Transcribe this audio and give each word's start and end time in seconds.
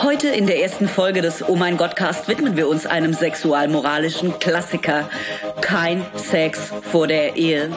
Heute 0.00 0.28
in 0.28 0.46
der 0.46 0.62
ersten 0.62 0.86
Folge 0.86 1.22
des 1.22 1.48
Oh 1.48 1.56
mein 1.56 1.76
Gott 1.76 1.96
Cast 1.96 2.28
widmen 2.28 2.56
wir 2.56 2.68
uns 2.68 2.86
einem 2.86 3.12
sexualmoralischen 3.12 4.38
Klassiker. 4.38 5.10
Kein 5.60 6.06
Sex 6.14 6.72
vor 6.82 7.08
der 7.08 7.34
Ehe. 7.34 7.68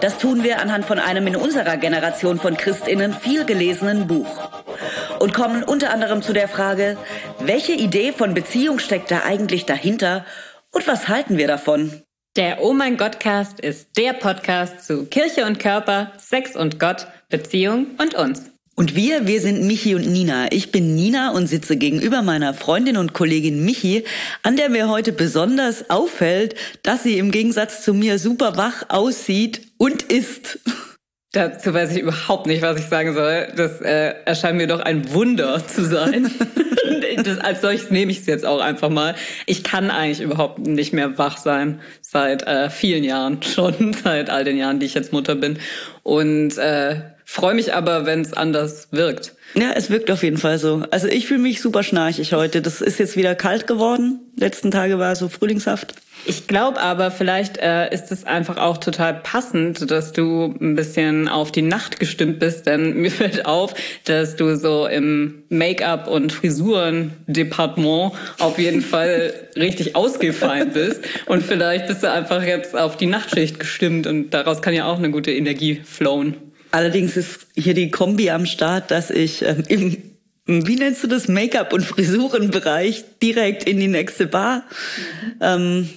Das 0.00 0.18
tun 0.18 0.44
wir 0.44 0.60
anhand 0.60 0.84
von 0.84 1.00
einem 1.00 1.26
in 1.26 1.34
unserer 1.34 1.78
Generation 1.78 2.38
von 2.38 2.56
Christinnen 2.56 3.12
viel 3.12 3.44
gelesenen 3.44 4.06
Buch. 4.06 4.28
Und 5.18 5.34
kommen 5.34 5.64
unter 5.64 5.92
anderem 5.92 6.22
zu 6.22 6.32
der 6.32 6.46
Frage, 6.46 6.96
welche 7.40 7.72
Idee 7.72 8.12
von 8.12 8.34
Beziehung 8.34 8.78
steckt 8.78 9.10
da 9.10 9.22
eigentlich 9.24 9.66
dahinter 9.66 10.24
und 10.70 10.86
was 10.86 11.08
halten 11.08 11.38
wir 11.38 11.48
davon? 11.48 12.02
Der 12.36 12.62
Oh 12.62 12.72
mein 12.72 12.96
Gott 12.96 13.18
Cast 13.18 13.58
ist 13.58 13.96
der 13.96 14.12
Podcast 14.12 14.86
zu 14.86 15.06
Kirche 15.06 15.44
und 15.44 15.58
Körper, 15.58 16.12
Sex 16.18 16.54
und 16.54 16.78
Gott, 16.78 17.08
Beziehung 17.28 17.88
und 17.98 18.14
uns. 18.14 18.51
Und 18.74 18.96
wir, 18.96 19.26
wir 19.26 19.40
sind 19.42 19.66
Michi 19.66 19.94
und 19.94 20.06
Nina. 20.06 20.50
Ich 20.50 20.72
bin 20.72 20.94
Nina 20.94 21.32
und 21.32 21.46
sitze 21.46 21.76
gegenüber 21.76 22.22
meiner 22.22 22.54
Freundin 22.54 22.96
und 22.96 23.12
Kollegin 23.12 23.64
Michi, 23.64 24.04
an 24.42 24.56
der 24.56 24.70
mir 24.70 24.88
heute 24.88 25.12
besonders 25.12 25.90
auffällt, 25.90 26.54
dass 26.82 27.02
sie 27.02 27.18
im 27.18 27.30
Gegensatz 27.30 27.84
zu 27.84 27.92
mir 27.92 28.18
super 28.18 28.56
wach 28.56 28.84
aussieht 28.88 29.60
und 29.76 30.02
ist. 30.04 30.58
Dazu 31.32 31.72
weiß 31.72 31.92
ich 31.92 32.02
überhaupt 32.02 32.46
nicht, 32.46 32.62
was 32.62 32.78
ich 32.78 32.86
sagen 32.86 33.14
soll. 33.14 33.48
Das 33.56 33.80
äh, 33.82 34.14
erscheint 34.24 34.56
mir 34.56 34.66
doch 34.66 34.80
ein 34.80 35.12
Wunder 35.12 35.66
zu 35.66 35.84
sein. 35.84 36.30
das, 37.24 37.38
als 37.38 37.60
solches 37.60 37.90
nehme 37.90 38.10
ich 38.12 38.20
es 38.20 38.26
jetzt 38.26 38.44
auch 38.44 38.60
einfach 38.60 38.90
mal. 38.90 39.14
Ich 39.46 39.62
kann 39.64 39.90
eigentlich 39.90 40.20
überhaupt 40.20 40.58
nicht 40.58 40.92
mehr 40.92 41.18
wach 41.18 41.36
sein 41.36 41.80
seit 42.00 42.46
äh, 42.46 42.70
vielen 42.70 43.04
Jahren 43.04 43.42
schon, 43.42 43.94
seit 44.04 44.30
all 44.30 44.44
den 44.44 44.56
Jahren, 44.56 44.78
die 44.78 44.86
ich 44.86 44.94
jetzt 44.94 45.12
Mutter 45.12 45.34
bin. 45.34 45.58
Und 46.02 46.58
äh, 46.58 47.00
freue 47.32 47.54
mich 47.54 47.72
aber, 47.72 48.04
wenn 48.04 48.20
es 48.20 48.34
anders 48.34 48.88
wirkt. 48.90 49.34
Ja, 49.54 49.72
es 49.74 49.88
wirkt 49.88 50.10
auf 50.10 50.22
jeden 50.22 50.36
Fall 50.36 50.58
so. 50.58 50.82
Also 50.90 51.08
ich 51.08 51.26
fühle 51.26 51.40
mich 51.40 51.62
super 51.62 51.82
schnarchig 51.82 52.34
heute. 52.34 52.60
Das 52.60 52.82
ist 52.82 52.98
jetzt 52.98 53.16
wieder 53.16 53.34
kalt 53.34 53.66
geworden. 53.66 54.20
Letzten 54.36 54.70
Tage 54.70 54.98
war 54.98 55.16
so 55.16 55.30
frühlingshaft. 55.30 55.94
Ich 56.26 56.46
glaube 56.46 56.80
aber, 56.80 57.10
vielleicht 57.10 57.56
äh, 57.56 57.92
ist 57.92 58.12
es 58.12 58.24
einfach 58.24 58.58
auch 58.58 58.76
total 58.76 59.14
passend, 59.14 59.90
dass 59.90 60.12
du 60.12 60.54
ein 60.60 60.76
bisschen 60.76 61.26
auf 61.28 61.50
die 61.50 61.62
Nacht 61.62 61.98
gestimmt 61.98 62.38
bist, 62.38 62.66
denn 62.66 62.96
mir 63.00 63.10
fällt 63.10 63.46
auf, 63.46 63.74
dass 64.04 64.36
du 64.36 64.54
so 64.54 64.86
im 64.86 65.42
Make-up 65.48 66.08
und 66.08 66.32
Frisuren-Departement 66.32 68.12
auf 68.38 68.58
jeden 68.58 68.82
Fall 68.82 69.32
richtig 69.56 69.96
ausgefallen 69.96 70.70
bist. 70.74 71.00
Und 71.26 71.42
vielleicht 71.42 71.86
bist 71.86 72.02
du 72.02 72.10
einfach 72.10 72.42
jetzt 72.44 72.76
auf 72.76 72.98
die 72.98 73.06
Nachtschicht 73.06 73.58
gestimmt 73.58 74.06
und 74.06 74.30
daraus 74.30 74.60
kann 74.60 74.74
ja 74.74 74.84
auch 74.84 74.98
eine 74.98 75.10
gute 75.10 75.32
Energie 75.32 75.80
flowen. 75.82 76.51
Allerdings 76.72 77.16
ist 77.16 77.46
hier 77.54 77.74
die 77.74 77.90
Kombi 77.90 78.30
am 78.30 78.46
Start, 78.46 78.90
dass 78.90 79.10
ich 79.10 79.42
ähm, 79.42 79.62
im 79.68 80.12
wie 80.46 80.74
nennst 80.74 81.04
du 81.04 81.06
das 81.06 81.28
Make-up 81.28 81.72
und 81.72 81.84
Frisurenbereich 81.84 83.04
direkt 83.22 83.62
in 83.62 83.78
die 83.78 83.86
nächste 83.86 84.26
Bar 84.26 84.64
ähm, 85.40 85.88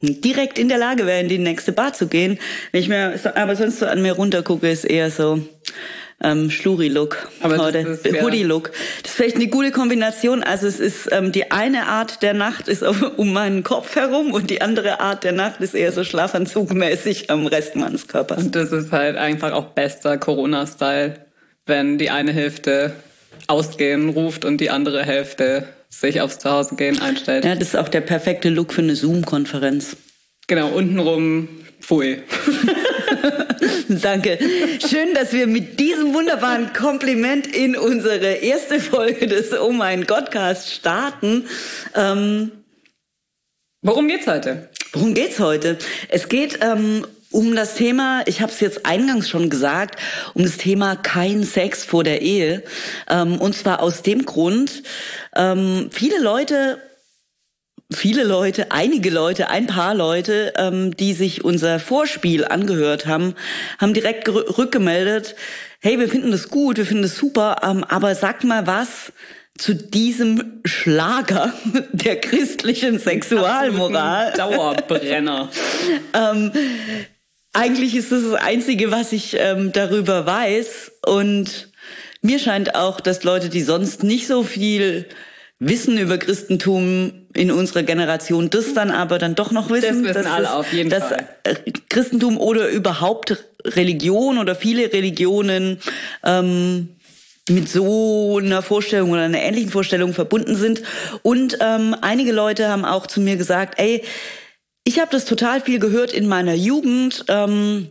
direkt 0.00 0.58
in 0.58 0.68
der 0.68 0.78
Lage 0.78 1.06
wäre, 1.06 1.20
in 1.20 1.28
die 1.28 1.38
nächste 1.38 1.70
Bar 1.70 1.92
zu 1.92 2.08
gehen. 2.08 2.38
Wenn 2.72 2.80
ich 2.80 2.88
mir 2.88 3.14
aber 3.36 3.54
sonst 3.54 3.78
so 3.78 3.86
an 3.86 4.02
mir 4.02 4.14
runtergucke, 4.14 4.68
ist 4.68 4.84
eher 4.84 5.10
so 5.12 5.40
ähm, 6.22 6.50
Schluri-Look 6.50 7.28
oder 7.44 7.84
Hoodie-Look. 8.22 8.72
Das 9.02 9.12
ist 9.12 9.16
vielleicht 9.16 9.36
eine 9.36 9.48
gute 9.48 9.70
Kombination. 9.70 10.42
Also 10.42 10.66
es 10.66 10.80
ist 10.80 11.08
ähm, 11.12 11.32
die 11.32 11.50
eine 11.50 11.86
Art 11.88 12.22
der 12.22 12.34
Nacht 12.34 12.68
ist 12.68 12.82
um 13.16 13.32
meinen 13.32 13.62
Kopf 13.62 13.96
herum 13.96 14.32
und 14.32 14.50
die 14.50 14.62
andere 14.62 15.00
Art 15.00 15.24
der 15.24 15.32
Nacht 15.32 15.60
ist 15.60 15.74
eher 15.74 15.92
so 15.92 16.04
schlafanzugmäßig 16.04 17.30
am 17.30 17.46
Rest 17.46 17.76
meines 17.76 18.08
Körpers. 18.08 18.38
Und 18.38 18.54
das 18.54 18.72
ist 18.72 18.92
halt 18.92 19.16
einfach 19.16 19.52
auch 19.52 19.66
bester 19.66 20.18
Corona-Style, 20.18 21.14
wenn 21.66 21.98
die 21.98 22.10
eine 22.10 22.32
Hälfte 22.32 22.92
ausgehen 23.46 24.10
ruft 24.10 24.44
und 24.44 24.58
die 24.58 24.70
andere 24.70 25.04
Hälfte 25.04 25.66
sich 25.88 26.20
aufs 26.20 26.38
Zuhausegehen 26.38 27.00
einstellt. 27.00 27.44
Ja, 27.44 27.54
das 27.54 27.68
ist 27.68 27.76
auch 27.76 27.88
der 27.88 28.00
perfekte 28.00 28.48
Look 28.48 28.72
für 28.72 28.82
eine 28.82 28.96
Zoom-Konferenz. 28.96 29.96
Genau, 30.46 30.68
untenrum 30.68 31.48
Pfui. 31.80 32.22
Danke. 33.88 34.38
Schön, 34.88 35.14
dass 35.14 35.32
wir 35.32 35.46
mit 35.46 35.80
diesem 35.80 36.14
wunderbaren 36.14 36.72
Kompliment 36.72 37.46
in 37.46 37.76
unsere 37.76 38.34
erste 38.34 38.80
Folge 38.80 39.26
des 39.26 39.52
Oh 39.52 39.72
mein 39.72 40.06
Gottcast 40.06 40.72
starten. 40.72 41.46
Ähm, 41.94 42.52
Worum 43.82 44.08
geht's 44.08 44.26
heute? 44.26 44.68
Worum 44.92 45.14
geht's 45.14 45.40
heute? 45.40 45.78
Es 46.08 46.28
geht 46.28 46.58
ähm, 46.60 47.06
um 47.30 47.56
das 47.56 47.74
Thema, 47.74 48.22
ich 48.26 48.40
habe 48.40 48.52
es 48.52 48.60
jetzt 48.60 48.86
eingangs 48.86 49.28
schon 49.28 49.50
gesagt, 49.50 49.98
um 50.34 50.44
das 50.44 50.56
Thema 50.56 50.96
kein 50.96 51.42
Sex 51.42 51.84
vor 51.84 52.04
der 52.04 52.22
Ehe. 52.22 52.62
Ähm, 53.08 53.40
und 53.40 53.56
zwar 53.56 53.80
aus 53.80 54.02
dem 54.02 54.24
Grund, 54.24 54.82
ähm, 55.34 55.88
viele 55.90 56.20
Leute 56.20 56.80
viele 57.92 58.24
Leute, 58.24 58.70
einige 58.70 59.10
Leute, 59.10 59.48
ein 59.48 59.66
paar 59.66 59.94
Leute, 59.94 60.52
ähm, 60.56 60.96
die 60.96 61.12
sich 61.12 61.44
unser 61.44 61.78
Vorspiel 61.78 62.44
angehört 62.44 63.06
haben, 63.06 63.34
haben 63.78 63.94
direkt 63.94 64.28
rückgemeldet, 64.28 65.36
hey, 65.80 65.98
wir 65.98 66.08
finden 66.08 66.30
das 66.30 66.48
gut, 66.48 66.76
wir 66.76 66.86
finden 66.86 67.02
das 67.02 67.16
super, 67.16 67.56
ähm, 67.62 67.84
aber 67.84 68.14
sag 68.14 68.44
mal 68.44 68.66
was 68.66 69.12
zu 69.58 69.74
diesem 69.74 70.60
Schlager 70.64 71.52
der 71.92 72.20
christlichen 72.20 72.98
Sexualmoral. 72.98 74.32
Dauerbrenner. 74.32 75.50
ähm, 76.14 76.52
eigentlich 77.52 77.94
ist 77.94 78.12
das 78.12 78.22
das 78.22 78.40
Einzige, 78.40 78.90
was 78.90 79.12
ich 79.12 79.36
ähm, 79.38 79.72
darüber 79.72 80.26
weiß. 80.26 80.92
Und 81.04 81.70
mir 82.22 82.38
scheint 82.38 82.74
auch, 82.74 83.00
dass 83.00 83.24
Leute, 83.24 83.48
die 83.48 83.62
sonst 83.62 84.02
nicht 84.02 84.26
so 84.26 84.42
viel 84.42 85.06
wissen 85.58 85.98
über 85.98 86.18
Christentum 86.18 87.21
in 87.34 87.50
unserer 87.50 87.82
Generation, 87.82 88.50
das 88.50 88.74
dann 88.74 88.90
aber 88.90 89.18
dann 89.18 89.34
doch 89.34 89.50
noch 89.52 89.70
wissen. 89.70 90.04
Das 90.04 90.16
wissen 90.16 90.26
alle 90.26 90.46
es, 90.46 90.52
auf 90.52 90.72
jeden 90.72 90.90
dass 90.90 91.04
Fall. 91.04 91.26
Christentum 91.88 92.38
oder 92.38 92.68
überhaupt 92.68 93.44
Religion 93.64 94.38
oder 94.38 94.54
viele 94.54 94.92
Religionen 94.92 95.78
ähm, 96.24 96.88
mit 97.48 97.68
so 97.68 98.38
einer 98.38 98.62
Vorstellung 98.62 99.10
oder 99.10 99.22
einer 99.22 99.42
ähnlichen 99.42 99.70
Vorstellung 99.70 100.14
verbunden 100.14 100.56
sind. 100.56 100.82
Und 101.22 101.58
ähm, 101.60 101.96
einige 102.00 102.32
Leute 102.32 102.68
haben 102.68 102.84
auch 102.84 103.06
zu 103.06 103.20
mir 103.20 103.36
gesagt, 103.36 103.78
ey, 103.78 104.02
ich 104.84 104.98
habe 105.00 105.10
das 105.10 105.24
total 105.24 105.60
viel 105.60 105.78
gehört 105.78 106.12
in 106.12 106.26
meiner 106.26 106.54
Jugend. 106.54 107.24
Ähm, 107.28 107.88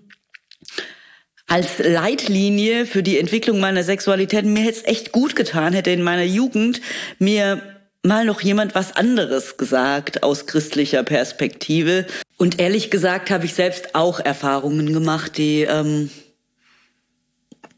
als 1.51 1.79
Leitlinie 1.79 2.85
für 2.85 3.03
die 3.03 3.19
Entwicklung 3.19 3.59
meiner 3.59 3.83
Sexualität. 3.83 4.45
Mir 4.45 4.63
hätte 4.63 4.77
es 4.77 4.85
echt 4.85 5.11
gut 5.11 5.35
getan, 5.35 5.73
hätte 5.73 5.91
in 5.91 6.01
meiner 6.01 6.23
Jugend 6.23 6.79
mir 7.19 7.80
mal 8.03 8.25
noch 8.25 8.41
jemand 8.41 8.75
was 8.75 8.95
anderes 8.95 9.57
gesagt 9.57 10.23
aus 10.23 10.45
christlicher 10.45 11.03
Perspektive. 11.03 12.05
Und 12.37 12.59
ehrlich 12.59 12.89
gesagt 12.89 13.29
habe 13.29 13.45
ich 13.45 13.53
selbst 13.53 13.93
auch 13.95 14.19
Erfahrungen 14.19 14.93
gemacht, 14.93 15.37
die 15.37 15.61
ähm, 15.61 16.09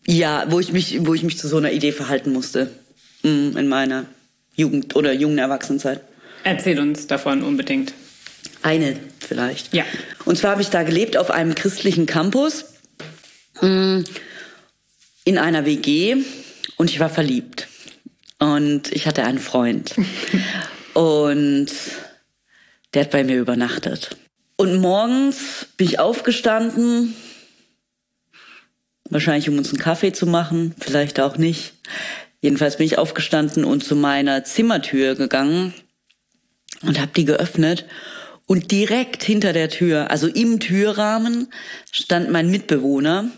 ja, 0.06 0.46
wo 0.50 0.60
ich 0.60 0.72
mich, 0.72 1.06
wo 1.06 1.14
ich 1.14 1.24
mich 1.24 1.38
zu 1.38 1.48
so 1.48 1.58
einer 1.58 1.72
Idee 1.72 1.92
verhalten 1.92 2.32
musste 2.32 2.70
mm, 3.24 3.58
in 3.58 3.68
meiner 3.68 4.06
Jugend 4.56 4.96
oder 4.96 5.14
jungen 5.14 5.38
Erwachsenenzeit. 5.38 6.02
Erzähl 6.44 6.80
uns 6.80 7.08
davon 7.08 7.42
unbedingt. 7.42 7.94
Eine 8.62 8.98
vielleicht. 9.20 9.74
Ja. 9.74 9.84
Und 10.26 10.38
zwar 10.38 10.52
habe 10.52 10.62
ich 10.62 10.70
da 10.70 10.84
gelebt 10.84 11.18
auf 11.18 11.32
einem 11.32 11.56
christlichen 11.56 12.06
Campus 12.06 12.66
mm, 13.62 14.02
in 15.26 15.38
einer 15.38 15.66
WG 15.66 16.18
und 16.78 16.90
ich 16.90 17.00
war 17.00 17.10
verliebt. 17.10 17.68
Und 18.44 18.92
ich 18.92 19.08
hatte 19.08 19.24
einen 19.24 19.40
Freund. 19.40 19.96
und 20.94 21.68
der 22.94 23.04
hat 23.04 23.12
bei 23.12 23.24
mir 23.24 23.40
übernachtet. 23.40 24.18
Und 24.58 24.82
morgens 24.82 25.68
bin 25.78 25.88
ich 25.88 26.00
aufgestanden, 26.00 27.16
wahrscheinlich 29.10 29.48
um 29.48 29.58
uns 29.58 29.70
einen 29.70 29.80
Kaffee 29.80 30.12
zu 30.12 30.28
machen, 30.28 30.76
vielleicht 30.78 31.22
auch 31.22 31.38
nicht. 31.38 31.76
Jedenfalls 32.42 32.76
bin 32.76 32.86
ich 32.86 32.98
aufgestanden 32.98 33.64
und 33.64 33.82
zu 33.82 33.96
meiner 33.96 34.44
Zimmertür 34.44 35.16
gegangen 35.16 35.74
und 36.82 37.00
habe 37.00 37.12
die 37.16 37.24
geöffnet 37.24 37.86
und 38.46 38.72
direkt 38.72 39.24
hinter 39.24 39.54
der 39.54 39.70
Tür, 39.70 40.12
also 40.12 40.28
im 40.28 40.60
Türrahmen, 40.60 41.48
stand 41.94 42.30
mein 42.30 42.52
Mitbewohner 42.52 43.30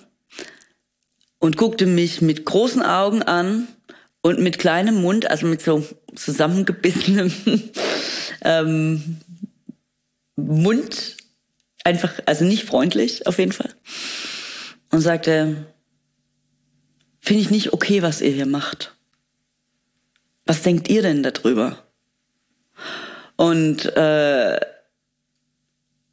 und 1.37 1.57
guckte 1.57 1.85
mich 1.85 2.23
mit 2.23 2.43
großen 2.43 2.81
Augen 2.81 3.21
an 3.21 3.67
und 4.25 4.39
mit 4.39 4.57
kleinem 4.57 5.03
Mund, 5.03 5.29
also 5.29 5.45
mit 5.45 5.61
so 5.61 5.87
zusammengebissenem 6.15 7.31
ähm, 8.41 9.17
Mund, 10.35 11.17
einfach, 11.83 12.11
also 12.25 12.43
nicht 12.43 12.63
freundlich 12.63 13.27
auf 13.27 13.37
jeden 13.37 13.51
Fall. 13.51 13.69
Und 14.89 15.01
sagte, 15.01 15.67
finde 17.19 17.43
ich 17.43 17.51
nicht 17.51 17.71
okay, 17.71 18.01
was 18.01 18.19
ihr 18.21 18.31
hier 18.31 18.47
macht. 18.47 18.95
Was 20.47 20.63
denkt 20.63 20.89
ihr 20.89 21.03
denn 21.03 21.21
darüber? 21.21 21.85
Und 23.35 23.85
äh, 23.95 24.59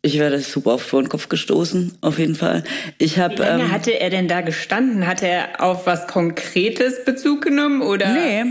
ich 0.02 0.18
werde 0.18 0.40
super 0.40 0.74
oft 0.74 0.86
vor 0.86 1.00
den 1.00 1.08
Kopf 1.08 1.28
gestoßen, 1.28 1.98
auf 2.00 2.18
jeden 2.18 2.34
Fall. 2.34 2.64
Ich 2.98 3.18
habe. 3.18 3.36
Wie 3.36 3.42
lange 3.42 3.64
ähm, 3.64 3.72
hatte 3.72 3.92
er 3.92 4.10
denn 4.10 4.26
da 4.26 4.40
gestanden? 4.40 5.06
Hat 5.06 5.22
er 5.22 5.60
auf 5.60 5.86
was 5.86 6.08
Konkretes 6.08 7.04
Bezug 7.04 7.42
genommen 7.42 7.82
oder? 7.82 8.12
Nee. 8.12 8.44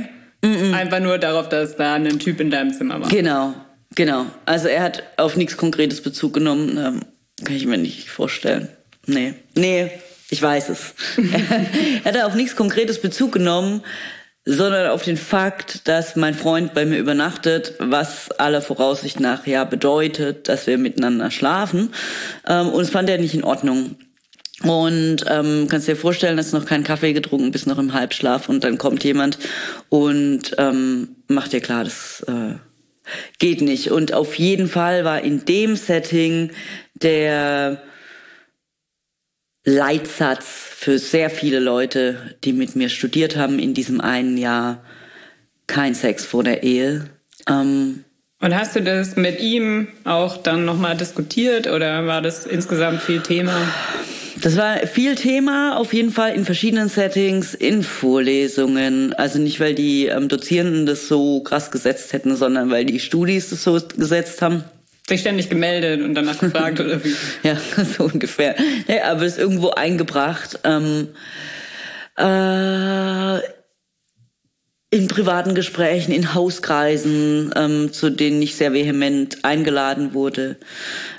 Mm 0.44 0.48
-mm. 0.48 0.74
einfach 0.74 1.02
nur 1.02 1.18
darauf, 1.18 1.50
dass 1.50 1.76
da 1.76 1.96
ein 1.96 2.20
Typ 2.20 2.40
in 2.40 2.50
deinem 2.50 2.74
Zimmer 2.74 3.02
war. 3.02 3.10
Genau, 3.10 3.54
genau. 3.96 4.26
Also 4.46 4.70
er 4.70 4.82
hat 4.82 5.04
auf 5.18 5.36
nichts 5.36 5.58
Konkretes 5.58 6.02
Bezug 6.02 6.34
genommen. 6.34 6.78
Ähm, 6.78 7.02
kann 7.44 7.56
ich 7.56 7.66
mir 7.66 7.78
nicht 7.78 8.10
vorstellen. 8.10 8.70
Nee, 9.06 9.34
nee, 9.56 9.92
ich 10.30 10.42
weiß 10.42 10.70
es. 10.70 10.94
er 12.04 12.14
hat 12.14 12.24
auf 12.24 12.36
nichts 12.36 12.56
Konkretes 12.56 13.02
Bezug 13.02 13.34
genommen, 13.34 13.84
sondern 14.46 14.90
auf 14.90 15.04
den 15.04 15.18
Fakt, 15.18 15.88
dass 15.88 16.16
mein 16.16 16.34
Freund 16.34 16.74
bei 16.74 16.86
mir 16.86 16.98
übernachtet, 16.98 17.76
was 17.80 18.32
aller 18.32 18.62
Voraussicht 18.62 19.20
nach 19.20 19.46
ja 19.46 19.66
bedeutet, 19.66 20.50
dass 20.50 20.66
wir 20.66 20.78
miteinander 20.78 21.30
schlafen. 21.30 21.94
Ähm, 22.48 22.70
und 22.70 22.82
es 22.82 22.90
fand 22.90 23.10
er 23.10 23.20
nicht 23.20 23.36
in 23.36 23.44
Ordnung. 23.44 23.96
Und 24.64 25.26
ähm, 25.28 25.68
kannst 25.70 25.88
dir 25.88 25.96
vorstellen, 25.96 26.38
dass 26.38 26.54
noch 26.54 26.66
keinen 26.66 26.84
Kaffee 26.84 27.14
getrunken, 27.14 27.52
bis 27.52 27.66
noch 27.66 27.80
im 27.80 27.94
Halbschlaf 27.94 28.48
und 28.48 28.64
dann 28.64 28.78
kommt 28.78 29.04
jemand 29.04 29.40
und 29.90 30.52
ähm, 30.60 31.16
macht 31.28 31.52
dir 31.52 31.62
klar, 31.62 31.84
das 31.84 32.24
äh, 32.28 32.56
geht 33.40 33.62
nicht. 33.62 33.90
Und 33.90 34.14
auf 34.14 34.36
jeden 34.36 34.68
Fall 34.68 35.04
war 35.04 35.22
in 35.22 35.46
dem 35.46 35.76
Setting 35.76 36.52
der 36.94 37.82
Leitsatz 39.64 40.46
für 40.48 40.98
sehr 40.98 41.30
viele 41.30 41.60
Leute, 41.60 42.36
die 42.44 42.54
mit 42.54 42.76
mir 42.76 42.90
studiert 42.90 43.36
haben 43.36 43.60
in 43.60 43.74
diesem 43.74 44.02
einen 44.02 44.38
Jahr, 44.38 44.84
kein 45.68 45.94
Sex 45.94 46.26
vor 46.26 46.44
der 46.44 46.64
Ehe. 46.64 47.06
Ähm, 47.48 48.04
und 48.42 48.56
hast 48.58 48.76
du 48.76 48.82
das 48.82 49.16
mit 49.16 49.40
ihm 49.40 49.88
auch 50.04 50.38
dann 50.38 50.66
nochmal 50.66 50.98
diskutiert 50.98 51.68
oder 51.68 52.08
war 52.08 52.24
das 52.24 52.48
insgesamt 52.48 53.02
viel 53.02 53.22
Thema? 53.22 53.56
Das 54.42 54.58
war 54.58 54.78
viel 54.88 55.14
Thema, 55.14 55.78
auf 55.78 55.94
jeden 55.94 56.10
Fall 56.10 56.34
in 56.34 56.46
verschiedenen 56.46 56.90
Settings, 56.90 57.54
in 57.54 57.84
Vorlesungen. 57.84 59.14
Also 59.14 59.38
nicht, 59.38 59.60
weil 59.60 59.76
die 59.76 60.08
ähm, 60.08 60.28
Dozierenden 60.28 60.88
das 60.88 61.08
so 61.08 61.42
krass 61.42 61.70
gesetzt 61.70 62.14
hätten, 62.14 62.36
sondern 62.36 62.72
weil 62.72 62.86
die 62.86 63.00
Studis 63.00 63.52
das 63.52 63.64
so 63.64 63.80
gesetzt 63.96 64.42
haben. 64.42 64.64
Sich 65.08 65.22
ständig 65.22 65.50
gemeldet 65.50 66.02
und 66.02 66.16
danach 66.16 66.40
gefragt 66.40 66.80
oder 66.80 67.04
wie? 67.04 67.16
Ja, 67.44 67.58
so 67.58 68.06
ungefähr. 68.06 68.56
Ja, 68.88 69.12
aber 69.12 69.24
es 69.24 69.34
ist 69.34 69.40
irgendwo 69.40 69.72
eingebracht. 69.72 70.60
Ähm, 70.64 71.10
äh, 72.18 73.40
in 74.94 75.08
privaten 75.08 75.56
Gesprächen, 75.56 76.12
in 76.12 76.34
Hauskreisen, 76.34 77.52
ähm, 77.56 77.94
zu 77.94 78.10
denen 78.10 78.42
ich 78.42 78.56
sehr 78.56 78.74
vehement 78.74 79.44
eingeladen 79.44 80.14
wurde 80.14 80.58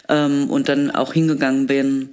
ähm, 0.09 0.51
und 0.51 0.69
dann 0.69 0.91
auch 0.91 1.15
hingegangen 1.15 1.67
bin. 1.67 2.11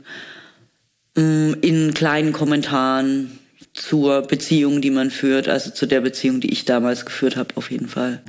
Mm, 1.16 1.54
in 1.62 1.94
kleinen 1.94 2.32
Kommentaren 2.32 3.40
zur 3.74 4.22
Beziehung, 4.22 4.82
die 4.82 4.90
man 4.90 5.12
führt, 5.12 5.50
also 5.50 5.72
zu 5.72 5.86
der 5.86 6.02
Beziehung, 6.02 6.40
die 6.40 6.52
ich 6.52 6.66
damals 6.66 7.06
geführt 7.06 7.36
habe, 7.36 7.56
auf 7.56 7.72
jeden 7.72 7.90
Fall. 7.90 8.22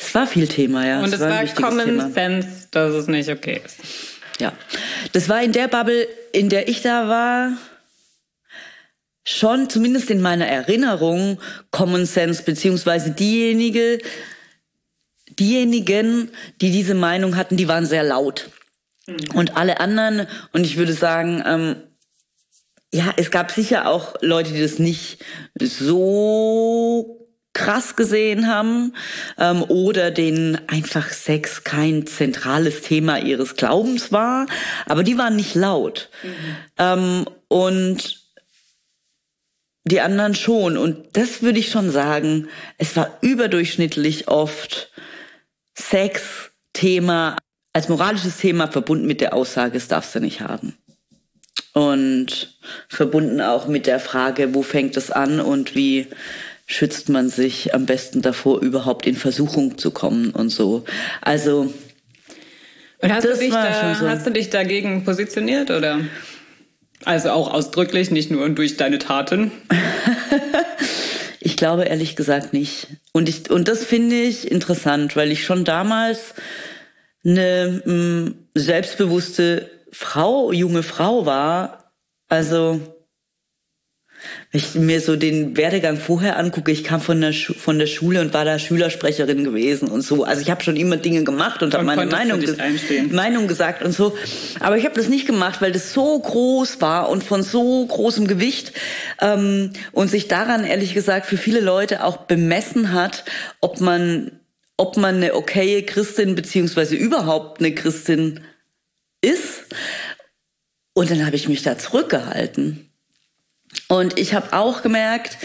Es 0.00 0.14
war 0.14 0.26
viel 0.26 0.48
Thema, 0.48 0.86
ja. 0.86 1.02
Und 1.02 1.12
es 1.12 1.20
war, 1.20 1.28
war 1.28 1.46
Common 1.46 1.84
Thema. 1.84 2.10
Sense, 2.10 2.68
dass 2.70 2.94
es 2.94 3.06
nicht 3.06 3.28
okay 3.28 3.60
ist. 3.64 3.76
Ja. 4.38 4.52
Das 5.12 5.28
war 5.28 5.42
in 5.42 5.52
der 5.52 5.68
Bubble, 5.68 6.08
in 6.32 6.48
der 6.48 6.68
ich 6.68 6.80
da 6.80 7.06
war, 7.06 7.52
schon, 9.24 9.68
zumindest 9.68 10.10
in 10.10 10.22
meiner 10.22 10.46
Erinnerung, 10.46 11.38
Common 11.70 12.06
Sense, 12.06 12.42
beziehungsweise 12.42 13.10
diejenige, 13.10 13.98
diejenigen, 15.38 16.30
die 16.60 16.70
diese 16.70 16.94
Meinung 16.94 17.36
hatten, 17.36 17.58
die 17.58 17.68
waren 17.68 17.84
sehr 17.84 18.02
laut. 18.02 18.50
Mhm. 19.06 19.18
Und 19.34 19.56
alle 19.56 19.80
anderen, 19.80 20.26
und 20.52 20.64
ich 20.64 20.78
würde 20.78 20.94
sagen, 20.94 21.42
ähm, 21.46 21.76
ja, 22.92 23.12
es 23.16 23.30
gab 23.30 23.50
sicher 23.50 23.86
auch 23.86 24.16
Leute, 24.20 24.52
die 24.52 24.62
das 24.62 24.78
nicht 24.78 25.22
so 25.60 27.19
krass 27.52 27.96
gesehen 27.96 28.46
haben 28.46 28.94
ähm, 29.38 29.62
oder 29.62 30.10
denen 30.10 30.60
einfach 30.68 31.10
Sex 31.10 31.64
kein 31.64 32.06
zentrales 32.06 32.82
Thema 32.82 33.18
ihres 33.18 33.56
Glaubens 33.56 34.12
war, 34.12 34.46
aber 34.86 35.02
die 35.02 35.18
waren 35.18 35.36
nicht 35.36 35.54
laut. 35.54 36.10
Mhm. 36.22 36.56
Ähm, 36.78 37.26
und 37.48 38.20
die 39.84 40.00
anderen 40.00 40.34
schon. 40.34 40.76
Und 40.76 41.16
das 41.16 41.42
würde 41.42 41.58
ich 41.58 41.70
schon 41.70 41.90
sagen, 41.90 42.48
es 42.78 42.96
war 42.96 43.18
überdurchschnittlich 43.22 44.28
oft 44.28 44.92
Sex 45.74 46.50
Thema 46.72 47.36
als 47.72 47.88
moralisches 47.88 48.38
Thema 48.38 48.68
verbunden 48.68 49.06
mit 49.06 49.20
der 49.20 49.34
Aussage, 49.34 49.76
es 49.76 49.88
darfst 49.88 50.14
du 50.14 50.20
nicht 50.20 50.40
haben. 50.40 50.76
Und 51.72 52.58
verbunden 52.88 53.40
auch 53.40 53.68
mit 53.68 53.86
der 53.86 54.00
Frage, 54.00 54.54
wo 54.54 54.62
fängt 54.62 54.96
es 54.96 55.10
an 55.10 55.40
und 55.40 55.74
wie 55.76 56.08
schützt 56.70 57.08
man 57.08 57.28
sich 57.28 57.74
am 57.74 57.84
besten 57.84 58.22
davor, 58.22 58.62
überhaupt 58.62 59.04
in 59.04 59.16
Versuchung 59.16 59.76
zu 59.76 59.90
kommen 59.90 60.30
und 60.30 60.50
so. 60.50 60.84
Also 61.20 61.72
und 63.02 63.12
hast, 63.12 63.24
du 63.24 63.36
dich, 63.36 63.50
da, 63.50 63.94
so. 63.94 64.08
hast 64.08 64.24
du 64.26 64.30
dich 64.30 64.50
dagegen 64.50 65.04
positioniert 65.04 65.72
oder? 65.72 66.00
Also 67.04 67.30
auch 67.30 67.52
ausdrücklich, 67.52 68.12
nicht 68.12 68.30
nur 68.30 68.48
durch 68.50 68.76
deine 68.76 68.98
Taten? 68.98 69.50
ich 71.40 71.56
glaube 71.56 71.84
ehrlich 71.84 72.14
gesagt 72.14 72.52
nicht. 72.52 72.86
Und, 73.10 73.28
ich, 73.28 73.50
und 73.50 73.66
das 73.66 73.84
finde 73.84 74.14
ich 74.16 74.48
interessant, 74.48 75.16
weil 75.16 75.32
ich 75.32 75.44
schon 75.44 75.64
damals 75.64 76.34
eine 77.24 77.82
mh, 77.84 77.92
mm, 77.92 78.34
selbstbewusste 78.54 79.68
Frau, 79.90 80.52
junge 80.52 80.84
Frau 80.84 81.26
war. 81.26 81.92
Also, 82.28 82.80
wenn 84.52 84.60
ich 84.60 84.74
mir 84.74 85.00
so 85.00 85.14
den 85.14 85.56
Werdegang 85.56 85.96
vorher 85.96 86.36
angucke, 86.36 86.72
ich 86.72 86.82
kam 86.82 87.00
von 87.00 87.20
der, 87.20 87.32
von 87.32 87.78
der 87.78 87.86
Schule 87.86 88.20
und 88.20 88.34
war 88.34 88.44
da 88.44 88.58
Schülersprecherin 88.58 89.44
gewesen 89.44 89.86
und 89.86 90.02
so. 90.02 90.24
Also 90.24 90.42
ich 90.42 90.50
habe 90.50 90.64
schon 90.64 90.74
immer 90.74 90.96
Dinge 90.96 91.22
gemacht 91.22 91.62
und 91.62 91.72
habe 91.72 91.84
meine 91.84 92.06
Meinung, 92.06 92.42
Meinung 93.10 93.46
gesagt 93.46 93.84
und 93.84 93.92
so. 93.92 94.16
Aber 94.58 94.76
ich 94.76 94.84
habe 94.84 94.96
das 94.96 95.08
nicht 95.08 95.26
gemacht, 95.26 95.62
weil 95.62 95.70
das 95.70 95.92
so 95.92 96.18
groß 96.18 96.80
war 96.80 97.10
und 97.10 97.22
von 97.22 97.44
so 97.44 97.86
großem 97.86 98.26
Gewicht 98.26 98.72
ähm, 99.20 99.70
und 99.92 100.10
sich 100.10 100.26
daran 100.26 100.64
ehrlich 100.64 100.94
gesagt 100.94 101.26
für 101.26 101.36
viele 101.36 101.60
Leute 101.60 102.02
auch 102.02 102.16
bemessen 102.16 102.92
hat, 102.92 103.24
ob 103.60 103.80
man 103.80 104.32
ob 104.76 104.96
man 104.96 105.16
eine 105.16 105.34
okaye 105.34 105.82
Christin 105.82 106.34
beziehungsweise 106.34 106.96
überhaupt 106.96 107.60
eine 107.60 107.74
Christin 107.74 108.40
ist. 109.20 109.66
Und 110.94 111.10
dann 111.10 111.26
habe 111.26 111.36
ich 111.36 111.48
mich 111.48 111.62
da 111.62 111.76
zurückgehalten. 111.76 112.89
Und 113.88 114.18
ich 114.18 114.34
habe 114.34 114.52
auch 114.52 114.82
gemerkt, 114.82 115.38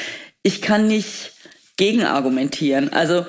ich 0.43 0.61
kann 0.61 0.87
nicht 0.87 1.31
gegenargumentieren. 1.77 2.93
Also 2.93 3.25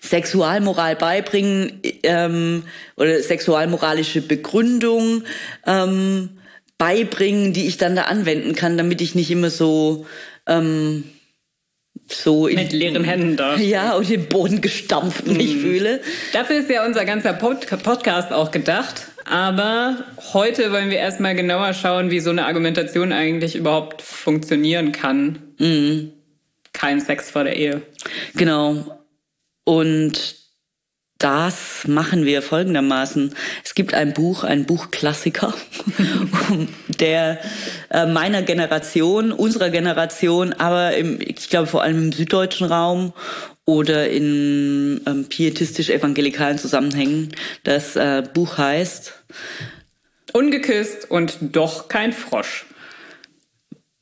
Sexualmoral 0.00 0.96
beibringen 0.96 1.80
ähm, 2.02 2.64
oder 2.96 3.20
sexualmoralische 3.20 4.22
Begründung 4.22 5.24
ähm, 5.66 6.38
beibringen, 6.78 7.52
die 7.52 7.66
ich 7.66 7.76
dann 7.76 7.96
da 7.96 8.02
anwenden 8.02 8.54
kann, 8.54 8.78
damit 8.78 9.00
ich 9.00 9.14
nicht 9.14 9.30
immer 9.30 9.50
so 9.50 10.06
ähm, 10.46 11.04
so 12.08 12.44
mit 12.44 12.72
in, 12.72 12.78
leeren 12.78 13.04
Händen 13.04 13.36
da. 13.36 13.56
Ja, 13.56 13.94
und 13.94 14.08
den 14.08 14.26
Boden 14.28 14.60
gestampft 14.60 15.26
mich 15.26 15.54
mhm. 15.54 15.60
fühle. 15.60 16.00
Dafür 16.32 16.56
ist 16.56 16.70
ja 16.70 16.84
unser 16.84 17.04
ganzer 17.04 17.32
Pod 17.32 17.66
Podcast 17.82 18.32
auch 18.32 18.50
gedacht. 18.50 19.08
Aber 19.24 20.04
heute 20.32 20.70
wollen 20.70 20.90
wir 20.90 20.98
erstmal 20.98 21.34
genauer 21.34 21.74
schauen, 21.74 22.10
wie 22.10 22.20
so 22.20 22.30
eine 22.30 22.46
Argumentation 22.46 23.12
eigentlich 23.12 23.56
überhaupt 23.56 24.02
funktionieren 24.02 24.92
kann. 24.92 25.54
Mhm. 25.58 26.12
Kein 26.72 27.00
Sex 27.00 27.30
vor 27.30 27.44
der 27.44 27.56
Ehe. 27.56 27.82
Genau. 28.34 29.00
Und 29.64 30.45
das 31.18 31.86
machen 31.86 32.26
wir 32.26 32.42
folgendermaßen. 32.42 33.34
Es 33.64 33.74
gibt 33.74 33.94
ein 33.94 34.12
Buch, 34.12 34.44
ein 34.44 34.66
Buchklassiker, 34.66 35.54
der 37.00 37.40
äh, 37.90 38.06
meiner 38.06 38.42
Generation, 38.42 39.32
unserer 39.32 39.70
Generation, 39.70 40.52
aber 40.52 40.94
im, 40.94 41.18
ich 41.20 41.48
glaube 41.48 41.68
vor 41.68 41.82
allem 41.82 42.04
im 42.04 42.12
süddeutschen 42.12 42.66
Raum 42.66 43.14
oder 43.64 44.08
in 44.10 45.00
ähm, 45.06 45.24
pietistisch-evangelikalen 45.28 46.58
Zusammenhängen. 46.58 47.32
Das 47.64 47.96
äh, 47.96 48.22
Buch 48.34 48.58
heißt 48.58 49.14
Ungeküsst 50.32 51.10
und 51.10 51.38
doch 51.40 51.88
kein 51.88 52.12
Frosch. 52.12 52.66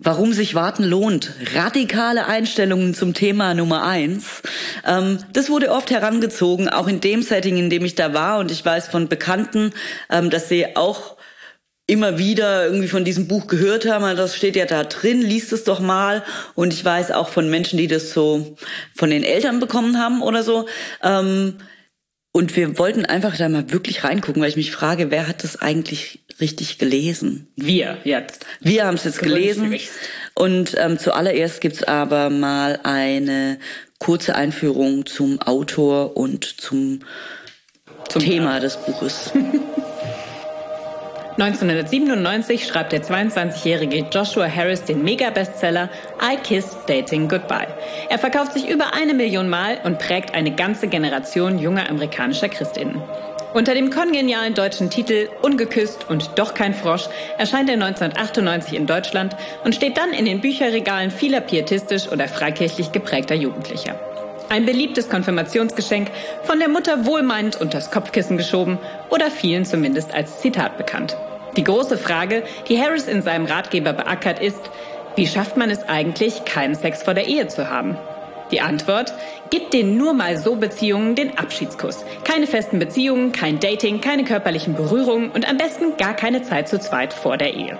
Warum 0.05 0.35
sich 0.35 0.55
warten 0.55 0.85
lohnt. 0.85 1.33
Radikale 1.55 2.27
Einstellungen 2.27 2.93
zum 2.93 3.15
Thema 3.15 3.55
Nummer 3.55 3.85
eins. 3.85 4.43
Ähm, 4.87 5.19
das 5.33 5.49
wurde 5.49 5.71
oft 5.71 5.91
herangezogen, 5.91 6.69
auch 6.69 6.89
in 6.89 7.01
dem 7.01 7.23
Setting, 7.23 7.57
in 7.57 7.71
dem 7.71 7.87
ich 7.87 7.95
da 7.95 8.13
war. 8.13 8.39
Und 8.39 8.51
ich 8.51 8.63
weiß 8.63 8.89
von 8.89 9.09
Bekannten, 9.09 9.73
ähm, 10.11 10.29
dass 10.29 10.51
sie 10.51 10.77
auch 10.77 11.17
immer 11.87 12.19
wieder 12.19 12.67
irgendwie 12.67 12.89
von 12.89 13.07
diesem 13.07 13.29
Buch 13.29 13.47
gehört 13.47 13.87
haben, 13.87 14.15
das 14.15 14.37
steht 14.37 14.57
ja 14.57 14.67
da 14.67 14.85
drin, 14.85 15.23
liest 15.23 15.55
es 15.55 15.65
doch 15.65 15.81
mal. 15.81 16.23
Und 16.55 16.75
ich 16.75 16.85
weiß 16.85 17.11
auch 17.11 17.29
von 17.31 17.49
Menschen, 17.49 17.79
die 17.79 17.89
das 17.89 18.13
so 18.13 18.57
von 18.95 19.09
den 19.09 19.23
Eltern 19.23 19.59
bekommen 19.59 19.99
haben 19.99 20.21
oder 20.21 20.43
so. 20.43 20.67
Ähm, 21.03 21.57
und 22.31 22.57
wir 22.57 22.79
wollten 22.79 23.07
einfach 23.07 23.39
da 23.39 23.49
mal 23.49 23.71
wirklich 23.71 24.05
reingucken, 24.05 24.43
weil 24.43 24.51
ich 24.51 24.57
mich 24.57 24.71
frage, 24.71 25.11
wer 25.11 25.29
hat 25.29 25.45
das 25.45 25.63
eigentlich 25.63 26.24
richtig 26.41 26.79
gelesen? 26.79 27.49
Wir 27.57 27.99
jetzt. 28.05 28.47
Wir 28.61 28.87
haben 28.87 28.95
es 28.95 29.05
jetzt 29.05 29.21
gelesen. 29.21 29.75
Und 30.35 30.75
ähm, 30.79 30.99
zuallererst 30.99 31.61
gibt's 31.61 31.83
aber 31.83 32.31
mal 32.31 32.81
eine 32.83 33.59
kurze 33.99 34.35
Einführung 34.35 35.07
zum 35.07 35.41
Autor 35.41 36.17
und 36.17 36.45
zum, 36.45 37.01
zum 38.09 38.23
Thema 38.23 38.61
des 38.61 38.77
Buches. 38.77 39.33
1997 41.37 42.65
schreibt 42.65 42.93
der 42.93 43.03
22-jährige 43.03 44.07
Joshua 44.13 44.47
Harris 44.47 44.85
den 44.85 45.03
Mega-Bestseller 45.03 45.91
I 46.23 46.37
Kissed 46.37 46.77
Dating 46.87 47.29
Goodbye. 47.29 47.67
Er 48.09 48.21
verkauft 48.21 48.53
sich 48.53 48.69
über 48.69 48.95
eine 48.95 49.15
Million 49.15 49.49
Mal 49.49 49.79
und 49.83 49.99
prägt 49.99 50.33
eine 50.33 50.55
ganze 50.55 50.87
Generation 50.87 51.59
junger 51.59 51.91
amerikanischer 51.91 52.49
Christinnen. 52.49 53.03
Unter 53.55 53.75
dem 53.75 53.91
kongenialen 53.91 54.55
deutschen 54.55 54.91
Titel 54.91 55.29
Ungeküsst 55.41 56.11
und 56.11 56.33
doch 56.35 56.55
kein 56.55 56.75
Frosch 56.75 57.05
erscheint 57.39 57.69
er 57.69 57.75
1998 57.75 58.75
in 58.75 58.89
Deutschland 58.89 59.37
und 59.63 59.77
steht 59.77 59.97
dann 59.97 60.13
in 60.13 60.25
den 60.25 60.41
Bücherregalen 60.41 61.13
vieler 61.13 61.41
pietistisch 61.41 62.09
oder 62.09 62.27
freikirchlich 62.27 62.91
geprägter 62.91 63.37
Jugendlicher. 63.37 63.95
Ein 64.49 64.67
beliebtes 64.67 65.09
Konfirmationsgeschenk, 65.09 66.11
von 66.43 66.59
der 66.59 66.69
Mutter 66.69 67.07
wohlmeinend 67.07 67.61
unters 67.61 67.93
Kopfkissen 67.93 68.39
geschoben 68.39 68.79
oder 69.09 69.31
vielen 69.31 69.65
zumindest 69.65 70.13
als 70.13 70.41
Zitat 70.41 70.77
bekannt. 70.77 71.17
Die 71.57 71.63
große 71.63 71.97
Frage, 71.97 72.43
die 72.69 72.83
Harris 72.83 73.07
in 73.07 73.23
seinem 73.23 73.47
Ratgeber 73.47 73.93
beackert, 73.93 74.41
ist, 74.41 74.69
wie 75.15 75.29
schafft 75.29 75.57
man 75.57 75.71
es 75.71 75.89
eigentlich, 75.89 76.45
keinen 76.45 76.75
Sex 76.75 77.05
vor 77.05 77.15
der 77.15 77.29
Ehe 77.29 77.47
zu 77.47 77.71
haben? 77.71 77.97
Die 78.51 78.61
Antwort, 78.61 79.13
gibt 79.51 79.73
den 79.73 79.97
nur 79.97 80.15
mal 80.15 80.37
so 80.37 80.57
Beziehungen 80.57 81.15
den 81.15 81.39
Abschiedskuss. 81.39 82.05
Keine 82.25 82.47
festen 82.47 82.79
Beziehungen, 82.79 83.33
kein 83.33 83.61
Dating, 83.61 84.01
keine 84.01 84.25
körperlichen 84.25 84.75
Berührungen 84.75 85.31
und 85.31 85.49
am 85.49 85.57
besten 85.57 85.97
gar 85.97 86.15
keine 86.15 86.43
Zeit 86.43 86.69
zu 86.69 86.79
zweit 86.79 87.13
vor 87.13 87.37
der 87.37 87.55
Ehe. 87.55 87.79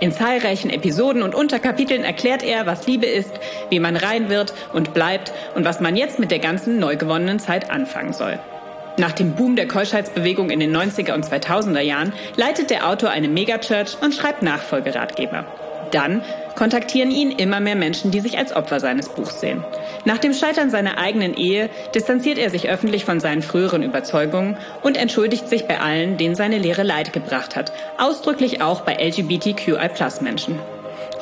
In 0.00 0.12
zahlreichen 0.12 0.70
Episoden 0.70 1.22
und 1.22 1.34
Unterkapiteln 1.34 2.04
erklärt 2.04 2.42
er, 2.42 2.66
was 2.66 2.86
Liebe 2.86 3.06
ist, 3.06 3.30
wie 3.70 3.80
man 3.80 3.96
rein 3.96 4.28
wird 4.28 4.52
und 4.72 4.92
bleibt 4.92 5.32
und 5.54 5.64
was 5.64 5.80
man 5.80 5.96
jetzt 5.96 6.18
mit 6.18 6.30
der 6.30 6.40
ganzen 6.40 6.78
neu 6.78 6.96
gewonnenen 6.96 7.38
Zeit 7.38 7.70
anfangen 7.70 8.12
soll. 8.12 8.38
Nach 8.96 9.12
dem 9.12 9.34
Boom 9.34 9.56
der 9.56 9.66
Keuschheitsbewegung 9.66 10.50
in 10.50 10.60
den 10.60 10.76
90er 10.76 11.14
und 11.14 11.24
2000er 11.24 11.80
Jahren 11.80 12.12
leitet 12.36 12.70
der 12.70 12.88
Autor 12.88 13.10
eine 13.10 13.28
Megachurch 13.28 13.96
und 14.00 14.14
schreibt 14.14 14.42
Nachfolgeratgeber. 14.42 15.46
Dann 15.94 16.22
kontaktieren 16.56 17.12
ihn 17.12 17.30
immer 17.30 17.60
mehr 17.60 17.76
Menschen, 17.76 18.10
die 18.10 18.18
sich 18.18 18.36
als 18.36 18.54
Opfer 18.54 18.80
seines 18.80 19.08
Buchs 19.08 19.38
sehen. 19.38 19.64
Nach 20.04 20.18
dem 20.18 20.34
Scheitern 20.34 20.68
seiner 20.68 20.98
eigenen 20.98 21.34
Ehe 21.34 21.70
distanziert 21.94 22.36
er 22.36 22.50
sich 22.50 22.68
öffentlich 22.68 23.04
von 23.04 23.20
seinen 23.20 23.42
früheren 23.42 23.84
Überzeugungen 23.84 24.56
und 24.82 24.96
entschuldigt 24.96 25.48
sich 25.48 25.68
bei 25.68 25.80
allen, 25.80 26.16
denen 26.16 26.34
seine 26.34 26.58
Lehre 26.58 26.82
Leid 26.82 27.12
gebracht 27.12 27.54
hat, 27.54 27.72
ausdrücklich 27.96 28.60
auch 28.60 28.80
bei 28.80 28.94
LGBTQI-Menschen. 28.94 30.58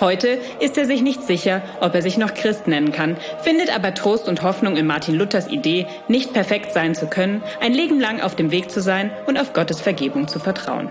Heute 0.01 0.39
ist 0.59 0.79
er 0.79 0.87
sich 0.87 1.03
nicht 1.03 1.23
sicher, 1.23 1.61
ob 1.81 1.95
er 1.95 2.01
sich 2.01 2.17
noch 2.17 2.33
Christ 2.33 2.67
nennen 2.67 2.93
kann, 2.93 3.19
findet 3.43 3.75
aber 3.75 3.93
Trost 3.93 4.27
und 4.27 4.43
Hoffnung 4.43 4.77
in 4.77 4.87
Martin 4.87 5.17
Luthers 5.17 5.49
Idee, 5.49 5.87
nicht 6.09 6.33
perfekt 6.33 6.73
sein 6.73 6.95
zu 6.95 7.09
können, 7.09 7.43
ein 7.61 7.75
Leben 7.75 8.01
lang 8.01 8.23
auf 8.23 8.37
dem 8.37 8.51
Weg 8.51 8.71
zu 8.71 8.81
sein 8.81 9.11
und 9.27 9.39
auf 9.39 9.53
Gottes 9.53 9.83
Vergebung 9.83 10.29
zu 10.29 10.39
vertrauen. 10.39 10.91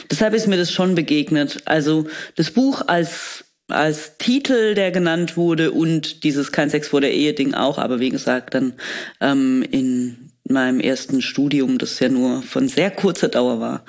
Deshalb 0.10 0.34
ist 0.34 0.48
mir 0.48 0.58
das 0.58 0.72
schon 0.72 0.96
begegnet. 0.96 1.62
Also 1.66 2.08
das 2.36 2.52
Buch 2.52 2.84
als 2.88 3.44
als 3.70 4.18
Titel, 4.18 4.76
der 4.76 4.92
genannt 4.92 5.36
wurde 5.36 5.72
und 5.74 6.24
dieses 6.24 6.54
Kein 6.54 6.70
Sex 6.70 6.88
vor 6.88 7.02
der 7.02 7.14
Ehe 7.14 7.34
Ding 7.34 7.54
auch, 7.54 7.78
aber 7.78 8.00
wie 8.00 8.12
gesagt 8.12 8.54
dann 8.54 8.74
ähm, 9.20 9.62
in 9.70 10.26
meinem 10.51 10.80
ersten 10.80 11.22
Studium, 11.22 11.77
das 11.77 12.00
ja 12.00 12.10
nur 12.10 12.42
von 12.42 12.68
sehr 12.68 12.92
kurzer 12.92 13.30
Dauer 13.30 13.60
war, 13.60 13.84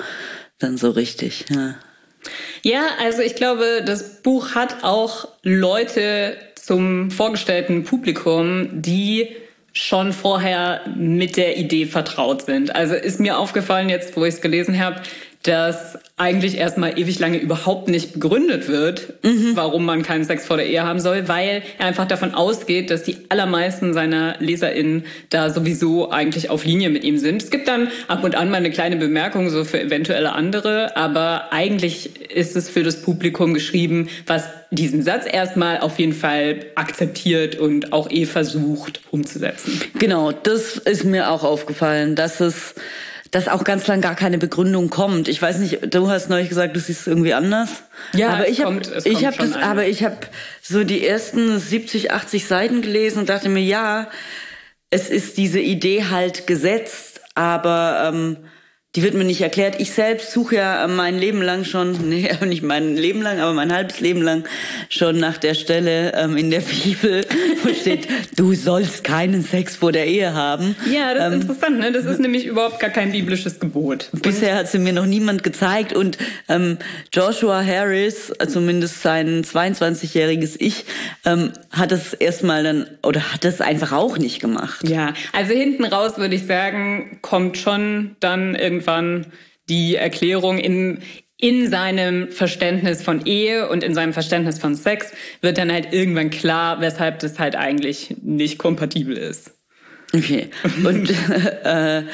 dann 0.58 0.76
so 0.76 0.90
richtig. 0.90 1.44
Ja. 1.50 1.76
Ja, 2.62 2.82
also 3.00 3.22
ich 3.22 3.36
glaube, 3.36 3.82
das 3.84 4.22
Buch 4.22 4.54
hat 4.54 4.82
auch 4.82 5.28
Leute 5.42 6.36
zum 6.56 7.10
vorgestellten 7.10 7.84
Publikum, 7.84 8.68
die 8.82 9.28
schon 9.72 10.12
vorher 10.12 10.80
mit 10.96 11.36
der 11.36 11.56
Idee 11.56 11.86
vertraut 11.86 12.42
sind. 12.42 12.74
Also 12.74 12.94
ist 12.94 13.20
mir 13.20 13.38
aufgefallen 13.38 13.88
jetzt, 13.88 14.16
wo 14.16 14.24
ich 14.24 14.34
es 14.34 14.40
gelesen 14.40 14.78
habe, 14.78 15.00
dass 15.48 15.98
eigentlich 16.18 16.58
erstmal 16.58 16.98
ewig 16.98 17.18
lange 17.20 17.38
überhaupt 17.38 17.88
nicht 17.88 18.12
begründet 18.12 18.68
wird, 18.68 19.24
mhm. 19.24 19.52
warum 19.54 19.86
man 19.86 20.02
keinen 20.02 20.24
Sex 20.24 20.44
vor 20.44 20.58
der 20.58 20.66
Ehe 20.66 20.82
haben 20.82 21.00
soll, 21.00 21.26
weil 21.26 21.62
er 21.78 21.86
einfach 21.86 22.06
davon 22.06 22.34
ausgeht, 22.34 22.90
dass 22.90 23.02
die 23.02 23.16
allermeisten 23.30 23.94
seiner 23.94 24.36
LeserInnen 24.40 25.06
da 25.30 25.48
sowieso 25.48 26.10
eigentlich 26.10 26.50
auf 26.50 26.66
Linie 26.66 26.90
mit 26.90 27.02
ihm 27.02 27.18
sind. 27.18 27.42
Es 27.42 27.50
gibt 27.50 27.66
dann 27.66 27.88
ab 28.08 28.24
und 28.24 28.34
an 28.34 28.50
mal 28.50 28.58
eine 28.58 28.70
kleine 28.70 28.96
Bemerkung 28.96 29.48
so 29.48 29.64
für 29.64 29.80
eventuelle 29.80 30.32
andere, 30.32 30.96
aber 30.96 31.50
eigentlich 31.50 32.30
ist 32.30 32.54
es 32.54 32.68
für 32.68 32.82
das 32.82 33.00
Publikum 33.00 33.54
geschrieben, 33.54 34.08
was 34.26 34.44
diesen 34.70 35.02
Satz 35.02 35.24
erstmal 35.30 35.80
auf 35.80 35.98
jeden 35.98 36.12
Fall 36.12 36.66
akzeptiert 36.74 37.56
und 37.56 37.94
auch 37.94 38.10
eh 38.10 38.26
versucht 38.26 39.00
umzusetzen. 39.10 39.80
Genau, 39.98 40.30
das 40.32 40.76
ist 40.76 41.04
mir 41.04 41.30
auch 41.30 41.42
aufgefallen, 41.42 42.16
dass 42.16 42.40
es 42.40 42.74
dass 43.30 43.48
auch 43.48 43.64
ganz 43.64 43.86
lang 43.86 44.00
gar 44.00 44.14
keine 44.14 44.38
Begründung 44.38 44.90
kommt. 44.90 45.28
Ich 45.28 45.40
weiß 45.40 45.58
nicht, 45.58 45.94
du 45.94 46.08
hast 46.08 46.30
neulich 46.30 46.48
gesagt, 46.48 46.74
du 46.74 46.80
siehst 46.80 47.02
es 47.02 47.06
irgendwie 47.06 47.34
anders. 47.34 47.68
Ja, 48.14 48.30
aber 48.30 48.48
ich 48.48 48.62
habe 48.64 48.80
ich 49.04 49.26
habe 49.26 49.36
das, 49.36 49.54
aber 49.54 49.86
ich 49.86 50.04
habe 50.04 50.18
so 50.62 50.84
die 50.84 51.06
ersten 51.06 51.58
70, 51.58 52.12
80 52.12 52.46
Seiten 52.46 52.82
gelesen 52.82 53.20
und 53.20 53.28
dachte 53.28 53.48
mir, 53.48 53.62
ja, 53.62 54.08
es 54.90 55.10
ist 55.10 55.36
diese 55.36 55.60
Idee 55.60 56.06
halt 56.10 56.46
gesetzt, 56.46 57.20
aber 57.34 58.10
ähm, 58.12 58.36
die 58.96 59.02
wird 59.02 59.12
mir 59.12 59.24
nicht 59.24 59.42
erklärt. 59.42 59.78
Ich 59.80 59.92
selbst 59.92 60.32
suche 60.32 60.56
ja 60.56 60.86
mein 60.88 61.18
Leben 61.18 61.42
lang 61.42 61.64
schon, 61.64 61.92
nee, 62.08 62.30
nicht 62.46 62.62
mein 62.62 62.96
Leben 62.96 63.20
lang, 63.20 63.38
aber 63.38 63.52
mein 63.52 63.72
halbes 63.72 64.00
Leben 64.00 64.22
lang 64.22 64.44
schon 64.88 65.18
nach 65.18 65.36
der 65.36 65.54
Stelle 65.54 66.14
ähm, 66.14 66.38
in 66.38 66.50
der 66.50 66.60
Bibel, 66.60 67.24
wo 67.62 67.74
steht, 67.74 68.08
du 68.36 68.54
sollst 68.54 69.04
keinen 69.04 69.42
Sex 69.42 69.76
vor 69.76 69.92
der 69.92 70.06
Ehe 70.06 70.32
haben. 70.32 70.74
Ja, 70.90 71.12
das 71.12 71.28
ist 71.28 71.34
ähm, 71.34 71.40
interessant, 71.42 71.78
ne? 71.78 71.92
Das 71.92 72.06
ist 72.06 72.18
nämlich 72.18 72.46
überhaupt 72.46 72.80
gar 72.80 72.88
kein 72.88 73.12
biblisches 73.12 73.60
Gebot. 73.60 74.08
Bisher 74.22 74.56
hat 74.56 74.68
sie 74.68 74.78
mir 74.78 74.94
noch 74.94 75.06
niemand 75.06 75.44
gezeigt 75.44 75.92
und 75.92 76.16
ähm, 76.48 76.78
Joshua 77.12 77.62
Harris, 77.62 78.32
zumindest 78.48 79.02
sein 79.02 79.44
22-jähriges 79.44 80.56
Ich, 80.58 80.86
ähm, 81.26 81.52
hat 81.70 81.92
es 81.92 82.14
erstmal 82.14 82.64
dann, 82.64 82.86
oder 83.02 83.34
hat 83.34 83.44
es 83.44 83.60
einfach 83.60 83.92
auch 83.92 84.16
nicht 84.16 84.40
gemacht. 84.40 84.88
Ja, 84.88 85.12
also 85.34 85.52
hinten 85.52 85.84
raus 85.84 86.16
würde 86.16 86.34
ich 86.34 86.46
sagen, 86.46 87.18
kommt 87.20 87.58
schon 87.58 88.16
dann 88.20 88.54
irgendwie 88.54 88.77
irgendwann 88.78 89.26
die 89.68 89.96
Erklärung. 89.96 90.58
In, 90.58 91.00
in 91.36 91.70
seinem 91.70 92.30
Verständnis 92.30 93.02
von 93.02 93.26
Ehe 93.26 93.68
und 93.68 93.84
in 93.84 93.94
seinem 93.94 94.12
Verständnis 94.12 94.58
von 94.58 94.74
Sex 94.74 95.12
wird 95.40 95.58
dann 95.58 95.72
halt 95.72 95.92
irgendwann 95.92 96.30
klar, 96.30 96.80
weshalb 96.80 97.20
das 97.20 97.38
halt 97.38 97.56
eigentlich 97.56 98.16
nicht 98.22 98.58
kompatibel 98.58 99.16
ist. 99.16 99.52
Okay. 100.14 100.50
Und 100.84 101.10
äh, 101.64 102.04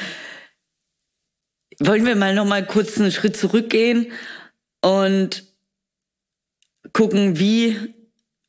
wollen 1.79 2.05
wir 2.05 2.15
mal 2.15 2.35
noch 2.35 2.45
mal 2.45 2.65
kurz 2.65 2.99
einen 2.99 3.11
Schritt 3.11 3.37
zurückgehen 3.37 4.11
und 4.81 5.43
gucken, 6.93 7.39
wie 7.39 7.77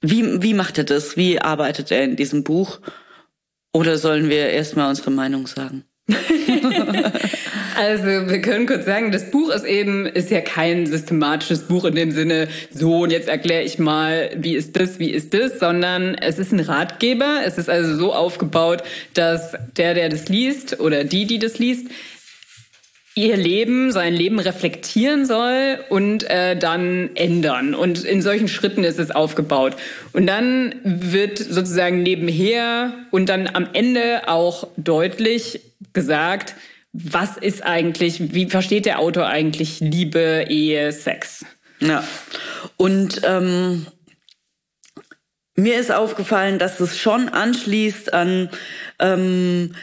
wie 0.03 0.43
wie 0.43 0.55
macht 0.55 0.79
er 0.79 0.85
das? 0.85 1.17
Wie 1.17 1.41
arbeitet 1.41 1.91
er 1.91 2.05
in 2.05 2.17
diesem 2.17 2.45
Buch? 2.45 2.81
Oder 3.73 3.99
sollen 3.99 4.29
wir 4.29 4.51
erstmal 4.51 4.89
unsere 4.89 5.11
Meinung 5.11 5.47
sagen? 5.47 5.85
also 7.77 8.05
wir 8.05 8.41
können 8.41 8.67
kurz 8.67 8.85
sagen, 8.85 9.11
das 9.11 9.29
Buch 9.31 9.51
ist 9.51 9.65
eben 9.65 10.07
ist 10.07 10.31
ja 10.31 10.41
kein 10.41 10.87
systematisches 10.87 11.63
Buch 11.63 11.85
in 11.85 11.97
dem 11.97 12.13
Sinne, 12.13 12.47
so 12.71 13.01
und 13.01 13.11
jetzt 13.11 13.29
erkläre 13.29 13.65
ich 13.65 13.81
mal, 13.81 14.31
wie 14.37 14.55
ist 14.55 14.77
das, 14.77 15.01
wie 15.01 15.11
ist 15.11 15.35
das, 15.35 15.59
sondern 15.59 16.15
es 16.15 16.39
ist 16.39 16.53
ein 16.53 16.61
Ratgeber. 16.61 17.41
Es 17.45 17.59
ist 17.59 17.69
also 17.69 17.97
so 17.97 18.15
aufgebaut, 18.15 18.85
dass 19.15 19.57
der, 19.77 19.95
der 19.95 20.09
das 20.09 20.29
liest 20.29 20.79
oder 20.79 21.03
die, 21.03 21.27
die 21.27 21.41
das 21.41 21.59
liest, 21.59 21.89
ihr 23.19 23.37
Leben, 23.39 23.93
sein 23.93 24.13
Leben 24.13 24.39
reflektieren 24.39 25.25
soll 25.25 25.83
und 25.89 26.29
äh, 26.29 26.55
dann 26.55 27.17
ändern. 27.17 27.75
Und 27.75 28.05
in 28.05 28.21
solchen 28.21 28.47
Schritten 28.47 28.85
ist 28.85 28.99
es 28.99 29.11
aufgebaut. 29.11 29.75
Und 30.13 30.27
dann 30.27 30.75
wird 30.85 31.39
sozusagen 31.39 32.03
nebenher 32.03 32.93
und 33.11 33.31
dann 33.31 33.49
am 33.49 33.69
Ende 33.73 34.29
auch 34.29 34.69
deutlich 34.77 35.61
gesagt, 35.95 36.55
was 36.93 37.39
ist 37.39 37.65
eigentlich, 37.65 38.35
wie 38.35 38.51
versteht 38.51 38.85
der 38.85 38.99
Autor 38.99 39.27
eigentlich 39.27 39.81
Liebe, 39.81 40.45
Ehe, 40.49 40.93
Sex? 40.93 41.47
Ja. 41.81 42.05
Und 42.77 43.23
ähm, 43.25 43.87
mir 45.55 45.79
ist 45.79 45.91
aufgefallen, 45.91 46.59
dass 46.59 46.81
es 46.81 46.99
schon 46.99 47.31
anschließt 47.31 48.13
an 48.13 48.51
ähm, 48.99 49.75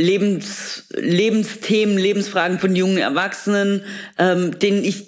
Lebens, 0.00 0.84
Lebensthemen, 0.94 1.98
Lebensfragen 1.98 2.58
von 2.58 2.74
jungen 2.74 2.98
Erwachsenen, 2.98 3.84
ähm, 4.18 4.58
denen 4.58 4.84
ich, 4.84 5.06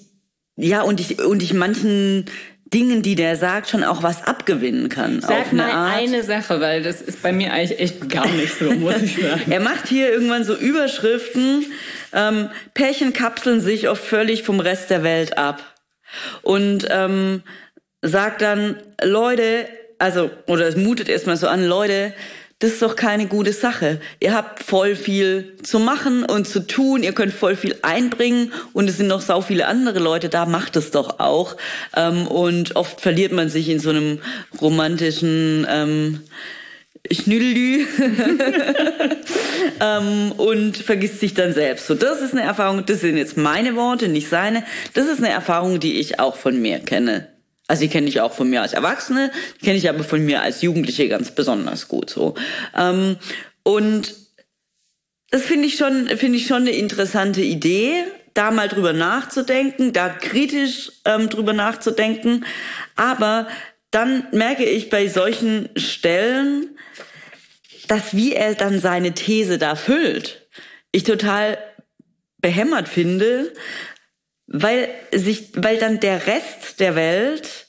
ja, 0.56 0.82
und 0.82 1.00
ich, 1.00 1.20
und 1.20 1.42
ich 1.42 1.54
manchen 1.54 2.26
Dingen, 2.72 3.02
die 3.02 3.14
der 3.14 3.37
sagt, 3.37 3.68
schon 3.68 3.84
auch 3.84 4.02
was 4.02 4.25
abgewinnen 4.25 4.88
kann. 4.88 5.20
Sag 5.20 5.30
auf 5.30 5.52
mal 5.52 5.64
eine, 5.64 5.75
Art. 5.75 5.99
eine 5.99 6.22
Sache, 6.22 6.61
weil 6.61 6.82
das 6.82 7.02
ist 7.02 7.22
bei 7.22 7.32
mir 7.32 7.52
eigentlich 7.52 7.78
echt 7.78 8.08
gar 8.08 8.26
nicht 8.26 8.58
so, 8.58 8.70
muss 8.72 9.02
ich 9.02 9.16
sagen. 9.16 9.42
er 9.50 9.61
macht 9.61 9.88
hier 9.88 10.11
irgendwann 10.11 10.44
so 10.44 10.54
Überschriften, 10.54 11.66
ähm, 12.14 12.49
Pärchen 12.72 13.12
kapseln 13.12 13.61
sich 13.61 13.88
oft 13.88 14.02
völlig 14.02 14.42
vom 14.42 14.58
Rest 14.61 14.90
der 14.90 15.02
Welt 15.02 15.37
ab. 15.37 15.62
Und 16.42 16.87
ähm, 16.90 17.42
sagt 18.00 18.40
dann, 18.40 18.76
Leute, 19.02 19.68
also, 19.99 20.30
oder 20.46 20.66
es 20.66 20.76
mutet 20.76 21.08
erstmal 21.08 21.37
so 21.37 21.49
an, 21.49 21.66
Leute, 21.66 22.14
das 22.62 22.75
ist 22.75 22.83
doch 22.83 22.95
keine 22.95 23.26
gute 23.26 23.52
Sache. 23.52 24.00
Ihr 24.21 24.33
habt 24.35 24.62
voll 24.62 24.95
viel 24.95 25.57
zu 25.64 25.81
machen 25.81 26.25
und 26.25 26.47
zu 26.47 26.61
tun, 26.61 27.02
ihr 27.02 27.12
könnt 27.12 27.35
voll 27.35 27.57
viel 27.57 27.75
einbringen 27.83 28.52
und 28.73 28.88
es 28.88 28.99
sind 28.99 29.09
noch 29.09 29.21
sau 29.21 29.40
viele 29.40 29.66
andere 29.66 29.99
Leute 29.99 30.28
da, 30.28 30.47
macht 30.47 30.76
es 30.76 30.92
doch 30.92 31.19
auch. 31.19 31.57
Ähm, 31.97 32.28
und 32.28 32.76
oft 32.76 33.00
verliert 33.00 33.33
man 33.33 33.49
sich 33.49 33.69
in 33.69 33.81
so 33.81 33.90
einem 33.90 34.21
romantischen 34.61 35.66
ähm, 35.69 36.21
Schnüdelü 37.11 37.85
ähm, 39.81 40.31
und 40.37 40.76
vergisst 40.76 41.19
sich 41.19 41.35
dann 41.35 41.52
selbst. 41.52 41.88
So, 41.88 41.97
das 41.97 42.21
ist 42.21 42.33
eine 42.33 42.42
Erfahrung, 42.42 42.87
das 42.87 43.00
sind 43.00 43.16
jetzt 43.16 43.37
meine 43.37 43.75
Worte, 43.75 44.07
nicht 44.07 44.28
seine. 44.28 44.62
Das 44.95 45.09
ist 45.09 45.19
eine 45.19 45.31
Erfahrung, 45.31 45.81
die 45.81 45.99
ich 45.99 46.21
auch 46.21 46.37
von 46.37 46.62
mir 46.62 46.78
kenne. 46.78 47.26
Also 47.73 47.85
die 47.85 47.88
kenne 47.88 48.07
ich 48.07 48.21
auch 48.21 48.35
von 48.35 48.50
mir 48.50 48.61
als 48.61 48.75
Erwachsene, 48.75 49.33
die 49.59 49.64
kenne 49.64 49.79
ich 49.79 49.88
aber 49.88 50.05
von 50.05 50.23
mir 50.23 50.43
als 50.43 50.61
Jugendliche 50.61 51.09
ganz 51.09 51.35
besonders 51.35 51.88
gut 51.88 52.11
so. 52.11 52.35
Ähm, 52.76 53.17
und 53.62 54.14
das 55.31 55.41
finde 55.41 55.69
ich 55.69 55.79
schon, 55.79 56.07
finde 56.09 56.37
ich 56.37 56.47
schon 56.47 56.61
eine 56.61 56.73
interessante 56.73 57.41
Idee, 57.41 58.05
da 58.35 58.50
mal 58.50 58.69
drüber 58.69 58.93
nachzudenken, 58.93 59.94
da 59.94 60.11
kritisch 60.11 60.92
ähm, 61.07 61.31
drüber 61.31 61.55
nachzudenken. 61.55 62.44
Aber 62.94 63.49
dann 63.90 64.27
merke 64.33 64.66
ich 64.66 64.90
bei 64.90 65.09
solchen 65.09 65.70
Stellen, 65.75 66.77
dass 67.88 68.14
wie 68.14 68.35
er 68.35 68.55
dann 68.55 68.81
seine 68.81 69.14
These 69.14 69.57
da 69.57 69.77
füllt, 69.77 70.46
ich 70.90 71.05
total 71.05 71.57
behämmert 72.37 72.87
finde, 72.87 73.51
weil 74.46 74.90
sich, 75.14 75.49
weil 75.55 75.79
dann 75.79 76.01
der 76.01 76.27
Rest 76.27 76.79
der 76.79 76.94
Welt 76.94 77.62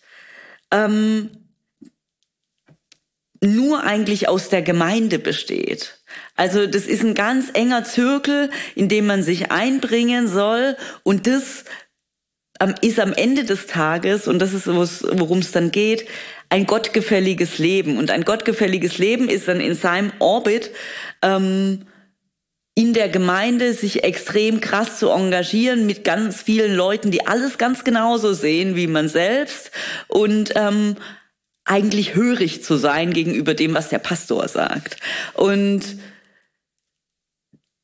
ähm, 0.74 1.30
nur 3.42 3.84
eigentlich 3.84 4.28
aus 4.28 4.50
der 4.50 4.62
Gemeinde 4.62 5.20
besteht. 5.20 6.00
Also 6.36 6.66
das 6.66 6.86
ist 6.86 7.04
ein 7.04 7.14
ganz 7.14 7.50
enger 7.54 7.84
Zirkel, 7.84 8.50
in 8.76 8.90
dem 8.90 9.06
man 9.06 9.24
sich 9.24 9.52
einbringen 9.52 10.28
soll 10.28 10.76
und 11.04 11.28
das 11.28 11.66
ist 12.82 13.00
am 13.00 13.14
Ende 13.14 13.44
des 13.44 13.68
Tages, 13.68 14.28
und 14.28 14.40
das 14.40 14.54
ist, 14.54 14.68
worum 14.68 15.40
es 15.40 15.52
dann 15.52 15.72
geht, 15.72 16.08
ein 16.50 16.66
gottgefälliges 16.66 17.58
Leben. 17.58 17.98
Und 17.98 18.12
ein 18.12 18.24
gottgefälliges 18.24 19.00
Leben 19.00 19.28
ist 19.28 19.48
dann 19.48 19.60
in 19.60 19.76
seinem 19.76 20.14
Orbit 20.20 20.72
ähm, 21.22 21.86
in 22.76 22.94
der 22.94 23.10
Gemeinde 23.10 23.74
sich 23.74 24.04
extrem 24.04 24.60
krass 24.60 24.98
zu 24.98 25.10
engagieren 25.10 25.86
mit 25.86 26.04
ganz 26.04 26.42
vielen 26.42 26.76
Leuten, 26.76 27.12
die 27.12 27.28
alles 27.28 27.58
ganz 27.58 27.84
genauso 27.84 28.34
sehen 28.34 28.76
wie 28.76 28.88
man 28.88 29.10
selbst 29.10 29.72
und 30.08 30.54
ähm, 30.56 30.96
eigentlich 31.66 32.16
hörig 32.16 32.64
zu 32.64 32.76
sein 32.76 33.14
gegenüber 33.14 33.54
dem, 33.54 33.76
was 33.76 33.90
der 33.90 34.00
Pastor 34.00 34.48
sagt. 34.48 34.98
Und 35.34 35.84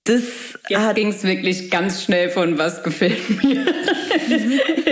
das 0.06 0.24
Jetzt 0.68 0.96
ging 0.96 1.10
es 1.10 1.24
wirklich 1.24 1.70
ganz 1.70 2.04
schnell 2.04 2.32
von 2.32 2.58
was 2.58 2.82
gefällt 2.82 3.44
mir 3.44 3.68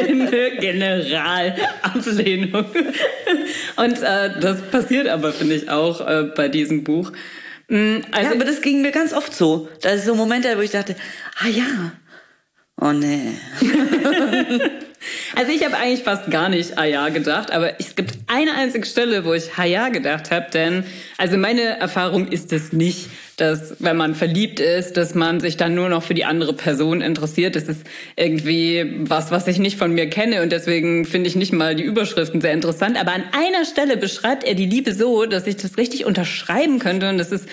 in 0.08 0.28
eine 0.28 0.58
Generalablehnung. 0.60 2.66
Und 3.78 4.04
äh, 4.04 4.40
das 4.40 4.62
passiert 4.70 5.08
aber, 5.08 5.34
finde 5.34 5.56
ich, 5.56 5.72
auch 5.72 6.08
äh, 6.08 6.26
bei 6.36 6.50
diesem 6.50 6.84
Buch. 6.84 7.12
Mm, 7.70 7.98
also 8.12 8.30
ja, 8.30 8.36
aber 8.36 8.46
das 8.46 8.62
ging 8.62 8.82
mir 8.82 8.92
ganz 8.92 9.14
oft 9.14 9.34
so. 9.34 9.68
Da 9.82 9.92
ist 9.92 10.06
so 10.06 10.16
Momente, 10.16 10.56
wo 10.58 10.62
ich 10.62 10.72
dachte, 10.72 10.96
ah 11.44 11.48
ja, 11.48 11.92
oh 12.80 12.94
nee. 12.94 13.34
also 15.36 15.52
ich 15.52 15.64
habe 15.66 15.76
eigentlich 15.78 16.04
fast 16.04 16.32
gar 16.32 16.50
nicht 16.50 16.78
ah 16.78 16.86
ja 16.86 17.10
gedacht, 17.10 17.52
aber 17.52 17.80
es 17.80 17.96
gibt 17.96 18.18
eine 18.28 18.54
einzige 18.54 18.86
Stelle, 18.86 19.26
wo 19.26 19.34
ich 19.34 19.52
ah 19.58 19.66
ja 19.66 19.90
gedacht 19.90 20.32
habe, 20.32 20.48
denn 20.52 20.86
also 21.18 21.38
meine 21.38 21.78
Erfahrung 21.80 22.28
ist 22.28 22.54
es 22.54 22.72
nicht, 22.72 23.10
dass 23.38 23.76
wenn 23.80 23.96
man 23.96 24.16
verliebt 24.16 24.60
ist, 24.60 24.98
dass 24.98 25.14
man 25.14 25.40
sich 25.40 25.58
dann 25.58 25.76
nur 25.76 25.90
noch 25.90 26.02
für 26.02 26.16
die 26.16 26.26
andere 26.26 26.54
Person 26.54 27.02
interessiert. 27.02 27.56
Das 27.56 27.66
ist 27.66 27.86
irgendwie 28.16 28.96
was, 29.02 29.30
was 29.30 29.48
ich 29.48 29.60
nicht 29.60 29.78
von 29.78 29.94
mir 29.94 30.10
kenne 30.10 30.42
und 30.42 30.52
deswegen 30.52 31.06
finde 31.06 31.30
ich 31.30 31.36
nicht 31.36 31.54
mal 31.54 31.76
die 31.76 31.84
Überschriften 31.84 32.42
sehr 32.42 32.54
interessant. 32.54 33.00
Aber 33.00 33.12
an 33.14 33.24
einer 33.32 33.64
Stelle 33.66 33.96
beschreibt 33.96 34.44
er 34.44 34.56
die 34.56 34.66
Liebe 34.66 34.94
so, 34.94 35.26
dass 35.28 35.46
ich 35.46 35.56
das 35.56 35.78
richtig 35.78 36.06
unterschreiben 36.06 36.80
könnte 36.80 37.10
und 37.10 37.20
das 37.20 37.32
ist 37.32 37.48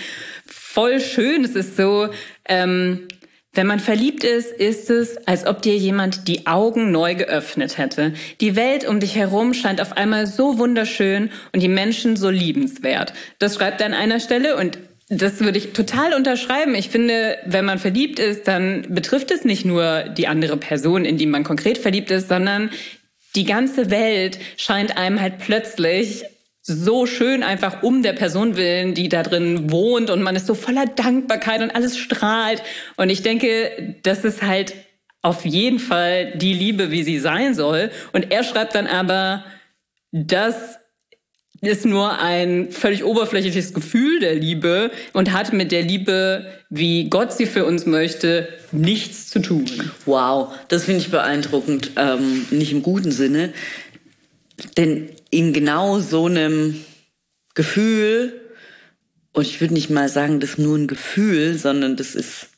voll 0.46 1.00
schön. 1.00 1.44
Es 1.44 1.54
ist 1.54 1.76
so, 1.76 2.08
ähm, 2.48 3.06
wenn 3.52 3.66
man 3.66 3.78
verliebt 3.78 4.24
ist, 4.24 4.52
ist 4.52 4.88
es, 4.88 5.18
als 5.28 5.46
ob 5.46 5.60
dir 5.60 5.76
jemand 5.76 6.28
die 6.28 6.46
Augen 6.46 6.92
neu 6.92 7.14
geöffnet 7.14 7.76
hätte. 7.76 8.14
Die 8.40 8.56
Welt 8.56 8.88
um 8.88 9.00
dich 9.00 9.16
herum 9.16 9.52
scheint 9.52 9.82
auf 9.82 9.98
einmal 9.98 10.26
so 10.26 10.58
wunderschön 10.58 11.30
und 11.52 11.62
die 11.62 11.68
Menschen 11.68 12.16
so 12.16 12.30
liebenswert. 12.30 13.12
Das 13.38 13.56
schreibt 13.56 13.82
er 13.82 13.86
an 13.88 13.94
einer 13.94 14.18
Stelle 14.18 14.56
und 14.56 14.78
das 15.08 15.40
würde 15.40 15.58
ich 15.58 15.72
total 15.72 16.14
unterschreiben. 16.14 16.74
Ich 16.74 16.88
finde, 16.88 17.36
wenn 17.44 17.64
man 17.64 17.78
verliebt 17.78 18.18
ist, 18.18 18.48
dann 18.48 18.86
betrifft 18.88 19.30
es 19.30 19.44
nicht 19.44 19.64
nur 19.64 20.04
die 20.04 20.26
andere 20.26 20.56
Person, 20.56 21.04
in 21.04 21.18
die 21.18 21.26
man 21.26 21.44
konkret 21.44 21.78
verliebt 21.78 22.10
ist, 22.10 22.28
sondern 22.28 22.70
die 23.36 23.44
ganze 23.44 23.90
Welt 23.90 24.38
scheint 24.56 24.96
einem 24.96 25.20
halt 25.20 25.38
plötzlich 25.38 26.24
so 26.62 27.04
schön 27.04 27.42
einfach 27.42 27.82
um 27.82 28.02
der 28.02 28.14
Person 28.14 28.56
willen, 28.56 28.94
die 28.94 29.10
da 29.10 29.22
drin 29.22 29.70
wohnt 29.70 30.08
und 30.08 30.22
man 30.22 30.34
ist 30.34 30.46
so 30.46 30.54
voller 30.54 30.86
Dankbarkeit 30.86 31.60
und 31.60 31.70
alles 31.70 31.98
strahlt. 31.98 32.62
Und 32.96 33.10
ich 33.10 33.20
denke, 33.22 33.96
das 34.02 34.24
ist 34.24 34.42
halt 34.42 34.74
auf 35.20 35.44
jeden 35.44 35.78
Fall 35.78 36.32
die 36.36 36.54
Liebe, 36.54 36.90
wie 36.90 37.02
sie 37.02 37.18
sein 37.18 37.54
soll. 37.54 37.90
Und 38.12 38.30
er 38.30 38.44
schreibt 38.44 38.74
dann 38.74 38.86
aber, 38.86 39.44
dass 40.12 40.78
ist 41.66 41.84
nur 41.84 42.18
ein 42.18 42.70
völlig 42.70 43.04
oberflächliches 43.04 43.74
Gefühl 43.74 44.20
der 44.20 44.34
Liebe 44.34 44.90
und 45.12 45.32
hat 45.32 45.52
mit 45.52 45.72
der 45.72 45.82
Liebe, 45.82 46.46
wie 46.70 47.08
Gott 47.08 47.32
sie 47.32 47.46
für 47.46 47.64
uns 47.64 47.86
möchte, 47.86 48.48
nichts 48.72 49.28
zu 49.28 49.40
tun. 49.40 49.66
Wow, 50.06 50.54
das 50.68 50.84
finde 50.84 51.00
ich 51.00 51.10
beeindruckend, 51.10 51.92
ähm, 51.96 52.46
nicht 52.50 52.72
im 52.72 52.82
guten 52.82 53.12
Sinne. 53.12 53.52
Denn 54.76 55.10
in 55.30 55.52
genau 55.52 56.00
so 56.00 56.26
einem 56.26 56.84
Gefühl, 57.54 58.40
und 59.32 59.46
ich 59.46 59.60
würde 59.60 59.74
nicht 59.74 59.90
mal 59.90 60.08
sagen, 60.08 60.40
das 60.40 60.50
ist 60.50 60.58
nur 60.58 60.76
ein 60.76 60.86
Gefühl, 60.86 61.58
sondern 61.58 61.96
das 61.96 62.14
ist 62.14 62.48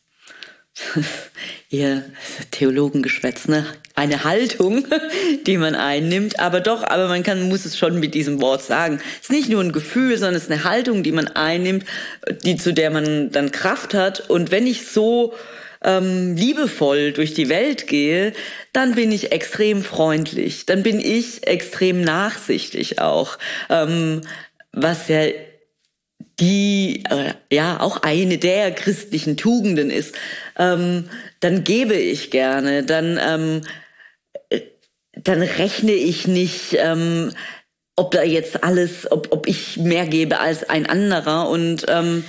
ihr 1.70 2.04
Theologengeschwätz, 2.50 3.48
ne? 3.48 3.66
Eine 3.96 4.24
Haltung, 4.24 4.86
die 5.46 5.56
man 5.56 5.74
einnimmt, 5.74 6.38
aber 6.38 6.60
doch, 6.60 6.84
aber 6.84 7.08
man 7.08 7.22
kann, 7.22 7.48
muss 7.48 7.64
es 7.64 7.78
schon 7.78 7.98
mit 7.98 8.14
diesem 8.14 8.40
Wort 8.40 8.62
sagen. 8.62 9.00
Es 9.20 9.30
ist 9.30 9.30
nicht 9.30 9.48
nur 9.48 9.62
ein 9.62 9.72
Gefühl, 9.72 10.18
sondern 10.18 10.36
es 10.36 10.44
ist 10.44 10.50
eine 10.50 10.64
Haltung, 10.64 11.02
die 11.02 11.12
man 11.12 11.28
einnimmt, 11.28 11.84
die, 12.44 12.56
zu 12.56 12.72
der 12.72 12.90
man 12.90 13.30
dann 13.30 13.50
Kraft 13.50 13.94
hat. 13.94 14.28
Und 14.28 14.50
wenn 14.50 14.66
ich 14.66 14.86
so 14.86 15.34
ähm, 15.82 16.36
liebevoll 16.36 17.12
durch 17.12 17.34
die 17.34 17.48
Welt 17.48 17.86
gehe, 17.86 18.32
dann 18.72 18.94
bin 18.94 19.12
ich 19.12 19.32
extrem 19.32 19.82
freundlich, 19.82 20.66
dann 20.66 20.82
bin 20.82 21.00
ich 21.00 21.46
extrem 21.46 22.00
nachsichtig 22.02 23.00
auch, 23.00 23.38
ähm, 23.70 24.20
was 24.72 25.08
ja 25.08 25.24
die 26.38 27.02
äh, 27.08 27.32
ja 27.50 27.80
auch 27.80 28.02
eine 28.02 28.36
der 28.36 28.70
christlichen 28.72 29.36
Tugenden 29.36 29.90
ist, 29.90 30.14
ähm, 30.58 31.08
dann 31.40 31.64
gebe 31.64 31.94
ich 31.94 32.30
gerne, 32.30 32.82
dann 32.82 33.18
ähm, 33.22 33.60
äh, 33.62 33.85
dann 35.16 35.42
rechne 35.42 35.92
ich 35.92 36.26
nicht, 36.26 36.76
ähm, 36.78 37.32
ob 37.96 38.10
da 38.10 38.22
jetzt 38.22 38.62
alles, 38.62 39.10
ob, 39.10 39.28
ob 39.32 39.48
ich 39.48 39.78
mehr 39.78 40.06
gebe 40.06 40.38
als 40.38 40.68
ein 40.68 40.86
anderer 40.86 41.48
und 41.48 41.86
ähm, 41.88 42.24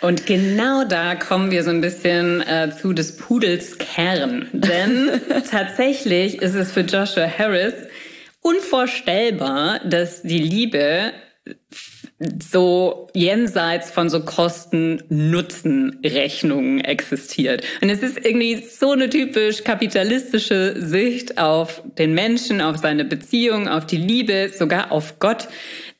und 0.00 0.26
genau 0.26 0.84
da 0.84 1.14
kommen 1.14 1.50
wir 1.50 1.64
so 1.64 1.70
ein 1.70 1.80
bisschen 1.80 2.42
äh, 2.42 2.70
zu 2.78 2.92
des 2.92 3.16
Pudels 3.16 3.78
Kern. 3.78 4.48
Denn 4.52 5.08
tatsächlich 5.50 6.42
ist 6.42 6.54
es 6.54 6.72
für 6.72 6.82
Joshua 6.82 7.26
Harris 7.26 7.72
unvorstellbar, 8.42 9.80
dass 9.82 10.20
die 10.20 10.40
Liebe 10.40 11.12
so 12.40 13.08
jenseits 13.12 13.90
von 13.90 14.08
so 14.08 14.20
Kosten-Nutzen-Rechnungen 14.20 16.78
existiert. 16.80 17.64
Und 17.82 17.90
es 17.90 18.04
ist 18.04 18.24
irgendwie 18.24 18.64
so 18.64 18.92
eine 18.92 19.10
typisch 19.10 19.64
kapitalistische 19.64 20.80
Sicht 20.80 21.38
auf 21.38 21.82
den 21.98 22.14
Menschen, 22.14 22.60
auf 22.60 22.76
seine 22.76 23.04
Beziehung, 23.04 23.66
auf 23.68 23.84
die 23.86 23.96
Liebe, 23.96 24.52
sogar 24.56 24.92
auf 24.92 25.18
Gott, 25.18 25.48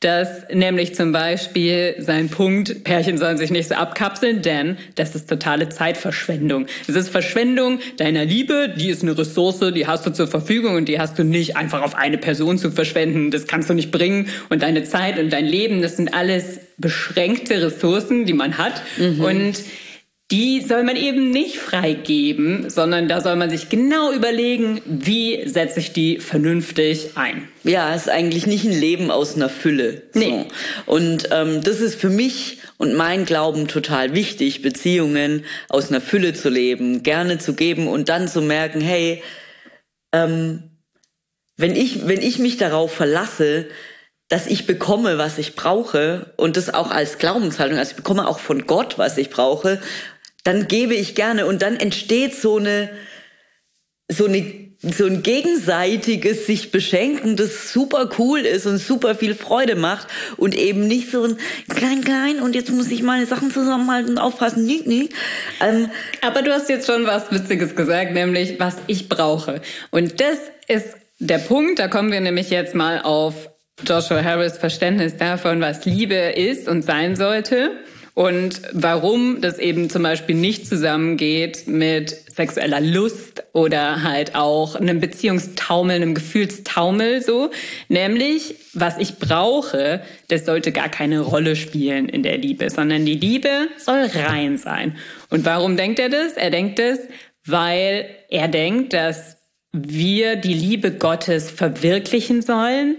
dass 0.05 0.47
nämlich 0.53 0.93
zum 0.93 1.11
Beispiel 1.11 1.95
sein 1.97 2.29
Punkt, 2.29 2.83
Pärchen 2.83 3.17
sollen 3.17 3.37
sich 3.37 3.49
nicht 3.49 3.69
so 3.69 3.73
abkapseln, 3.73 4.43
denn 4.43 4.77
das 4.93 5.15
ist 5.15 5.27
totale 5.27 5.69
Zeitverschwendung. 5.69 6.67
Es 6.87 6.95
ist 6.95 7.09
Verschwendung 7.09 7.79
deiner 7.97 8.23
Liebe, 8.23 8.71
die 8.77 8.89
ist 8.89 9.01
eine 9.01 9.17
Ressource, 9.17 9.61
die 9.73 9.87
hast 9.87 10.05
du 10.05 10.11
zur 10.11 10.27
Verfügung 10.27 10.75
und 10.75 10.87
die 10.87 10.99
hast 10.99 11.17
du 11.17 11.23
nicht 11.23 11.57
einfach 11.57 11.81
auf 11.81 11.95
eine 11.95 12.19
Person 12.19 12.59
zu 12.59 12.69
verschwenden. 12.69 13.31
Das 13.31 13.47
kannst 13.47 13.67
du 13.67 13.73
nicht 13.73 13.89
bringen. 13.89 14.29
Und 14.49 14.61
deine 14.61 14.83
Zeit 14.83 15.17
und 15.17 15.33
dein 15.33 15.47
Leben, 15.47 15.81
das 15.81 15.97
sind 15.97 16.13
alles 16.13 16.59
beschränkte 16.77 17.59
Ressourcen, 17.63 18.25
die 18.25 18.33
man 18.33 18.59
hat. 18.59 18.83
Mhm. 18.97 19.21
Und 19.21 19.63
die 20.31 20.61
soll 20.61 20.83
man 20.83 20.95
eben 20.95 21.29
nicht 21.29 21.57
freigeben, 21.59 22.67
sondern 22.69 23.07
da 23.07 23.21
soll 23.21 23.35
man 23.35 23.51
sich 23.51 23.69
genau 23.69 24.11
überlegen, 24.11 24.81
wie 24.85 25.47
setze 25.47 25.79
ich 25.79 25.93
die 25.93 26.19
vernünftig 26.19 27.11
ein. 27.13 27.47
Ja, 27.63 27.93
ist 27.93 28.09
eigentlich 28.09 28.47
nicht 28.47 28.65
ein 28.65 28.71
Leben 28.71 29.11
aus 29.11 29.35
einer 29.35 29.49
Fülle. 29.49 30.01
Nee. 30.13 30.47
So. 30.87 30.93
Und 30.93 31.29
ähm, 31.31 31.61
das 31.63 31.79
ist 31.79 31.99
für 31.99 32.09
mich 32.09 32.57
und 32.77 32.95
mein 32.95 33.25
Glauben 33.25 33.67
total 33.67 34.15
wichtig, 34.15 34.63
Beziehungen 34.63 35.45
aus 35.69 35.89
einer 35.89 36.01
Fülle 36.01 36.33
zu 36.33 36.49
leben, 36.49 37.03
gerne 37.03 37.37
zu 37.37 37.53
geben 37.53 37.87
und 37.87 38.09
dann 38.09 38.27
zu 38.27 38.41
merken, 38.41 38.81
hey, 38.81 39.21
ähm, 40.11 40.63
wenn 41.55 41.75
ich, 41.75 42.07
wenn 42.07 42.21
ich 42.21 42.39
mich 42.39 42.57
darauf 42.57 42.91
verlasse, 42.91 43.67
dass 44.27 44.47
ich 44.47 44.65
bekomme, 44.65 45.19
was 45.19 45.37
ich 45.37 45.55
brauche 45.55 46.33
und 46.35 46.57
das 46.57 46.73
auch 46.73 46.89
als 46.89 47.19
Glaubenshaltung, 47.19 47.77
also 47.77 47.91
ich 47.91 47.95
bekomme 47.95 48.27
auch 48.27 48.39
von 48.39 48.65
Gott, 48.65 48.97
was 48.97 49.19
ich 49.19 49.29
brauche 49.29 49.79
dann 50.45 50.69
gebe 50.69 50.93
ich 50.93 51.15
gerne 51.15 51.45
und 51.45 51.61
dann 51.61 51.75
entsteht 51.75 52.33
so 52.33 52.57
eine, 52.57 52.89
so 54.09 54.25
eine 54.25 54.65
so 54.81 55.05
ein 55.05 55.23
gegenseitiges 55.23 56.45
sich 56.45 56.71
beschenken, 56.71 57.35
das 57.35 57.73
super 57.73 58.09
cool 58.19 58.41
ist 58.41 58.67
und 58.67 58.77
super 58.77 59.15
viel 59.15 59.33
Freude 59.33 59.75
macht 59.75 60.07
und 60.37 60.55
eben 60.55 60.87
nicht 60.87 61.09
so 61.09 61.23
ein 61.23 61.37
klein 61.69 62.03
klein 62.03 62.39
und 62.39 62.53
jetzt 62.53 62.71
muss 62.71 62.91
ich 62.91 63.01
meine 63.01 63.25
Sachen 63.25 63.51
zusammenhalten 63.51 64.11
und 64.11 64.17
aufpassen. 64.19 64.65
Nee, 64.65 64.81
nee. 64.85 65.09
Ähm, 65.59 65.89
Aber 66.21 66.41
du 66.43 66.51
hast 66.51 66.69
jetzt 66.69 66.85
schon 66.85 67.07
was 67.07 67.31
Witziges 67.31 67.75
gesagt, 67.75 68.13
nämlich 68.13 68.59
was 68.59 68.75
ich 68.85 69.09
brauche. 69.09 69.61
Und 69.89 70.21
das 70.21 70.37
ist 70.67 70.95
der 71.17 71.39
Punkt, 71.39 71.79
da 71.79 71.87
kommen 71.87 72.11
wir 72.11 72.21
nämlich 72.21 72.51
jetzt 72.51 72.75
mal 72.75 73.01
auf 73.01 73.49
Joshua 73.85 74.23
Harris 74.23 74.57
Verständnis 74.57 75.17
davon, 75.17 75.61
was 75.61 75.85
Liebe 75.85 76.15
ist 76.15 76.67
und 76.67 76.83
sein 76.83 77.15
sollte 77.15 77.71
und 78.15 78.61
warum 78.71 79.41
das 79.41 79.59
eben 79.59 79.89
zum 79.89 80.01
Beispiel 80.01 80.35
nicht 80.35 80.65
zusammengeht 80.67 81.67
mit 81.67 82.11
sexueller 82.33 82.79
Lust 82.79 83.43
oder 83.51 84.03
halt 84.03 84.35
auch 84.35 84.75
einem 84.75 85.01
Beziehungstaumel, 85.01 85.97
einem 85.97 86.15
Gefühlstaumel 86.15 87.21
so. 87.21 87.51
Nämlich, 87.89 88.55
was 88.73 88.97
ich 88.99 89.19
brauche, 89.19 90.01
das 90.29 90.45
sollte 90.45 90.71
gar 90.71 90.87
keine 90.87 91.19
Rolle 91.19 91.57
spielen 91.57 92.07
in 92.07 92.23
der 92.23 92.37
Liebe, 92.37 92.69
sondern 92.69 93.05
die 93.05 93.15
Liebe 93.15 93.67
soll 93.77 94.09
rein 94.13 94.57
sein. 94.57 94.95
Und 95.29 95.43
warum 95.43 95.75
denkt 95.75 95.99
er 95.99 96.07
das? 96.07 96.33
Er 96.37 96.51
denkt 96.51 96.79
es, 96.79 96.99
weil 97.45 98.07
er 98.29 98.47
denkt, 98.47 98.93
dass 98.93 99.39
wir 99.73 100.37
die 100.37 100.53
Liebe 100.53 100.91
Gottes 100.91 101.51
verwirklichen 101.51 102.41
sollen 102.41 102.95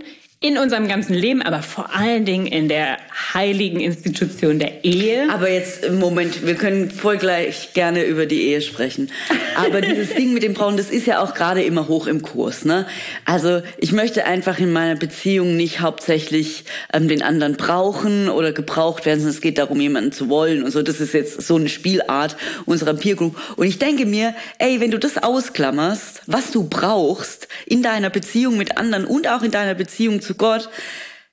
in 0.46 0.58
unserem 0.58 0.86
ganzen 0.86 1.14
Leben, 1.14 1.42
aber 1.42 1.62
vor 1.62 1.94
allen 1.94 2.24
Dingen 2.24 2.46
in 2.46 2.68
der 2.68 2.98
heiligen 3.34 3.80
Institution 3.80 4.58
der 4.58 4.84
Ehe. 4.84 5.28
Aber 5.30 5.50
jetzt 5.50 5.90
Moment, 5.90 6.46
wir 6.46 6.54
können 6.54 6.90
voll 6.90 7.16
gleich 7.16 7.72
gerne 7.74 8.04
über 8.04 8.26
die 8.26 8.42
Ehe 8.42 8.60
sprechen. 8.60 9.10
Aber 9.56 9.80
dieses 9.80 10.14
Ding 10.14 10.32
mit 10.32 10.42
dem 10.42 10.54
Brauen, 10.54 10.76
das 10.76 10.90
ist 10.90 11.06
ja 11.06 11.20
auch 11.20 11.34
gerade 11.34 11.62
immer 11.62 11.88
hoch 11.88 12.06
im 12.06 12.22
Kurs. 12.22 12.64
Ne? 12.64 12.86
Also 13.24 13.62
ich 13.78 13.92
möchte 13.92 14.24
einfach 14.24 14.58
in 14.58 14.72
meiner 14.72 14.94
Beziehung 14.94 15.56
nicht 15.56 15.80
hauptsächlich 15.80 16.64
ähm, 16.92 17.08
den 17.08 17.22
anderen 17.22 17.56
brauchen 17.56 18.28
oder 18.28 18.52
gebraucht 18.52 19.04
werden, 19.04 19.20
sondern 19.20 19.34
es 19.34 19.40
geht 19.40 19.58
darum, 19.58 19.80
jemanden 19.80 20.12
zu 20.12 20.28
wollen 20.28 20.62
und 20.62 20.70
so. 20.70 20.82
Das 20.82 21.00
ist 21.00 21.12
jetzt 21.12 21.42
so 21.42 21.56
eine 21.56 21.68
Spielart 21.68 22.36
unserer 22.66 22.94
Peer 22.94 23.16
Group. 23.16 23.36
Und 23.56 23.66
ich 23.66 23.78
denke 23.78 24.06
mir, 24.06 24.34
ey, 24.58 24.80
wenn 24.80 24.92
du 24.92 24.98
das 24.98 25.22
ausklammerst, 25.22 26.22
was 26.26 26.52
du 26.52 26.68
brauchst 26.68 27.48
in 27.66 27.82
deiner 27.82 28.10
Beziehung 28.10 28.56
mit 28.56 28.78
anderen 28.78 29.04
und 29.04 29.28
auch 29.28 29.42
in 29.42 29.50
deiner 29.50 29.74
Beziehung 29.74 30.20
zu 30.20 30.35
Gott, 30.38 30.68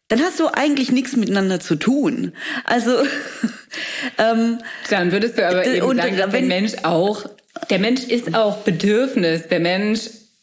dann 0.08 0.22
hast 0.22 0.40
du 0.40 0.48
eigentlich 0.48 0.92
nichts 0.92 1.16
miteinander 1.16 1.60
zu 1.60 1.76
tun. 1.76 2.34
Also 2.66 2.92
ähm, 4.18 4.60
dann 4.90 5.12
würdest 5.12 5.38
du 5.38 5.48
aber 5.48 5.66
eben 5.66 5.96
sagen, 5.96 6.18
dass 6.18 6.32
der 6.32 6.42
Mensch 6.42 6.74
auch, 6.84 7.26
der 7.70 7.80
Mensch 7.80 8.04
ist 8.04 8.36
auch 8.36 8.58
Bedürfnis, 8.58 9.48
der 9.48 9.60
Mensch 9.60 10.02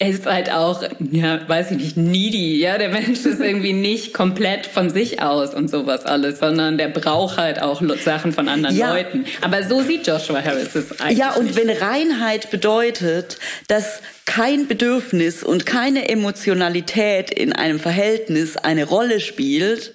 ist 0.08 0.24
halt 0.24 0.50
auch, 0.50 0.82
ja, 1.10 1.46
weiß 1.46 1.72
ich 1.72 1.76
nicht, 1.76 1.96
needy, 1.98 2.58
ja, 2.58 2.78
der 2.78 2.88
Mensch 2.88 3.20
ist 3.26 3.38
irgendwie 3.38 3.74
nicht 3.74 4.14
komplett 4.14 4.64
von 4.66 4.88
sich 4.88 5.20
aus 5.20 5.54
und 5.54 5.70
sowas 5.70 6.06
alles, 6.06 6.38
sondern 6.38 6.78
der 6.78 6.88
braucht 6.88 7.36
halt 7.36 7.60
auch 7.60 7.82
Sachen 8.02 8.32
von 8.32 8.48
anderen 8.48 8.74
ja. 8.74 8.94
Leuten. 8.94 9.26
Aber 9.42 9.62
so 9.62 9.82
sieht 9.82 10.06
Joshua 10.06 10.42
Harris 10.42 10.74
es 10.74 11.00
eigentlich. 11.00 11.18
Ja, 11.18 11.34
und 11.34 11.54
wenn 11.54 11.68
Reinheit 11.68 12.50
bedeutet, 12.50 13.38
dass 13.68 14.00
kein 14.24 14.66
Bedürfnis 14.66 15.44
und 15.44 15.66
keine 15.66 16.08
Emotionalität 16.08 17.30
in 17.30 17.52
einem 17.52 17.78
Verhältnis 17.78 18.56
eine 18.56 18.84
Rolle 18.84 19.20
spielt, 19.20 19.92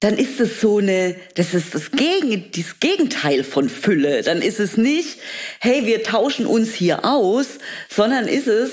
dann 0.00 0.18
ist 0.18 0.40
es 0.40 0.60
so 0.60 0.78
eine, 0.78 1.16
das 1.36 1.54
ist 1.54 1.74
das, 1.74 1.90
Gegen, 1.90 2.50
das 2.54 2.80
Gegenteil 2.80 3.44
von 3.44 3.68
Fülle. 3.68 4.22
Dann 4.22 4.42
ist 4.42 4.60
es 4.60 4.76
nicht, 4.76 5.18
hey, 5.60 5.86
wir 5.86 6.02
tauschen 6.02 6.46
uns 6.46 6.74
hier 6.74 7.04
aus, 7.04 7.58
sondern 7.88 8.28
ist 8.28 8.46
es, 8.46 8.70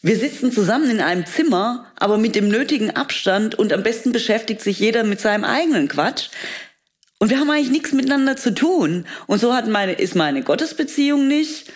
wir 0.00 0.18
sitzen 0.18 0.52
zusammen 0.52 0.90
in 0.90 1.00
einem 1.00 1.26
Zimmer, 1.26 1.92
aber 1.96 2.18
mit 2.18 2.34
dem 2.34 2.48
nötigen 2.48 2.90
Abstand 2.90 3.54
und 3.54 3.72
am 3.72 3.82
besten 3.82 4.12
beschäftigt 4.12 4.60
sich 4.60 4.78
jeder 4.78 5.04
mit 5.04 5.20
seinem 5.20 5.44
eigenen 5.44 5.88
Quatsch. 5.88 6.28
Und 7.18 7.30
wir 7.30 7.38
haben 7.38 7.50
eigentlich 7.50 7.70
nichts 7.70 7.92
miteinander 7.92 8.36
zu 8.36 8.54
tun. 8.54 9.06
Und 9.26 9.40
so 9.40 9.54
hat 9.54 9.66
meine, 9.66 9.92
ist 9.92 10.14
meine 10.14 10.42
Gottesbeziehung 10.42 11.26
nicht 11.26 11.72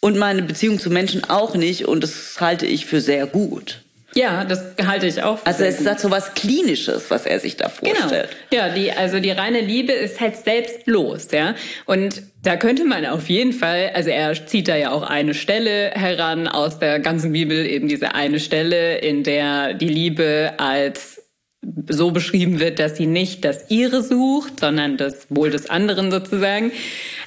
und 0.00 0.18
meine 0.18 0.42
Beziehung 0.42 0.78
zu 0.78 0.90
Menschen 0.90 1.24
auch 1.24 1.54
nicht. 1.54 1.86
Und 1.86 2.02
das 2.02 2.40
halte 2.40 2.66
ich 2.66 2.86
für 2.86 3.00
sehr 3.00 3.26
gut. 3.26 3.81
Ja, 4.14 4.44
das 4.44 4.62
halte 4.84 5.06
ich 5.06 5.22
auch. 5.22 5.38
Also 5.44 5.64
es 5.64 5.80
ist 5.80 6.00
so 6.00 6.10
was 6.10 6.34
Klinisches, 6.34 7.10
was 7.10 7.24
er 7.24 7.40
sich 7.40 7.56
da 7.56 7.70
genau. 7.80 7.96
vorstellt. 7.96 8.28
Genau. 8.50 8.62
Ja, 8.62 8.74
die, 8.74 8.92
also 8.92 9.20
die 9.20 9.30
reine 9.30 9.60
Liebe 9.60 9.92
ist 9.92 10.20
halt 10.20 10.36
selbstlos, 10.36 11.28
ja. 11.32 11.54
Und 11.86 12.22
da 12.42 12.56
könnte 12.56 12.84
man 12.84 13.06
auf 13.06 13.28
jeden 13.28 13.52
Fall, 13.52 13.90
also 13.94 14.10
er 14.10 14.34
zieht 14.46 14.68
da 14.68 14.76
ja 14.76 14.90
auch 14.90 15.02
eine 15.02 15.34
Stelle 15.34 15.92
heran 15.94 16.48
aus 16.48 16.78
der 16.78 16.98
ganzen 16.98 17.32
Bibel, 17.32 17.64
eben 17.64 17.88
diese 17.88 18.14
eine 18.14 18.40
Stelle, 18.40 18.98
in 18.98 19.22
der 19.22 19.74
die 19.74 19.88
Liebe 19.88 20.54
als 20.58 21.22
so 21.88 22.10
beschrieben 22.10 22.58
wird, 22.58 22.80
dass 22.80 22.96
sie 22.96 23.06
nicht 23.06 23.44
das 23.44 23.70
ihre 23.70 24.02
sucht, 24.02 24.60
sondern 24.60 24.96
das 24.96 25.26
Wohl 25.30 25.50
des 25.50 25.70
anderen 25.70 26.10
sozusagen. 26.10 26.72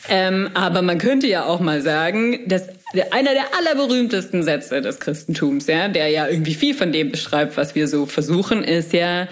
Ähm, 0.10 0.50
aber 0.54 0.82
man 0.82 0.98
könnte 0.98 1.28
ja 1.28 1.46
auch 1.46 1.62
mal 1.62 1.82
sagen, 1.82 2.48
dass 2.48 2.68
einer 3.12 3.34
der 3.34 3.56
allerberühmtesten 3.58 4.44
Sätze 4.44 4.82
des 4.82 5.00
Christentums, 5.00 5.68
ja, 5.68 5.88
der 5.88 6.10
ja 6.10 6.28
irgendwie 6.28 6.56
viel 6.56 6.74
von 6.74 6.92
dem 6.92 7.12
beschreibt, 7.12 7.58
was 7.58 7.76
wir 7.76 7.88
so 7.88 8.06
versuchen, 8.06 8.64
ist 8.64 8.94
ja, 8.94 9.28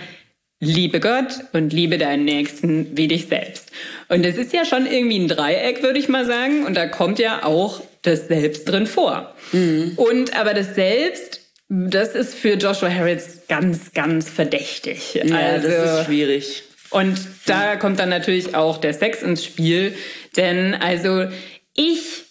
liebe 0.64 1.00
Gott 1.00 1.34
und 1.52 1.74
liebe 1.74 1.98
deinen 1.98 2.26
Nächsten 2.26 2.96
wie 2.98 3.08
dich 3.08 3.28
selbst. 3.28 3.72
Und 4.08 4.26
es 4.26 4.38
ist 4.38 4.54
ja 4.54 4.66
schon 4.66 4.86
irgendwie 4.86 5.20
ein 5.20 5.28
Dreieck, 5.28 5.84
würde 5.84 6.00
ich 6.00 6.08
mal 6.08 6.26
sagen. 6.26 6.66
Und 6.66 6.76
da 6.76 6.88
kommt 6.88 7.20
ja 7.20 7.44
auch 7.44 7.82
das 8.02 8.28
Selbst 8.28 8.66
drin 8.66 8.88
vor. 8.88 9.36
Mhm. 9.52 9.94
Und 9.98 10.36
aber 10.36 10.54
das 10.54 10.76
Selbst, 10.76 11.42
das 11.70 12.16
ist 12.16 12.36
für 12.36 12.54
Joshua 12.54 12.90
Harris 12.90 13.42
ganz, 13.48 13.94
ganz 13.94 14.30
verdächtig. 14.30 15.16
Ja, 15.16 15.36
also, 15.36 15.68
das 15.68 16.00
ist 16.00 16.06
schwierig. 16.06 16.64
Und 16.92 17.20
da 17.46 17.76
kommt 17.76 18.00
dann 18.00 18.10
natürlich 18.10 18.56
auch 18.56 18.78
der 18.78 18.94
Sex 18.94 19.22
ins 19.22 19.44
Spiel. 19.44 19.94
Denn 20.38 20.76
also 20.76 21.26
ich 21.76 22.24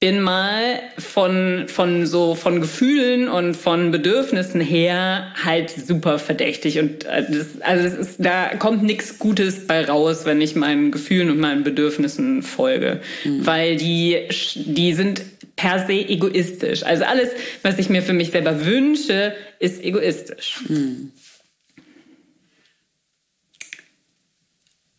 bin 0.00 0.22
mal 0.22 0.80
von, 0.96 1.68
von 1.68 2.06
so, 2.06 2.34
von 2.34 2.62
Gefühlen 2.62 3.28
und 3.28 3.54
von 3.54 3.90
Bedürfnissen 3.90 4.62
her 4.62 5.34
halt 5.44 5.68
super 5.70 6.18
verdächtig. 6.18 6.78
Und 6.78 7.04
äh, 7.04 7.30
das, 7.30 7.60
also 7.60 7.86
es 7.86 8.08
ist, 8.08 8.16
da 8.18 8.56
kommt 8.56 8.82
nichts 8.82 9.18
Gutes 9.18 9.66
bei 9.66 9.84
raus, 9.84 10.24
wenn 10.24 10.40
ich 10.40 10.56
meinen 10.56 10.90
Gefühlen 10.90 11.30
und 11.30 11.38
meinen 11.38 11.64
Bedürfnissen 11.64 12.42
folge. 12.42 13.02
Mhm. 13.24 13.46
Weil 13.46 13.76
die, 13.76 14.26
die 14.54 14.94
sind 14.94 15.20
per 15.54 15.86
se 15.86 15.92
egoistisch. 15.92 16.82
Also 16.82 17.04
alles, 17.04 17.28
was 17.60 17.78
ich 17.78 17.90
mir 17.90 18.02
für 18.02 18.14
mich 18.14 18.30
selber 18.30 18.64
wünsche, 18.64 19.34
ist 19.58 19.84
egoistisch. 19.84 20.60
Mhm. 20.66 21.12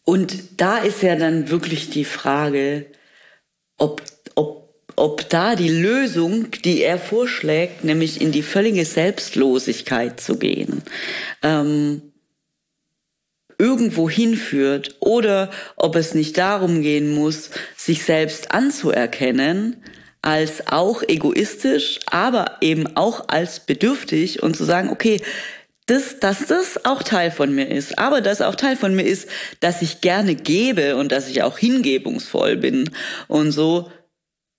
Und 0.03 0.61
da 0.61 0.77
ist 0.77 1.01
ja 1.01 1.15
dann 1.15 1.49
wirklich 1.49 1.89
die 1.89 2.05
Frage, 2.05 2.85
ob, 3.77 4.03
ob 4.95 5.29
da 5.29 5.55
die 5.55 5.69
Lösung, 5.69 6.51
die 6.63 6.81
er 6.81 6.97
vorschlägt, 6.97 7.83
nämlich 7.83 8.21
in 8.21 8.31
die 8.31 8.43
völlige 8.43 8.85
Selbstlosigkeit 8.85 10.19
zu 10.19 10.37
gehen, 10.37 10.81
ähm, 11.43 12.01
irgendwo 13.57 14.09
hinführt 14.09 14.95
oder 14.99 15.51
ob 15.75 15.95
es 15.95 16.15
nicht 16.15 16.37
darum 16.37 16.81
gehen 16.81 17.13
muss, 17.13 17.51
sich 17.77 18.03
selbst 18.03 18.51
anzuerkennen, 18.51 19.83
als 20.21 20.67
auch 20.67 21.03
egoistisch, 21.03 21.99
aber 22.05 22.57
eben 22.61 22.95
auch 22.95 23.27
als 23.27 23.61
bedürftig 23.61 24.43
und 24.43 24.55
zu 24.55 24.65
sagen, 24.65 24.89
okay, 24.89 25.21
das, 25.87 26.19
dass 26.19 26.47
das 26.47 26.85
auch 26.85 27.03
Teil 27.03 27.31
von 27.31 27.53
mir 27.53 27.67
ist, 27.67 27.97
aber 27.97 28.21
dass 28.21 28.41
auch 28.41 28.55
Teil 28.55 28.77
von 28.77 28.95
mir 28.95 29.03
ist, 29.03 29.27
dass 29.59 29.81
ich 29.81 30.01
gerne 30.01 30.35
gebe 30.35 30.95
und 30.95 31.11
dass 31.11 31.27
ich 31.27 31.43
auch 31.43 31.57
hingebungsvoll 31.57 32.55
bin 32.55 32.89
und 33.27 33.51
so 33.51 33.91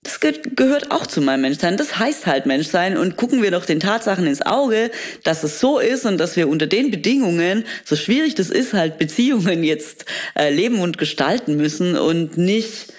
das 0.02 0.18
gehört 0.20 0.90
auch 0.90 1.06
zu 1.06 1.20
meinem 1.20 1.42
Menschsein. 1.42 1.76
Das 1.76 1.98
heißt 1.98 2.26
halt 2.26 2.44
Menschsein. 2.46 2.96
Und 2.96 3.16
gucken 3.16 3.40
wir 3.40 3.52
doch 3.52 3.64
den 3.64 3.78
Tatsachen 3.78 4.26
ins 4.26 4.42
Auge, 4.42 4.90
dass 5.22 5.44
es 5.44 5.60
so 5.60 5.78
ist 5.78 6.04
und 6.04 6.18
dass 6.18 6.34
wir 6.34 6.48
unter 6.48 6.66
den 6.66 6.90
Bedingungen, 6.90 7.64
so 7.84 7.94
schwierig 7.94 8.34
das 8.34 8.50
ist, 8.50 8.72
halt 8.72 8.98
Beziehungen 8.98 9.62
jetzt 9.62 10.06
äh, 10.36 10.52
leben 10.52 10.80
und 10.80 10.98
gestalten 10.98 11.56
müssen 11.56 11.96
und 11.96 12.36
nicht, 12.36 12.92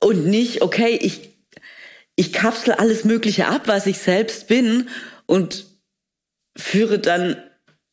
und 0.00 0.26
nicht, 0.26 0.62
okay, 0.62 0.98
ich, 1.00 1.30
ich 2.16 2.32
kapsel 2.32 2.72
alles 2.72 3.04
Mögliche 3.04 3.48
ab, 3.48 3.62
was 3.66 3.86
ich 3.86 3.98
selbst 3.98 4.48
bin 4.48 4.88
und 5.26 5.66
führe 6.56 6.98
dann 6.98 7.36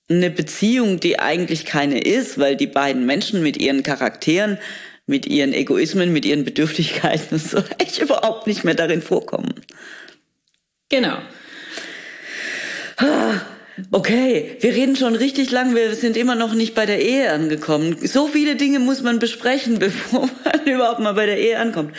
eine 0.10 0.32
Beziehung, 0.32 1.00
die 1.00 1.20
eigentlich 1.20 1.66
keine 1.66 2.02
ist, 2.02 2.40
weil 2.40 2.56
die 2.56 2.68
beiden 2.68 3.06
Menschen 3.06 3.44
mit 3.44 3.58
ihren 3.58 3.84
Charakteren 3.84 4.58
mit 5.10 5.26
ihren 5.26 5.54
Egoismen, 5.54 6.14
mit 6.14 6.24
ihren 6.24 6.46
Bedürftigkeiten 6.46 7.40
so 7.40 7.58
echt 7.80 8.00
überhaupt 8.00 8.46
nicht 8.48 8.64
mehr 8.64 8.76
darin 8.76 9.02
vorkommen. 9.02 9.56
Genau. 10.90 11.18
Okay, 13.92 14.58
wir 14.60 14.74
reden 14.74 14.96
schon 14.96 15.16
richtig 15.16 15.52
lang, 15.52 15.74
wir 15.74 15.96
sind 15.96 16.16
immer 16.16 16.36
noch 16.36 16.54
nicht 16.54 16.76
bei 16.76 16.86
der 16.86 17.02
Ehe 17.02 17.32
angekommen. 17.32 17.98
So 18.06 18.28
viele 18.28 18.56
Dinge 18.56 18.80
muss 18.80 19.02
man 19.02 19.20
besprechen, 19.20 19.80
bevor 19.80 20.30
man 20.44 20.66
überhaupt 20.66 21.00
mal 21.00 21.14
bei 21.14 21.26
der 21.26 21.40
Ehe 21.40 21.58
ankommt. 21.58 21.96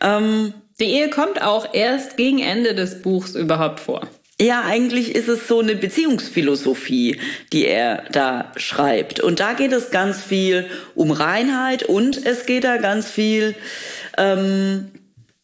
Ähm, 0.00 0.52
Die 0.80 0.86
Ehe 0.86 1.10
kommt 1.10 1.42
auch 1.42 1.74
erst 1.74 2.16
gegen 2.16 2.38
Ende 2.38 2.74
des 2.74 3.02
Buchs 3.02 3.34
überhaupt 3.34 3.80
vor. 3.80 4.08
Ja, 4.40 4.62
eigentlich 4.62 5.16
ist 5.16 5.26
es 5.26 5.48
so 5.48 5.58
eine 5.58 5.74
Beziehungsphilosophie, 5.74 7.18
die 7.52 7.66
er 7.66 8.04
da 8.12 8.52
schreibt. 8.56 9.18
Und 9.18 9.40
da 9.40 9.54
geht 9.54 9.72
es 9.72 9.90
ganz 9.90 10.22
viel 10.22 10.66
um 10.94 11.10
Reinheit 11.10 11.82
und 11.82 12.24
es 12.24 12.46
geht 12.46 12.62
da 12.62 12.76
ganz 12.76 13.10
viel 13.10 13.56
ähm, 14.16 14.92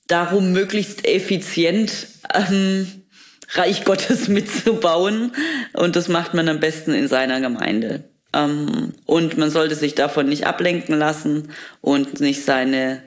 darum, 0.07 0.52
möglichst 0.52 1.07
effizient 1.09 2.07
ähm, 2.33 2.87
Reich 3.54 3.85
Gottes 3.85 4.28
mitzubauen. 4.28 5.33
Und 5.72 5.96
das 5.96 6.09
macht 6.09 6.35
man 6.35 6.48
am 6.48 6.61
besten 6.61 6.92
in 6.92 7.09
seiner 7.09 7.40
Gemeinde. 7.40 8.04
Ähm, 8.33 8.92
und 9.07 9.37
man 9.37 9.50
sollte 9.50 9.74
sich 9.74 9.96
davon 9.96 10.28
nicht 10.28 10.46
ablenken 10.46 10.96
lassen 10.96 11.50
und 11.80 12.20
nicht 12.20 12.44
seine 12.44 13.02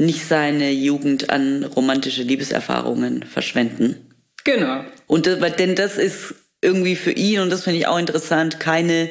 nicht 0.00 0.24
seine 0.26 0.70
Jugend 0.70 1.28
an 1.28 1.64
romantische 1.64 2.22
Liebeserfahrungen 2.22 3.24
verschwenden. 3.24 4.07
Genau. 4.48 4.82
Und 5.06 5.26
denn 5.26 5.74
das 5.74 5.98
ist 5.98 6.34
irgendwie 6.62 6.96
für 6.96 7.12
ihn, 7.12 7.40
und 7.40 7.50
das 7.50 7.64
finde 7.64 7.80
ich 7.80 7.86
auch 7.86 7.98
interessant, 7.98 8.58
keine 8.58 9.10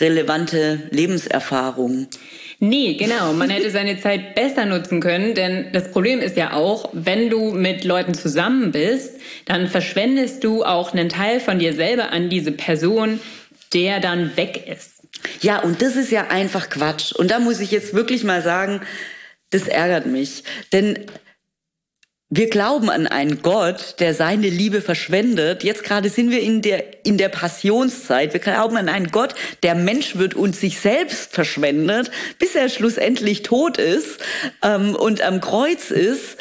relevante 0.00 0.88
Lebenserfahrung. 0.90 2.08
Nee, 2.58 2.94
genau. 2.94 3.32
Man 3.32 3.48
hätte 3.48 3.70
seine 3.70 4.00
Zeit 4.00 4.34
besser 4.34 4.64
nutzen 4.64 5.00
können, 5.00 5.34
denn 5.34 5.72
das 5.72 5.92
Problem 5.92 6.18
ist 6.18 6.36
ja 6.36 6.52
auch, 6.52 6.90
wenn 6.92 7.30
du 7.30 7.52
mit 7.52 7.84
Leuten 7.84 8.12
zusammen 8.12 8.72
bist, 8.72 9.20
dann 9.44 9.68
verschwendest 9.68 10.42
du 10.42 10.64
auch 10.64 10.92
einen 10.92 11.08
Teil 11.08 11.38
von 11.38 11.60
dir 11.60 11.72
selber 11.72 12.10
an 12.10 12.28
diese 12.28 12.50
Person, 12.50 13.20
der 13.72 14.00
dann 14.00 14.36
weg 14.36 14.66
ist. 14.66 14.94
Ja, 15.42 15.60
und 15.60 15.80
das 15.80 15.94
ist 15.94 16.10
ja 16.10 16.26
einfach 16.26 16.70
Quatsch. 16.70 17.12
Und 17.12 17.30
da 17.30 17.38
muss 17.38 17.60
ich 17.60 17.70
jetzt 17.70 17.94
wirklich 17.94 18.24
mal 18.24 18.42
sagen, 18.42 18.80
das 19.50 19.68
ärgert 19.68 20.06
mich. 20.06 20.42
Denn 20.72 21.06
wir 22.30 22.50
glauben 22.50 22.90
an 22.90 23.06
einen 23.06 23.40
Gott, 23.40 23.96
der 24.00 24.12
seine 24.12 24.50
Liebe 24.50 24.82
verschwendet. 24.82 25.64
Jetzt 25.64 25.82
gerade 25.82 26.10
sind 26.10 26.30
wir 26.30 26.40
in 26.42 26.60
der, 26.60 27.06
in 27.06 27.16
der 27.16 27.30
Passionszeit. 27.30 28.34
Wir 28.34 28.40
glauben 28.40 28.76
an 28.76 28.90
einen 28.90 29.10
Gott, 29.10 29.34
der 29.62 29.74
Mensch 29.74 30.16
wird 30.16 30.34
und 30.34 30.54
sich 30.54 30.78
selbst 30.78 31.32
verschwendet, 31.32 32.10
bis 32.38 32.54
er 32.54 32.68
schlussendlich 32.68 33.42
tot 33.42 33.78
ist 33.78 34.18
ähm, 34.62 34.94
und 34.94 35.22
am 35.22 35.40
Kreuz 35.40 35.90
ist 35.90 36.36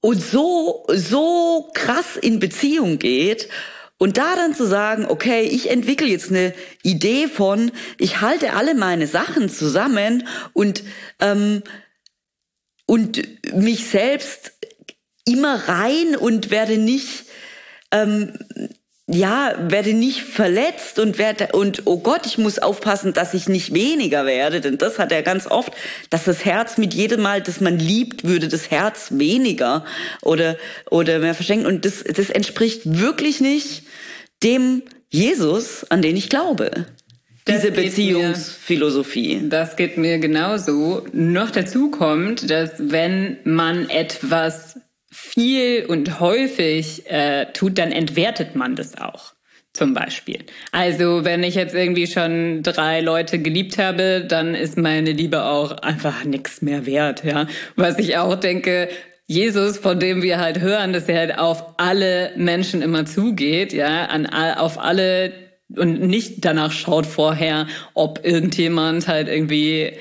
und 0.00 0.22
so, 0.22 0.86
so 0.88 1.70
krass 1.74 2.16
in 2.16 2.38
Beziehung 2.38 2.98
geht. 2.98 3.50
Und 3.98 4.16
da 4.16 4.36
dann 4.36 4.54
zu 4.54 4.66
sagen, 4.66 5.06
okay, 5.06 5.42
ich 5.42 5.70
entwickle 5.70 6.08
jetzt 6.08 6.30
eine 6.30 6.54
Idee 6.82 7.28
von, 7.28 7.72
ich 7.98 8.22
halte 8.22 8.54
alle 8.54 8.74
meine 8.74 9.06
Sachen 9.06 9.50
zusammen 9.50 10.26
und 10.54 10.82
ähm, 11.20 11.62
und 12.86 13.22
mich 13.54 13.86
selbst 13.86 14.53
immer 15.26 15.68
rein 15.68 16.16
und 16.16 16.50
werde 16.50 16.78
nicht, 16.78 17.24
ähm, 17.90 18.32
ja, 19.06 19.54
werde 19.58 19.92
nicht 19.92 20.22
verletzt 20.22 20.98
und 20.98 21.18
werde, 21.18 21.48
und 21.52 21.82
oh 21.84 21.98
Gott, 21.98 22.26
ich 22.26 22.38
muss 22.38 22.58
aufpassen, 22.58 23.12
dass 23.12 23.34
ich 23.34 23.48
nicht 23.48 23.74
weniger 23.74 24.24
werde, 24.24 24.60
denn 24.60 24.78
das 24.78 24.98
hat 24.98 25.12
er 25.12 25.22
ganz 25.22 25.46
oft, 25.46 25.72
dass 26.10 26.24
das 26.24 26.44
Herz 26.44 26.78
mit 26.78 26.94
jedem 26.94 27.22
Mal, 27.22 27.42
das 27.42 27.60
man 27.60 27.78
liebt, 27.78 28.24
würde 28.24 28.48
das 28.48 28.70
Herz 28.70 29.08
weniger 29.12 29.84
oder, 30.22 30.56
oder 30.90 31.18
mehr 31.18 31.34
verschenken 31.34 31.66
und 31.66 31.84
das, 31.84 32.02
das 32.04 32.30
entspricht 32.30 32.98
wirklich 32.98 33.40
nicht 33.40 33.84
dem 34.42 34.82
Jesus, 35.10 35.84
an 35.90 36.02
den 36.02 36.16
ich 36.16 36.28
glaube. 36.28 36.86
Das 37.44 37.60
diese 37.60 37.72
Beziehungsphilosophie. 37.72 39.36
Mir, 39.36 39.48
das 39.50 39.76
geht 39.76 39.98
mir 39.98 40.18
genauso. 40.18 41.06
Noch 41.12 41.50
dazu 41.50 41.90
kommt, 41.90 42.48
dass 42.48 42.70
wenn 42.78 43.36
man 43.44 43.90
etwas 43.90 44.78
viel 45.14 45.86
und 45.86 46.18
häufig 46.18 47.08
äh, 47.08 47.46
tut, 47.52 47.78
dann 47.78 47.92
entwertet 47.92 48.56
man 48.56 48.74
das 48.74 48.98
auch. 48.98 49.32
Zum 49.72 49.92
Beispiel. 49.92 50.38
Also, 50.70 51.24
wenn 51.24 51.42
ich 51.42 51.56
jetzt 51.56 51.74
irgendwie 51.74 52.06
schon 52.06 52.62
drei 52.62 53.00
Leute 53.00 53.40
geliebt 53.40 53.76
habe, 53.76 54.24
dann 54.26 54.54
ist 54.54 54.78
meine 54.78 55.10
Liebe 55.10 55.44
auch 55.44 55.72
einfach 55.78 56.24
nichts 56.24 56.62
mehr 56.62 56.86
wert, 56.86 57.24
ja. 57.24 57.48
Was 57.74 57.98
ich 57.98 58.16
auch 58.16 58.36
denke, 58.36 58.88
Jesus, 59.26 59.78
von 59.78 59.98
dem 59.98 60.22
wir 60.22 60.38
halt 60.38 60.60
hören, 60.60 60.92
dass 60.92 61.08
er 61.08 61.18
halt 61.18 61.38
auf 61.38 61.78
alle 61.78 62.30
Menschen 62.36 62.82
immer 62.82 63.04
zugeht, 63.04 63.72
ja, 63.72 64.04
an, 64.06 64.26
auf 64.26 64.78
alle 64.78 65.32
und 65.76 66.00
nicht 66.00 66.44
danach 66.44 66.70
schaut 66.70 67.06
vorher, 67.06 67.66
ob 67.94 68.24
irgendjemand 68.24 69.08
halt 69.08 69.28
irgendwie 69.28 69.92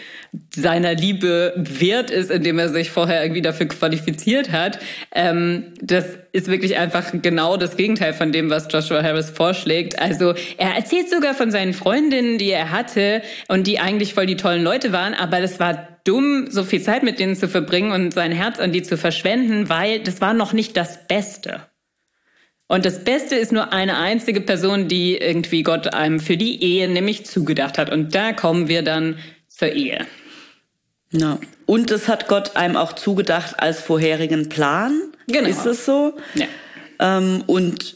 seiner 0.56 0.96
Liebe 0.96 1.54
wert 1.56 2.10
ist, 2.10 2.32
indem 2.32 2.58
er 2.58 2.70
sich 2.70 2.90
vorher 2.90 3.22
irgendwie 3.24 3.42
dafür 3.42 3.68
qualifiziert 3.68 4.52
hat. 4.52 4.80
Ähm, 5.12 5.74
das 5.82 6.06
ist 6.32 6.48
wirklich 6.48 6.78
einfach 6.78 7.12
genau 7.22 7.58
das 7.58 7.78
Gegenteil 7.78 8.14
von 8.14 8.32
dem, 8.32 8.50
was 8.50 8.68
Joshua 8.72 9.04
Harris 9.04 9.30
vorschlägt. 9.30 10.00
Also 10.00 10.34
er 10.58 10.76
erzählt 10.76 11.10
sogar 11.10 11.36
von 11.36 11.52
seinen 11.52 11.74
Freundinnen, 11.74 12.40
die 12.40 12.50
er 12.50 12.72
hatte 12.72 13.22
und 13.48 13.68
die 13.68 13.80
eigentlich 13.80 14.14
voll 14.14 14.26
die 14.26 14.38
tollen 14.38 14.64
Leute 14.64 14.92
waren, 14.92 15.14
aber 15.14 15.40
das 15.40 15.60
war 15.60 15.88
dumm, 16.04 16.48
so 16.50 16.64
viel 16.64 16.82
Zeit 16.82 17.04
mit 17.04 17.20
denen 17.20 17.36
zu 17.36 17.48
verbringen 17.48 17.92
und 17.92 18.14
sein 18.14 18.32
Herz 18.32 18.60
an 18.60 18.72
die 18.72 18.84
zu 18.84 18.98
verschwenden, 18.98 19.70
weil 19.70 20.00
das 20.00 20.20
war 20.20 20.34
noch 20.34 20.54
nicht 20.54 20.76
das 20.76 21.08
Beste. 21.08 21.62
Und 22.68 22.86
das 22.86 23.04
Beste 23.04 23.36
ist 23.36 23.52
nur 23.52 23.72
eine 23.72 23.98
einzige 23.98 24.42
Person, 24.42 24.88
die 24.88 25.16
irgendwie 25.16 25.62
Gott 25.62 25.94
einem 25.94 26.20
für 26.20 26.38
die 26.38 26.64
Ehe 26.64 26.88
nämlich 26.88 27.26
zugedacht 27.26 27.78
hat. 27.78 27.92
Und 27.92 28.16
da 28.16 28.34
kommen 28.34 28.68
wir 28.68 28.82
dann 28.82 29.20
zur 29.48 29.70
Ehe. 29.74 30.08
Ja. 31.14 31.40
Und 31.66 31.92
es 31.92 32.08
hat 32.08 32.28
Gott 32.28 32.56
einem 32.56 32.76
auch 32.76 32.94
zugedacht 32.94 33.60
als 33.60 33.80
vorherigen 33.80 34.50
Plan. 34.50 35.00
Genau. 35.28 35.48
Ist 35.48 35.66
es 35.66 35.86
so? 35.86 36.14
Ja. 36.36 36.48
Ähm, 37.00 37.44
und 37.48 37.96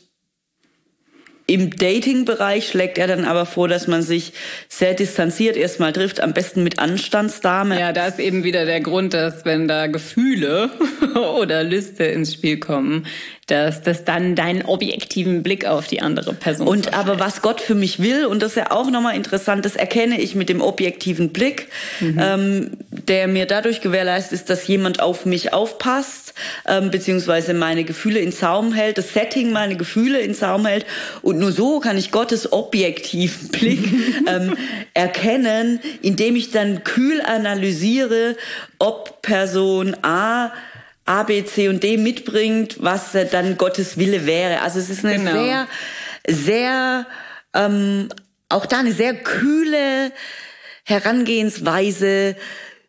im 1.50 1.70
Dating-Bereich 1.70 2.68
schlägt 2.68 2.98
er 2.98 3.08
dann 3.08 3.24
aber 3.24 3.46
vor, 3.46 3.70
dass 3.70 3.88
man 3.88 4.02
sich 4.02 4.34
sehr 4.68 4.94
distanziert 4.94 5.56
erstmal 5.56 5.94
trifft, 5.94 6.20
am 6.20 6.34
besten 6.34 6.62
mit 6.62 6.78
Anstandsdame. 6.78 7.80
Ja, 7.80 7.94
da 7.94 8.08
ist 8.08 8.20
eben 8.20 8.44
wieder 8.44 8.66
der 8.66 8.82
Grund, 8.82 9.14
dass 9.14 9.46
wenn 9.46 9.66
da 9.68 9.88
Gefühle 9.88 10.70
oder 11.40 11.64
Liste 11.64 12.04
ins 12.04 12.34
Spiel 12.34 12.60
kommen, 12.60 13.08
dass 13.48 13.82
das 13.82 14.04
dann 14.04 14.36
deinen 14.36 14.64
objektiven 14.64 15.42
Blick 15.42 15.66
auf 15.66 15.88
die 15.88 16.02
andere 16.02 16.34
Person. 16.34 16.68
Und 16.68 16.94
aber 16.94 17.18
was 17.18 17.42
Gott 17.42 17.62
für 17.62 17.76
mich 17.76 18.00
will, 18.00 18.26
und 18.26 18.42
das 18.42 18.52
ist 18.52 18.58
ja 18.58 18.72
auch 18.72 18.92
nochmal 18.92 19.16
interessant, 19.16 19.64
das 19.64 19.78
erkenne 19.78 20.20
ich 20.20 20.36
mit 20.36 20.50
dem 20.50 20.62
objektiven 20.62 21.30
Blick, 21.30 21.70
mhm. 22.02 22.20
ähm, 22.22 22.72
der 22.90 23.30
mir 23.30 23.46
dadurch 23.46 23.80
gewährleistet 23.80 24.34
ist, 24.34 24.50
dass 24.50 24.68
jemand 24.68 25.02
auf 25.02 25.26
mich 25.26 25.54
aufpasst, 25.54 26.34
ähm, 26.68 26.92
beziehungsweise 26.92 27.54
meine 27.54 27.86
Gefühle 27.86 28.20
in 28.20 28.34
Zaum 28.34 28.74
hält, 28.74 28.98
das 28.98 29.14
Setting 29.14 29.52
meine 29.52 29.78
Gefühle 29.78 30.20
in 30.20 30.36
Zaum 30.36 30.66
hält. 30.66 30.86
Und 31.22 31.40
nur 31.40 31.54
so 31.54 31.80
kann 31.80 31.98
ich 31.98 32.12
Gottes 32.12 32.52
objektiven 32.52 33.48
Blick 33.52 33.88
ähm, 34.28 34.58
erkennen, 34.94 35.80
indem 36.02 36.36
ich 36.36 36.52
dann 36.52 36.84
kühl 36.84 37.22
analysiere, 37.22 38.36
ob 38.78 39.22
Person 39.22 39.96
A 40.02 40.52
A, 41.08 41.24
B, 41.24 41.44
C 41.46 41.70
und 41.70 41.84
D 41.84 41.98
mitbringt, 41.98 42.78
was 42.80 43.14
dann 43.32 43.58
Gottes 43.58 43.98
Wille 43.98 44.26
wäre. 44.26 44.62
Also 44.62 44.80
es 44.80 44.90
ist 44.90 45.06
eine 45.06 45.18
genau. 45.18 45.32
sehr, 45.32 45.68
sehr, 46.28 47.08
ähm, 47.54 48.10
auch 48.50 48.66
da 48.66 48.80
eine 48.80 48.92
sehr 48.92 49.16
kühle 49.16 50.12
Herangehensweise, 50.84 52.36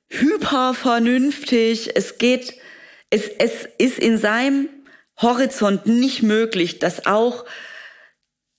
hypervernünftig. 0.08 1.96
Es 1.96 2.18
geht, 2.18 2.54
es, 3.10 3.28
es 3.38 3.68
ist 3.78 3.98
in 3.98 4.18
seinem 4.18 4.68
Horizont 5.20 5.86
nicht 5.86 6.22
möglich, 6.22 6.78
dass 6.78 7.06
auch 7.06 7.44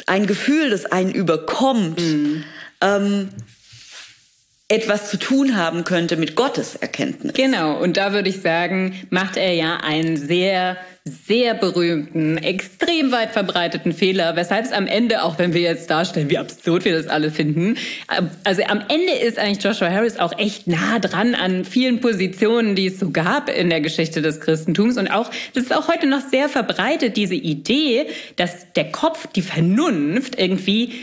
ein 0.05 0.27
Gefühl, 0.27 0.69
das 0.69 0.85
einen 0.85 1.11
überkommt, 1.11 1.99
mhm. 1.99 2.43
ähm, 2.81 3.29
etwas 4.69 5.09
zu 5.09 5.17
tun 5.17 5.57
haben 5.57 5.83
könnte 5.83 6.15
mit 6.15 6.35
Gottes 6.35 6.75
Erkenntnis. 6.75 7.33
Genau, 7.33 7.81
und 7.81 7.97
da 7.97 8.13
würde 8.13 8.29
ich 8.29 8.41
sagen, 8.41 8.95
macht 9.09 9.35
er 9.35 9.53
ja 9.53 9.77
einen 9.77 10.15
sehr, 10.15 10.77
sehr 11.05 11.55
berühmten, 11.55 12.37
extrem 12.37 13.11
weit 13.11 13.31
verbreiteten 13.31 13.93
Fehler, 13.93 14.35
weshalb 14.35 14.65
es 14.65 14.71
am 14.71 14.85
Ende, 14.85 15.23
auch 15.23 15.39
wenn 15.39 15.55
wir 15.55 15.61
jetzt 15.61 15.89
darstellen, 15.89 16.29
wie 16.29 16.37
absurd 16.37 16.85
wir 16.85 16.93
das 16.93 17.07
alle 17.07 17.31
finden, 17.31 17.77
also 18.43 18.61
am 18.63 18.83
Ende 18.89 19.13
ist 19.13 19.39
eigentlich 19.39 19.63
Joshua 19.63 19.89
Harris 19.89 20.19
auch 20.19 20.37
echt 20.37 20.67
nah 20.67 20.99
dran 20.99 21.33
an 21.33 21.65
vielen 21.65 21.99
Positionen, 21.99 22.75
die 22.75 22.87
es 22.87 22.99
so 22.99 23.09
gab 23.09 23.49
in 23.49 23.71
der 23.71 23.81
Geschichte 23.81 24.21
des 24.21 24.39
Christentums 24.39 24.97
und 24.97 25.07
auch, 25.07 25.31
das 25.55 25.63
ist 25.63 25.75
auch 25.75 25.87
heute 25.87 26.05
noch 26.05 26.21
sehr 26.29 26.47
verbreitet, 26.47 27.17
diese 27.17 27.33
Idee, 27.33 28.05
dass 28.35 28.71
der 28.73 28.91
Kopf, 28.91 29.25
die 29.33 29.41
Vernunft 29.41 30.39
irgendwie 30.39 30.93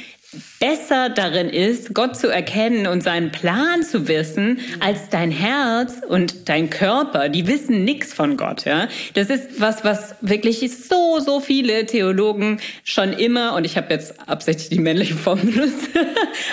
besser 0.59 1.11
darin 1.11 1.49
ist, 1.49 1.95
Gott 1.95 2.17
zu 2.17 2.29
erkennen 2.29 2.87
und 2.87 3.03
seinen 3.03 3.31
Plan 3.31 3.83
zu 3.83 4.09
wissen, 4.09 4.61
als 4.81 5.09
dein 5.11 5.31
Herz 5.31 6.01
und 6.09 6.49
dein 6.49 6.71
Körper. 6.71 7.29
Die 7.29 7.47
wissen 7.47 7.85
nichts 7.85 8.15
von 8.15 8.37
Gott. 8.37 8.65
Ja, 8.65 8.89
das 9.15 9.29
ist 9.29 9.61
was, 9.61 9.85
was 9.85 10.15
wirklich 10.21 10.61
so 10.61 11.19
so 11.21 11.41
viele 11.41 11.87
Theologen 11.87 12.61
schon 12.85 13.13
immer 13.13 13.55
und 13.55 13.65
ich 13.65 13.77
habe 13.77 13.93
jetzt 13.93 14.29
absichtlich 14.29 14.71
die 14.71 14.79
männliche 14.79 15.15
Form 15.15 15.41
benutzt. 15.43 15.89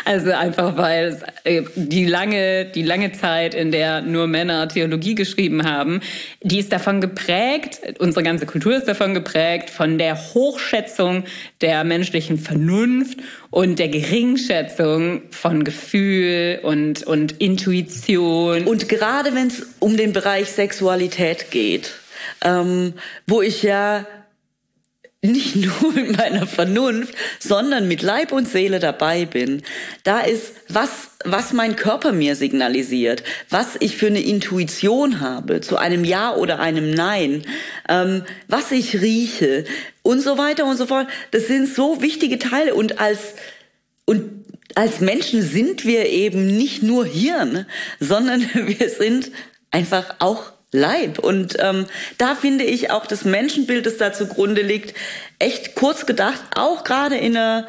also 0.06 0.32
einfach 0.32 0.78
weil 0.78 1.22
äh, 1.44 1.64
die 1.76 2.06
lange 2.06 2.66
die 2.66 2.84
lange 2.84 3.14
Zeit, 3.14 3.54
in 3.56 3.72
der 3.72 4.02
nur 4.02 4.28
Männer 4.28 4.68
Theologie 4.68 5.16
geschrieben 5.16 5.64
haben, 5.64 6.02
die 6.42 6.60
ist 6.60 6.74
davon 6.74 7.00
geprägt. 7.00 7.80
Unsere 8.00 8.24
ganze 8.24 8.46
Kultur 8.46 8.76
ist 8.76 8.88
davon 8.88 9.14
geprägt 9.14 9.70
von 9.70 9.98
der 9.98 10.18
Hochschätzung 10.34 11.24
der 11.62 11.84
menschlichen 11.84 12.38
Vernunft 12.38 13.20
und 13.50 13.80
der 13.80 13.93
Geringschätzung 13.94 15.22
von 15.30 15.64
Gefühl 15.64 16.60
und, 16.64 17.04
und 17.04 17.40
Intuition. 17.40 18.66
Und 18.66 18.90
gerade 18.90 19.36
wenn 19.36 19.48
es 19.48 19.68
um 19.78 19.98
den 19.98 20.14
Bereich 20.14 20.50
Sexualität 20.50 21.52
geht, 21.52 21.92
ähm, 22.44 22.94
wo 23.28 23.44
ich 23.44 23.62
ja 23.62 24.08
nicht 25.24 25.56
nur 25.56 25.94
mit 25.94 26.18
meiner 26.18 26.46
Vernunft, 26.46 27.16
sondern 27.40 27.88
mit 27.88 28.02
Leib 28.02 28.32
und 28.32 28.48
Seele 28.48 28.80
dabei 28.80 29.26
bin. 29.26 29.62
Da 30.04 30.20
ist, 30.22 30.54
was, 30.70 30.90
was 31.24 31.54
mein 31.54 31.76
Körper 31.76 32.12
mir 32.12 32.36
signalisiert, 32.36 33.24
was 33.50 33.76
ich 33.80 33.96
für 33.96 34.08
eine 34.08 34.22
Intuition 34.22 35.22
habe 35.22 35.62
zu 35.62 35.78
einem 35.78 36.04
Ja 36.04 36.36
oder 36.36 36.60
einem 36.60 36.92
Nein, 36.92 37.44
ähm, 37.88 38.24
was 38.48 38.72
ich 38.72 39.02
rieche 39.02 39.66
und 40.02 40.20
so 40.20 40.38
weiter 40.38 40.66
und 40.66 40.78
so 40.78 40.86
fort. 40.86 41.08
Das 41.32 41.48
sind 41.48 41.74
so 41.74 42.02
wichtige 42.02 42.38
Teile 42.38 42.76
und 42.76 43.00
als, 43.00 43.20
und 44.06 44.44
als 44.76 45.00
Menschen 45.00 45.42
sind 45.42 45.86
wir 45.86 46.10
eben 46.10 46.48
nicht 46.48 46.84
nur 46.84 47.06
Hirn, 47.06 47.66
sondern 48.00 48.42
wir 48.54 48.90
sind 48.90 49.32
einfach 49.72 50.16
auch 50.20 50.54
Leib. 50.72 51.20
Und 51.20 51.56
ähm, 51.60 51.86
da 52.18 52.36
finde 52.36 52.64
ich 52.64 52.92
auch 52.92 53.06
das 53.06 53.26
Menschenbild, 53.26 53.86
das 53.86 53.98
da 53.98 54.12
zugrunde 54.12 54.62
liegt, 54.62 54.96
echt 55.40 55.76
kurz 55.76 56.06
gedacht, 56.06 56.42
auch 56.56 56.84
gerade 56.84 57.16
in 57.16 57.38
einer, 57.38 57.68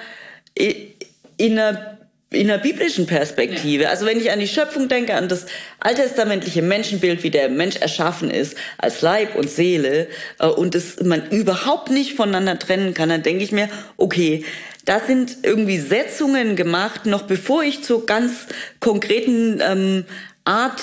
in 0.54 1.58
einer 1.58 1.93
in 2.30 2.50
einer 2.50 2.60
biblischen 2.60 3.06
Perspektive. 3.06 3.88
Also 3.88 4.06
wenn 4.06 4.18
ich 4.18 4.30
an 4.30 4.40
die 4.40 4.48
Schöpfung 4.48 4.88
denke, 4.88 5.14
an 5.14 5.28
das 5.28 5.46
alttestamentliche 5.80 6.62
Menschenbild, 6.62 7.22
wie 7.22 7.30
der 7.30 7.48
Mensch 7.48 7.76
erschaffen 7.76 8.30
ist, 8.30 8.56
als 8.78 9.02
Leib 9.02 9.36
und 9.36 9.48
Seele, 9.50 10.08
äh, 10.38 10.46
und 10.46 10.74
das 10.74 11.00
man 11.02 11.30
überhaupt 11.30 11.90
nicht 11.90 12.14
voneinander 12.14 12.58
trennen 12.58 12.94
kann, 12.94 13.08
dann 13.08 13.22
denke 13.22 13.44
ich 13.44 13.52
mir, 13.52 13.68
okay, 13.96 14.44
da 14.84 15.00
sind 15.00 15.38
irgendwie 15.42 15.78
Setzungen 15.78 16.56
gemacht, 16.56 17.06
noch 17.06 17.22
bevor 17.22 17.62
ich 17.62 17.82
zur 17.82 18.04
ganz 18.04 18.32
konkreten 18.80 19.60
ähm, 19.62 20.04
Art 20.44 20.82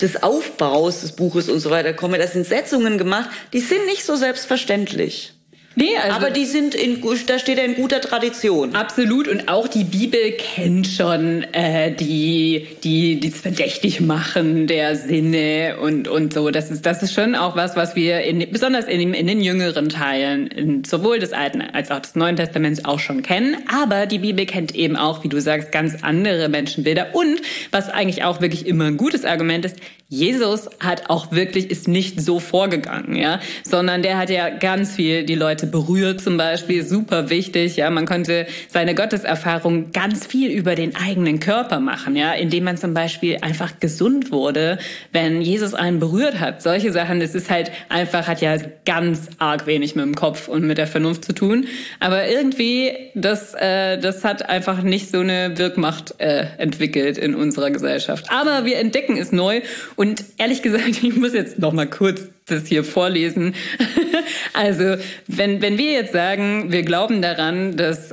des 0.00 0.22
Aufbaus 0.22 1.02
des 1.02 1.12
Buches 1.12 1.48
und 1.48 1.60
so 1.60 1.70
weiter 1.70 1.92
komme, 1.92 2.18
das 2.18 2.32
sind 2.32 2.46
Setzungen 2.46 2.98
gemacht, 2.98 3.30
die 3.52 3.60
sind 3.60 3.86
nicht 3.86 4.04
so 4.04 4.16
selbstverständlich. 4.16 5.31
Nee, 5.74 5.96
also 6.02 6.16
aber 6.16 6.30
die 6.30 6.44
sind 6.44 6.74
in, 6.74 7.02
da 7.26 7.38
steht 7.38 7.58
er 7.58 7.64
in 7.64 7.74
guter 7.74 8.00
Tradition. 8.00 8.74
Absolut 8.74 9.28
und 9.28 9.48
auch 9.48 9.68
die 9.68 9.84
Bibel 9.84 10.32
kennt 10.32 10.86
schon 10.86 11.44
äh, 11.52 11.92
die, 11.92 12.68
die, 12.84 13.18
die 13.20 13.30
verdächtig 13.30 14.00
machen 14.00 14.66
der 14.66 14.96
Sinne 14.96 15.78
und 15.80 16.08
und 16.08 16.34
so. 16.34 16.50
Das 16.50 16.70
ist 16.70 16.84
das 16.84 17.02
ist 17.02 17.14
schon 17.14 17.34
auch 17.34 17.56
was, 17.56 17.76
was 17.76 17.96
wir 17.96 18.20
in, 18.20 18.50
besonders 18.50 18.86
in, 18.86 19.14
in 19.14 19.26
den 19.26 19.40
jüngeren 19.40 19.88
Teilen 19.88 20.46
in, 20.48 20.84
sowohl 20.84 21.18
des 21.18 21.32
Alten 21.32 21.62
als 21.62 21.90
auch 21.90 22.00
des 22.00 22.14
Neuen 22.14 22.36
Testaments 22.36 22.84
auch 22.84 22.98
schon 22.98 23.22
kennen. 23.22 23.56
Aber 23.80 24.06
die 24.06 24.18
Bibel 24.18 24.44
kennt 24.46 24.74
eben 24.74 24.96
auch, 24.96 25.24
wie 25.24 25.28
du 25.28 25.40
sagst, 25.40 25.72
ganz 25.72 26.02
andere 26.02 26.48
Menschenbilder 26.48 27.14
und 27.14 27.40
was 27.70 27.88
eigentlich 27.88 28.24
auch 28.24 28.40
wirklich 28.40 28.66
immer 28.66 28.84
ein 28.84 28.96
gutes 28.96 29.24
Argument 29.24 29.64
ist. 29.64 29.76
Jesus 30.12 30.68
hat 30.78 31.08
auch 31.08 31.32
wirklich 31.32 31.70
ist 31.70 31.88
nicht 31.88 32.20
so 32.20 32.38
vorgegangen, 32.38 33.16
ja, 33.16 33.40
sondern 33.62 34.02
der 34.02 34.18
hat 34.18 34.28
ja 34.28 34.50
ganz 34.50 34.94
viel 34.94 35.24
die 35.24 35.34
Leute 35.34 35.66
berührt 35.66 36.20
zum 36.20 36.36
Beispiel, 36.36 36.84
super 36.84 37.30
wichtig, 37.30 37.76
ja, 37.76 37.88
man 37.88 38.04
konnte 38.04 38.44
seine 38.68 38.94
Gotteserfahrung 38.94 39.90
ganz 39.92 40.26
viel 40.26 40.50
über 40.50 40.74
den 40.74 40.94
eigenen 40.96 41.40
Körper 41.40 41.80
machen, 41.80 42.14
ja, 42.14 42.34
indem 42.34 42.64
man 42.64 42.76
zum 42.76 42.92
Beispiel 42.92 43.38
einfach 43.40 43.80
gesund 43.80 44.30
wurde, 44.32 44.76
wenn 45.12 45.40
Jesus 45.40 45.72
einen 45.72 45.98
berührt 45.98 46.40
hat. 46.40 46.60
Solche 46.60 46.92
Sachen, 46.92 47.18
das 47.18 47.34
ist 47.34 47.48
halt 47.48 47.72
einfach, 47.88 48.28
hat 48.28 48.42
ja 48.42 48.56
ganz 48.84 49.30
arg 49.38 49.66
wenig 49.66 49.96
mit 49.96 50.04
dem 50.04 50.14
Kopf 50.14 50.46
und 50.46 50.64
mit 50.64 50.76
der 50.76 50.88
Vernunft 50.88 51.24
zu 51.24 51.32
tun, 51.32 51.68
aber 52.00 52.28
irgendwie, 52.28 52.92
das, 53.14 53.54
äh, 53.54 53.96
das 53.96 54.24
hat 54.24 54.46
einfach 54.46 54.82
nicht 54.82 55.10
so 55.10 55.20
eine 55.20 55.56
Wirkmacht 55.56 56.16
äh, 56.18 56.48
entwickelt 56.58 57.16
in 57.16 57.34
unserer 57.34 57.70
Gesellschaft. 57.70 58.26
Aber 58.28 58.66
wir 58.66 58.76
entdecken 58.76 59.16
es 59.16 59.32
neu 59.32 59.62
und 60.02 60.24
ehrlich 60.36 60.62
gesagt, 60.62 60.88
ich 61.02 61.14
muss 61.14 61.32
jetzt 61.32 61.60
noch 61.60 61.72
mal 61.72 61.86
kurz 61.86 62.22
das 62.46 62.66
hier 62.66 62.82
vorlesen. 62.82 63.54
also, 64.52 64.96
wenn, 65.28 65.62
wenn 65.62 65.78
wir 65.78 65.92
jetzt 65.92 66.12
sagen, 66.12 66.72
wir 66.72 66.82
glauben 66.82 67.22
daran, 67.22 67.76
dass 67.76 68.12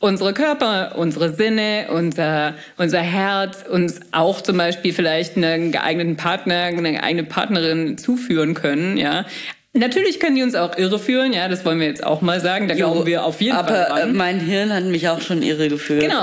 unsere 0.00 0.32
Körper, 0.32 0.94
unsere 0.96 1.34
Sinne, 1.34 1.88
unser, 1.90 2.54
unser 2.78 3.00
Herz 3.00 3.62
uns 3.68 4.00
auch 4.12 4.40
zum 4.40 4.56
Beispiel 4.56 4.94
vielleicht 4.94 5.36
einen 5.36 5.70
geeigneten 5.70 6.16
Partner, 6.16 6.62
eine 6.62 7.02
eigene 7.02 7.24
Partnerin 7.24 7.98
zuführen 7.98 8.54
können, 8.54 8.96
ja. 8.96 9.26
Natürlich 9.74 10.18
können 10.18 10.34
die 10.34 10.42
uns 10.42 10.54
auch 10.54 10.78
irreführen, 10.78 11.34
ja, 11.34 11.46
das 11.46 11.64
wollen 11.66 11.78
wir 11.78 11.86
jetzt 11.86 12.04
auch 12.04 12.22
mal 12.22 12.40
sagen. 12.40 12.68
Da 12.68 12.74
jo, 12.74 12.90
glauben 12.90 13.06
wir 13.06 13.24
auf 13.24 13.42
jeden 13.42 13.54
aber 13.54 13.68
Fall. 13.68 13.86
Aber 13.86 14.06
mein 14.06 14.40
Hirn 14.40 14.72
hat 14.72 14.84
mich 14.84 15.08
auch 15.10 15.20
schon 15.20 15.42
irregeführt. 15.42 16.00
Genau. 16.00 16.22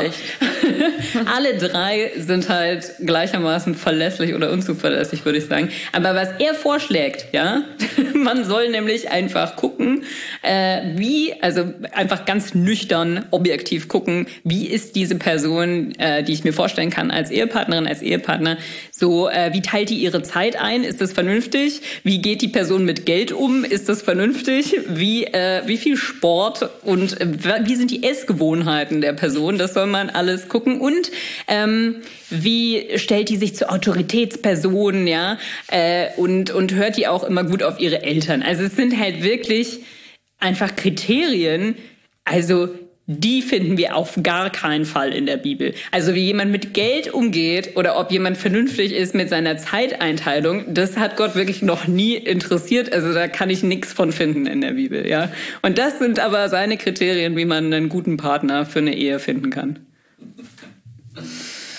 Alle 1.33 1.55
drei 1.55 2.11
sind 2.17 2.49
halt 2.49 2.93
gleichermaßen 3.05 3.75
verlässlich 3.75 4.33
oder 4.33 4.51
unzuverlässig, 4.51 5.25
würde 5.25 5.37
ich 5.37 5.45
sagen. 5.45 5.69
Aber 5.91 6.15
was 6.15 6.29
er 6.39 6.55
vorschlägt, 6.55 7.27
ja, 7.33 7.61
man 8.15 8.45
soll 8.45 8.69
nämlich 8.69 9.11
einfach 9.11 9.55
gucken, 9.55 10.03
äh, 10.41 10.81
wie, 10.95 11.35
also 11.41 11.71
einfach 11.91 12.25
ganz 12.25 12.55
nüchtern, 12.55 13.25
objektiv 13.29 13.87
gucken, 13.87 14.25
wie 14.43 14.65
ist 14.65 14.95
diese 14.95 15.15
Person, 15.15 15.93
äh, 15.99 16.23
die 16.23 16.33
ich 16.33 16.43
mir 16.43 16.53
vorstellen 16.53 16.89
kann 16.89 17.11
als 17.11 17.29
Ehepartnerin, 17.29 17.85
als 17.85 18.01
Ehepartner, 18.01 18.57
so, 18.91 19.29
äh, 19.29 19.53
wie 19.53 19.61
teilt 19.61 19.91
die 19.91 19.97
ihre 19.97 20.23
Zeit 20.23 20.59
ein? 20.59 20.83
Ist 20.83 20.99
das 20.99 21.13
vernünftig? 21.13 21.81
Wie 22.03 22.21
geht 22.23 22.41
die 22.41 22.47
Person 22.47 22.85
mit 22.85 23.05
Geld 23.05 23.34
um? 23.35 23.63
Ist 23.63 23.89
das 23.89 24.01
vernünftig? 24.01 24.79
Wie, 24.87 25.25
äh, 25.25 25.61
wie 25.65 25.77
viel 25.77 25.97
Sport 25.97 26.69
und 26.83 27.19
äh, 27.19 27.27
wie 27.65 27.75
sind 27.75 27.91
die 27.91 28.03
Essgewohnheiten 28.03 29.01
der 29.01 29.13
Person? 29.13 29.57
Das 29.57 29.73
soll 29.73 29.87
man 29.87 30.09
alles 30.09 30.49
gucken. 30.49 30.79
Und 30.79 31.11
ähm, 31.47 31.97
wie 32.29 32.97
stellt 32.97 33.29
die 33.29 33.37
sich 33.37 33.55
zu 33.55 33.69
Autoritätspersonen, 33.69 35.07
ja? 35.07 35.37
Äh, 35.67 36.07
und, 36.17 36.51
und 36.51 36.73
hört 36.73 36.97
die 36.97 37.07
auch 37.07 37.23
immer 37.23 37.43
gut 37.43 37.63
auf 37.63 37.79
ihre 37.79 38.03
Eltern? 38.03 38.41
Also 38.41 38.63
es 38.63 38.75
sind 38.75 38.99
halt 38.99 39.23
wirklich 39.23 39.79
einfach 40.39 40.75
Kriterien, 40.75 41.75
also 42.23 42.69
die 43.07 43.43
finden 43.43 43.77
wir 43.77 43.95
auf 43.95 44.19
gar 44.23 44.49
keinen 44.49 44.85
Fall 44.85 45.13
in 45.13 45.27
der 45.27 45.37
Bibel. 45.37 45.73
Also 45.91 46.15
wie 46.15 46.25
jemand 46.25 46.51
mit 46.51 46.73
Geld 46.73 47.13
umgeht 47.13 47.75
oder 47.75 47.99
ob 47.99 48.11
jemand 48.11 48.37
vernünftig 48.37 48.93
ist 48.93 49.13
mit 49.13 49.29
seiner 49.29 49.57
Zeiteinteilung, 49.57 50.73
das 50.73 50.97
hat 50.97 51.15
Gott 51.15 51.35
wirklich 51.35 51.61
noch 51.61 51.87
nie 51.87 52.15
interessiert. 52.15 52.91
Also 52.91 53.13
da 53.13 53.27
kann 53.27 53.49
ich 53.49 53.61
nichts 53.61 53.93
von 53.93 54.11
finden 54.11 54.47
in 54.47 54.61
der 54.61 54.71
Bibel, 54.71 55.07
ja. 55.07 55.31
Und 55.61 55.77
das 55.77 55.99
sind 55.99 56.19
aber 56.19 56.49
seine 56.49 56.77
Kriterien, 56.77 57.37
wie 57.37 57.45
man 57.45 57.71
einen 57.71 57.89
guten 57.89 58.17
Partner 58.17 58.65
für 58.65 58.79
eine 58.79 58.95
Ehe 58.95 59.19
finden 59.19 59.51
kann. 59.51 59.79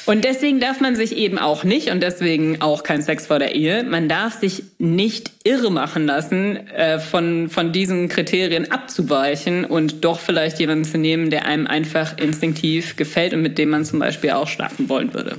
Und 0.07 0.24
deswegen 0.24 0.61
darf 0.61 0.80
man 0.80 0.94
sich 0.94 1.16
eben 1.16 1.36
auch 1.36 1.64
nicht, 1.64 1.90
und 1.90 2.00
deswegen 2.00 2.62
auch 2.62 2.84
kein 2.84 3.02
Sex 3.02 3.26
vor 3.26 3.40
der 3.40 3.57
Ehe, 3.57 3.82
man 3.82 4.09
darf 4.09 4.38
sich 4.38 4.62
nicht 4.78 5.32
irre 5.42 5.70
machen 5.70 6.07
lassen, 6.07 6.68
äh, 6.68 7.00
von, 7.00 7.50
von 7.50 7.72
diesen 7.72 8.09
Kriterien 8.09 8.70
abzuweichen 8.70 9.64
und 9.64 10.04
doch 10.04 10.20
vielleicht 10.20 10.61
jemanden 10.61 10.84
zu 10.84 10.96
nehmen, 10.96 11.30
der 11.30 11.46
einem 11.46 11.66
einfach 11.66 12.18
instinktiv 12.18 12.94
gefällt 12.94 13.34
und 13.34 13.42
mit 13.42 13.59
dem 13.59 13.70
man 13.70 13.84
zum 13.84 13.98
Beispiel 13.98 14.30
auch 14.30 14.46
schlafen 14.46 14.88
wollen 14.88 15.12
würde. 15.12 15.36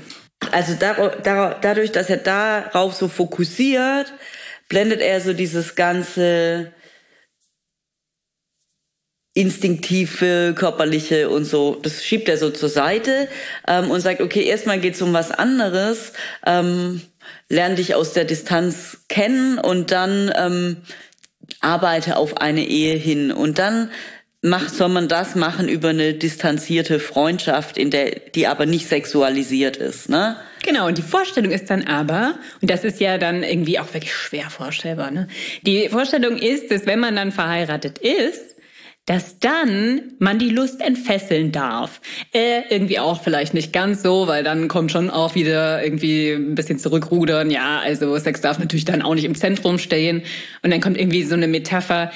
Also 0.51 0.73
da, 0.77 1.11
da, 1.23 1.55
dadurch, 1.59 1.93
dass 1.93 2.09
er 2.09 2.17
darauf 2.17 2.93
so 2.93 3.07
fokussiert, 3.07 4.11
blendet 4.67 4.99
er 4.99 5.21
so 5.21 5.31
dieses 5.31 5.75
ganze 5.75 6.73
instinktive, 9.37 10.55
körperliche 10.57 11.29
und 11.29 11.45
so. 11.45 11.77
Das 11.81 12.03
schiebt 12.03 12.27
er 12.27 12.37
so 12.37 12.49
zur 12.49 12.69
Seite 12.69 13.27
ähm, 13.67 13.91
und 13.91 14.01
sagt, 14.01 14.19
okay, 14.19 14.43
erstmal 14.43 14.79
geht's 14.79 15.01
um 15.01 15.13
was 15.13 15.31
anderes. 15.31 16.13
Ähm, 16.45 17.01
lern 17.47 17.75
dich 17.75 17.93
aus 17.93 18.13
der 18.13 18.25
Distanz 18.25 18.97
kennen 19.09 19.59
und 19.59 19.91
dann 19.91 20.33
ähm, 20.35 20.77
arbeite 21.61 22.17
auf 22.17 22.37
eine 22.37 22.65
Ehe 22.65 22.95
hin. 22.95 23.31
Und 23.31 23.59
dann 23.59 23.91
macht, 24.41 24.73
soll 24.73 24.89
man 24.89 25.07
das 25.07 25.35
machen 25.35 25.69
über 25.69 25.89
eine 25.89 26.15
distanzierte 26.15 26.99
Freundschaft, 26.99 27.77
in 27.77 27.91
der, 27.91 28.19
die 28.33 28.47
aber 28.47 28.65
nicht 28.65 28.87
sexualisiert 28.87 29.77
ist, 29.77 30.09
ne? 30.09 30.37
Genau, 30.63 30.87
und 30.87 30.97
die 30.97 31.03
Vorstellung 31.03 31.51
ist 31.51 31.69
dann 31.69 31.83
aber, 31.83 32.39
und 32.61 32.69
das 32.69 32.83
ist 32.83 32.99
ja 32.99 33.17
dann 33.17 33.43
irgendwie 33.43 33.79
auch 33.79 33.93
wirklich 33.93 34.13
schwer 34.13 34.49
vorstellbar, 34.49 35.11
ne? 35.11 35.27
Die 35.61 35.89
Vorstellung 35.89 36.37
ist, 36.37 36.71
dass 36.71 36.87
wenn 36.87 36.99
man 36.99 37.15
dann 37.15 37.31
verheiratet 37.31 37.99
ist, 37.99 38.56
dass 39.07 39.39
dann 39.39 40.01
man 40.19 40.37
die 40.37 40.49
Lust 40.49 40.81
entfesseln 40.81 41.51
darf. 41.51 42.01
Äh, 42.33 42.63
irgendwie 42.69 42.99
auch 42.99 43.21
vielleicht 43.23 43.53
nicht 43.53 43.71
ganz 43.73 44.03
so, 44.03 44.27
weil 44.27 44.43
dann 44.43 44.67
kommt 44.67 44.91
schon 44.91 45.09
auch 45.09 45.33
wieder 45.33 45.81
irgendwie 45.81 46.31
ein 46.31 46.55
bisschen 46.55 46.77
zurückrudern. 46.77 47.49
Ja, 47.49 47.79
also 47.79 48.17
Sex 48.17 48.41
darf 48.41 48.59
natürlich 48.59 48.85
dann 48.85 49.01
auch 49.01 49.15
nicht 49.15 49.23
im 49.23 49.33
Zentrum 49.33 49.79
stehen. 49.79 50.23
Und 50.61 50.71
dann 50.71 50.81
kommt 50.81 50.97
irgendwie 50.97 51.23
so 51.23 51.35
eine 51.35 51.47
Metapher, 51.47 52.11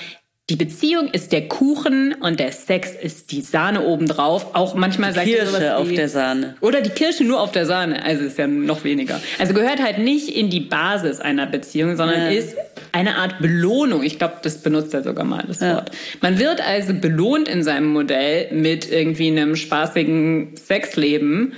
die 0.52 0.58
Beziehung 0.58 1.08
ist 1.08 1.32
der 1.32 1.48
Kuchen 1.48 2.14
und 2.14 2.42
der 2.42 2.52
Sex 2.52 2.92
ist 2.92 3.32
die 3.32 3.40
Sahne 3.40 3.86
obendrauf. 3.86 4.54
Auch 4.54 4.76
manchmal 4.76 5.12
die 5.12 5.16
sagt 5.16 5.28
Kirsche 5.28 5.46
sowas 5.46 5.72
auf 5.76 5.88
wie, 5.88 5.96
der 5.96 6.10
Sahne. 6.10 6.56
Oder 6.60 6.82
die 6.82 6.90
Kirsche 6.90 7.24
nur 7.24 7.40
auf 7.40 7.54
der 7.54 7.66
Sahne. 7.66 8.04
Also 8.04 8.26
ist 8.26 8.38
ja 8.38 8.48
noch 8.48 8.84
weniger. 8.84 9.22
Also 9.40 9.54
gehört 9.54 9.82
halt 9.82 10.00
nicht 10.00 10.28
in 10.28 10.50
die 10.50 10.60
Basis 10.60 11.22
einer 11.22 11.46
Beziehung, 11.46 11.96
sondern 11.96 12.20
ja. 12.20 12.38
ist 12.38 12.58
eine 12.92 13.16
Art 13.16 13.40
Belohnung. 13.40 14.04
Ich 14.04 14.18
glaube, 14.18 14.40
das 14.44 14.58
benutzt 14.58 14.94
er 14.94 15.04
sogar 15.04 15.24
mal, 15.24 15.46
das 15.48 15.62
ja. 15.62 15.76
Wort. 15.76 15.92
Man 16.20 16.38
wird 16.38 16.60
also 16.68 16.94
belohnt 16.96 17.48
in 17.48 17.64
seinem 17.64 17.88
Modell 17.88 18.52
mit 18.52 18.92
irgendwie 18.92 19.30
einem 19.30 19.56
spaßigen 19.56 20.58
Sexleben 20.58 21.54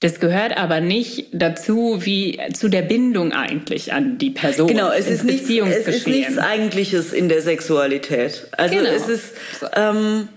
das 0.00 0.20
gehört 0.20 0.56
aber 0.56 0.80
nicht 0.80 1.28
dazu, 1.32 2.04
wie 2.04 2.38
zu 2.52 2.68
der 2.68 2.82
Bindung 2.82 3.32
eigentlich 3.32 3.94
an 3.94 4.18
die 4.18 4.30
Person. 4.30 4.68
Genau, 4.68 4.90
es 4.90 5.08
ist, 5.08 5.24
nichts, 5.24 5.48
es 5.48 5.86
ist 5.86 6.06
nichts 6.06 6.36
Eigentliches 6.36 7.14
in 7.14 7.30
der 7.30 7.40
Sexualität. 7.40 8.48
Also 8.52 8.74
genau. 8.74 8.90
es 8.90 9.08
ist 9.08 9.34
ähm, 9.74 10.28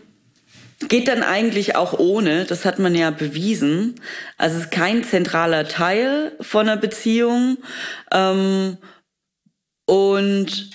geht 0.88 1.10
dann 1.10 1.24
eigentlich 1.24 1.76
auch 1.76 1.99
ohne. 1.99 2.45
Das 2.45 2.64
hat 2.64 2.80
man 2.80 2.95
ja 2.95 3.12
bewiesen. 3.12 3.95
Also 4.38 4.57
es 4.57 4.64
ist 4.66 4.72
kein 4.72 5.03
zentraler 5.03 5.68
Teil 5.68 6.32
von 6.39 6.70
einer 6.70 6.80
Beziehung. 6.80 7.57
Ähm, 8.14 8.78
und 9.86 10.70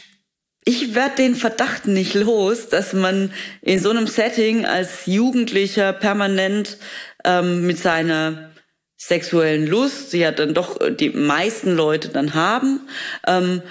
ich 0.66 0.94
werde 0.94 1.16
den 1.16 1.36
Verdacht 1.36 1.86
nicht 1.86 2.14
los, 2.14 2.68
dass 2.68 2.92
man 2.92 3.32
in 3.62 3.78
so 3.78 3.90
einem 3.90 4.06
Setting 4.06 4.66
als 4.66 5.06
Jugendlicher 5.06 5.92
permanent 5.94 6.76
ähm, 7.24 7.66
mit 7.66 7.78
seiner 7.78 8.50
sexuellen 9.06 9.66
Lust, 9.66 10.10
sie 10.10 10.26
hat 10.26 10.38
dann 10.38 10.54
doch 10.54 10.80
äh, 10.80 10.90
die 10.90 11.10
meisten 11.10 11.74
Leute 11.74 12.08
dann 12.08 12.34
haben, 12.34 12.88
ähm, 13.26 13.62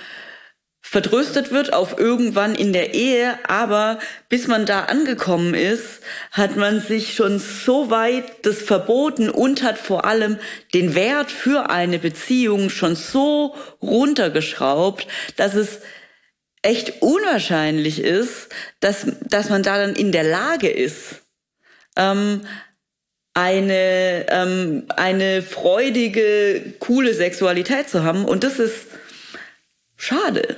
vertröstet 0.86 1.52
wird 1.52 1.74
auf 1.74 1.98
irgendwann 1.98 2.54
in 2.54 2.72
der 2.72 2.94
Ehe, 2.94 3.40
aber 3.48 3.98
bis 4.30 4.48
man 4.48 4.68
da 4.68 4.82
angekommen 4.82 5.56
ist, 5.56 6.02
hat 6.32 6.56
man 6.56 6.82
sich 6.82 7.16
schon 7.16 7.40
so 7.40 7.90
weit 7.90 8.46
das 8.46 8.62
verboten 8.62 9.30
und 9.30 9.64
hat 9.64 9.80
vor 9.80 10.06
allem 10.06 10.38
den 10.74 10.94
Wert 10.94 11.32
für 11.32 11.72
eine 11.72 11.98
Beziehung 11.98 12.70
schon 12.70 12.96
so 12.96 13.56
runtergeschraubt, 13.82 15.08
dass 15.36 15.56
es 15.56 15.80
echt 16.62 17.02
unwahrscheinlich 17.02 18.00
ist, 18.00 18.50
dass, 18.80 19.08
dass 19.22 19.50
man 19.50 19.64
da 19.64 19.78
dann 19.78 19.96
in 19.96 20.12
der 20.12 20.24
Lage 20.24 20.70
ist, 20.70 21.24
ähm, 21.96 22.42
eine, 23.34 24.26
ähm, 24.30 24.84
eine 24.96 25.42
freudige, 25.42 26.74
coole 26.80 27.14
Sexualität 27.14 27.90
zu 27.90 28.04
haben. 28.04 28.26
Und 28.26 28.44
das 28.44 28.60
ist 28.60 28.88
schade. 29.98 30.58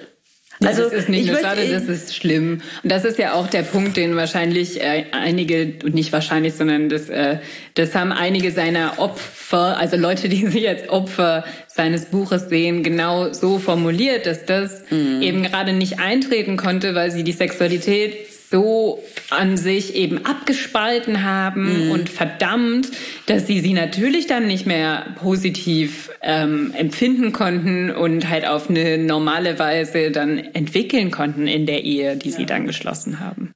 Also 0.64 0.84
das 0.84 0.94
ist 0.94 1.10
nicht 1.10 1.28
nur 1.28 1.40
schade, 1.40 1.68
das 1.68 1.84
ist 1.84 2.16
schlimm. 2.16 2.62
Und 2.84 2.92
das 2.92 3.04
ist 3.04 3.18
ja 3.18 3.34
auch 3.34 3.48
der 3.48 3.64
Punkt, 3.64 3.98
den 3.98 4.16
wahrscheinlich 4.16 4.82
äh, 4.82 5.06
einige, 5.12 5.74
und 5.84 5.94
nicht 5.94 6.14
wahrscheinlich, 6.14 6.54
sondern 6.54 6.88
das, 6.88 7.10
äh, 7.10 7.40
das 7.74 7.94
haben 7.94 8.14
einige 8.14 8.52
seiner 8.52 9.00
Opfer, 9.00 9.78
also 9.78 9.98
Leute, 9.98 10.30
die 10.30 10.48
sich 10.48 10.68
als 10.68 10.90
Opfer 10.90 11.44
seines 11.68 12.06
Buches 12.06 12.48
sehen, 12.48 12.84
genau 12.84 13.34
so 13.34 13.60
formuliert, 13.60 14.26
dass 14.26 14.46
das 14.46 14.84
mhm. 14.90 15.22
eben 15.22 15.44
gerade 15.44 15.74
nicht 15.74 16.00
eintreten 16.00 16.56
konnte, 16.56 16.96
weil 16.96 17.12
sie 17.12 17.24
die 17.24 17.34
Sexualität 17.34 18.16
so 18.50 19.04
an 19.30 19.58
sich 19.58 19.96
eben 19.96 20.26
abgespalten 20.26 21.24
haben 21.24 21.86
mhm. 21.86 21.92
und 21.92 22.10
verdammt, 22.10 22.90
dass 23.26 23.48
sie 23.48 23.60
sie 23.60 23.74
natürlich 23.74 24.28
dann 24.28 24.48
nicht 24.48 24.66
mehr 24.66 25.16
positiv 25.20 26.12
ähm, 26.22 26.74
empfinden 26.76 27.32
konnten 27.32 27.92
und 27.92 28.30
halt 28.30 28.46
auf 28.46 28.70
eine 28.70 28.98
normale 28.98 29.58
Weise 29.60 30.12
dann 30.12 30.38
entwickeln 30.38 31.12
konnten 31.12 31.48
in 31.48 31.66
der 31.66 31.84
Ehe, 31.84 32.16
die 32.18 32.30
ja. 32.30 32.38
sie 32.38 32.46
dann 32.46 32.66
geschlossen 32.66 33.20
haben. 33.20 33.52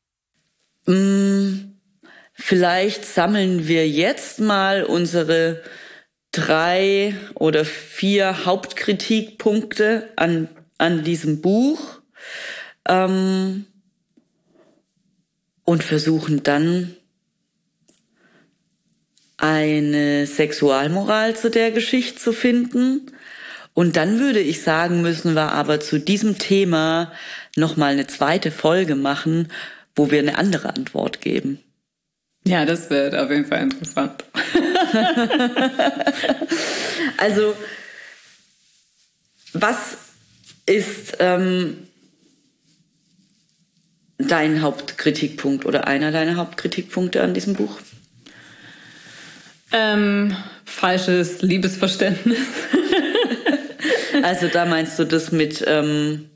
Mhm. 0.86 1.76
Vielleicht 2.34 3.04
sammeln 3.04 3.68
wir 3.68 3.88
jetzt 3.88 4.40
mal 4.40 4.84
unsere 4.84 5.62
drei 6.32 7.14
oder 7.36 7.66
vier 7.66 8.46
Hauptkritikpunkte 8.46 10.10
an, 10.16 10.48
an 10.78 11.04
diesem 11.04 11.42
Buch. 11.42 12.00
Ähm, 12.88 13.66
und 15.70 15.84
versuchen 15.84 16.42
dann 16.42 16.96
eine 19.38 20.26
Sexualmoral 20.26 21.36
zu 21.36 21.52
der 21.52 21.70
Geschichte 21.70 22.20
zu 22.20 22.34
finden. 22.34 23.12
Und 23.76 23.96
dann 23.96 24.20
würde 24.20 24.40
ich 24.40 24.64
sagen, 24.64 25.04
müssen 25.04 25.36
wir 25.36 25.52
aber 25.52 25.80
zu 25.80 26.00
diesem 26.00 26.40
Thema 26.40 27.12
nochmal 27.56 27.92
eine 27.92 28.08
zweite 28.08 28.50
Folge 28.50 28.96
machen, 28.96 29.50
wo 29.96 30.10
wir 30.10 30.18
eine 30.18 30.40
andere 30.40 30.76
Antwort 30.76 31.22
geben. 31.22 31.60
Ja, 32.48 32.66
das 32.66 32.90
wird 32.90 33.14
auf 33.14 33.30
jeden 33.30 33.46
Fall 33.46 33.62
interessant. 33.62 34.24
also, 37.18 37.54
was 39.54 39.98
ist 40.66 41.18
ähm, 41.20 41.89
dein 44.20 44.62
Hauptkritikpunkt 44.62 45.66
oder 45.66 45.88
einer 45.88 46.12
deiner 46.12 46.36
Hauptkritikpunkte 46.36 47.24
an 47.24 47.34
diesem 47.34 47.56
Buch? 47.56 47.80
Ähm, 49.72 50.36
falsches 50.66 51.42
Liebesverständnis. 51.42 52.40
also 54.24 54.48
da 54.48 54.66
meinst 54.66 55.00
du 55.00 55.06
das 55.06 55.32
mit 55.32 55.64
ähm 55.68 56.30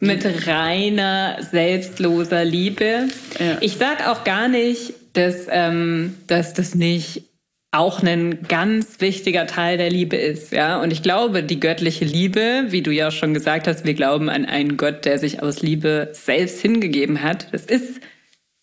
mit 0.00 0.24
reiner 0.46 1.38
selbstloser 1.50 2.44
Liebe. 2.44 3.08
Ja. 3.38 3.58
Ich 3.60 3.78
sag 3.78 4.06
auch 4.06 4.22
gar 4.22 4.46
nicht, 4.46 4.94
dass 5.14 5.46
ähm, 5.50 6.14
dass 6.28 6.54
das 6.54 6.76
nicht 6.76 7.24
auch 7.70 8.02
ein 8.02 8.42
ganz 8.48 9.00
wichtiger 9.00 9.46
Teil 9.46 9.76
der 9.76 9.90
Liebe 9.90 10.16
ist, 10.16 10.52
ja. 10.52 10.80
Und 10.80 10.90
ich 10.90 11.02
glaube, 11.02 11.42
die 11.42 11.60
göttliche 11.60 12.04
Liebe, 12.04 12.66
wie 12.68 12.82
du 12.82 12.90
ja 12.90 13.10
schon 13.10 13.34
gesagt 13.34 13.66
hast, 13.68 13.84
wir 13.84 13.94
glauben 13.94 14.30
an 14.30 14.46
einen 14.46 14.76
Gott, 14.78 15.04
der 15.04 15.18
sich 15.18 15.42
aus 15.42 15.60
Liebe 15.60 16.08
selbst 16.12 16.62
hingegeben 16.62 17.22
hat. 17.22 17.52
Das 17.52 17.66
ist 17.66 18.00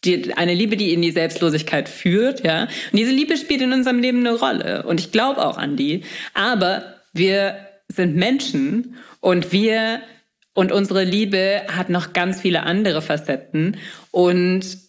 die, 0.06 0.34
eine 0.36 0.56
Liebe, 0.56 0.76
die 0.76 0.93
in 0.93 1.03
die 1.03 1.12
Selbstlosigkeit 1.12 1.88
führt, 1.88 2.43
ja. 2.43 2.64
Und 2.64 2.99
diese 2.99 3.12
Liebe 3.12 3.38
spielt 3.38 3.62
in 3.62 3.74
unserem 3.74 3.99
Leben 3.99 4.20
eine 4.20 4.38
Rolle. 4.38 4.84
Und 4.88 4.99
ich 4.99 5.12
glaube 5.12 5.45
auch 5.45 5.58
an 5.58 5.76
die. 5.76 6.03
Aber 6.34 6.95
wir 7.14 7.58
sind 7.89 8.16
Menschen 8.16 8.95
und 9.20 9.51
wir 9.51 10.01
und 10.56 10.72
unsere 10.72 11.03
Liebe 11.03 11.64
hat 11.68 11.89
noch 11.89 12.14
ganz 12.14 12.41
viele 12.41 12.64
andere 12.64 13.01
Facetten. 13.01 13.78
Und 14.12 14.85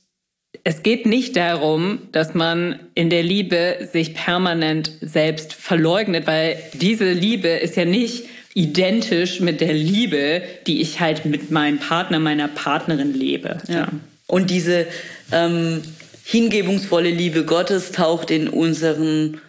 es 0.66 0.82
geht 0.82 1.06
nicht 1.06 1.36
darum, 1.36 2.00
dass 2.10 2.34
man 2.34 2.80
in 2.96 3.08
der 3.08 3.22
Liebe 3.22 3.88
sich 3.92 4.14
permanent 4.14 4.90
selbst 5.00 5.52
verleugnet, 5.52 6.26
weil 6.26 6.58
diese 6.72 7.12
Liebe 7.12 7.46
ist 7.46 7.76
ja 7.76 7.84
nicht 7.84 8.24
identisch 8.52 9.38
mit 9.38 9.60
der 9.60 9.72
Liebe, 9.72 10.42
die 10.66 10.80
ich 10.80 10.98
halt 10.98 11.24
mit 11.24 11.52
meinem 11.52 11.78
Partner, 11.78 12.18
meiner 12.18 12.48
Partnerin 12.48 13.14
lebe. 13.14 13.58
Ja. 13.68 13.86
Und 14.26 14.50
diese 14.50 14.88
ähm, 15.30 15.82
hingebungsvolle 16.24 17.10
Liebe 17.10 17.44
Gottes 17.44 17.92
taucht 17.92 18.32
in 18.32 18.48
unseren 18.48 19.40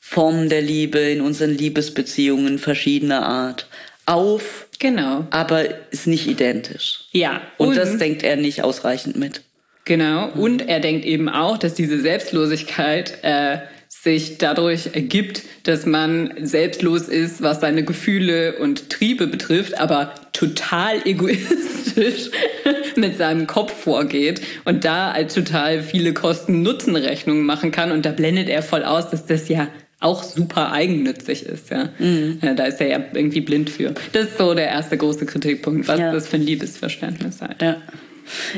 Formen 0.00 0.48
der 0.48 0.62
Liebe, 0.62 1.00
in 1.00 1.20
unseren 1.20 1.50
Liebesbeziehungen 1.50 2.58
verschiedener 2.58 3.26
Art 3.26 3.66
auf. 4.06 4.68
Genau. 4.78 5.26
Aber 5.28 5.66
ist 5.90 6.06
nicht 6.06 6.26
identisch. 6.28 7.08
Ja. 7.12 7.42
Und, 7.58 7.68
und 7.68 7.76
das 7.76 7.98
denkt 7.98 8.22
er 8.22 8.36
nicht 8.36 8.64
ausreichend 8.64 9.16
mit. 9.16 9.42
Genau. 9.84 10.28
Und 10.30 10.68
er 10.68 10.80
denkt 10.80 11.04
eben 11.04 11.28
auch, 11.28 11.58
dass 11.58 11.74
diese 11.74 12.00
Selbstlosigkeit 12.00 13.18
äh, 13.22 13.58
sich 13.88 14.38
dadurch 14.38 14.90
ergibt, 14.94 15.42
dass 15.62 15.86
man 15.86 16.32
selbstlos 16.40 17.08
ist, 17.08 17.42
was 17.42 17.60
seine 17.60 17.84
Gefühle 17.84 18.56
und 18.58 18.90
Triebe 18.90 19.28
betrifft, 19.28 19.78
aber 19.78 20.14
total 20.32 21.06
egoistisch 21.06 22.30
mit 22.96 23.16
seinem 23.16 23.46
Kopf 23.46 23.72
vorgeht 23.72 24.40
und 24.64 24.84
da 24.84 25.12
halt 25.12 25.32
total 25.32 25.82
viele 25.82 26.14
Kosten-Nutzen-Rechnungen 26.14 27.44
machen 27.44 27.70
kann. 27.70 27.92
Und 27.92 28.04
da 28.04 28.10
blendet 28.10 28.48
er 28.48 28.62
voll 28.62 28.82
aus, 28.82 29.10
dass 29.10 29.26
das 29.26 29.48
ja 29.48 29.68
auch 30.00 30.24
super 30.24 30.72
eigennützig 30.72 31.46
ist. 31.46 31.70
Ja. 31.70 31.90
Mhm. 31.98 32.38
ja. 32.42 32.54
da 32.54 32.64
ist 32.64 32.80
er 32.80 32.88
ja 32.88 33.00
irgendwie 33.14 33.40
blind 33.40 33.70
für. 33.70 33.94
Das 34.12 34.24
ist 34.24 34.38
so 34.38 34.54
der 34.54 34.66
erste 34.66 34.96
große 34.96 35.26
Kritikpunkt, 35.26 35.86
was 35.86 36.00
ja. 36.00 36.12
das 36.12 36.26
für 36.26 36.36
ein 36.36 36.42
Liebesverständnis 36.42 37.40
halt. 37.40 37.62
Ja. 37.62 37.76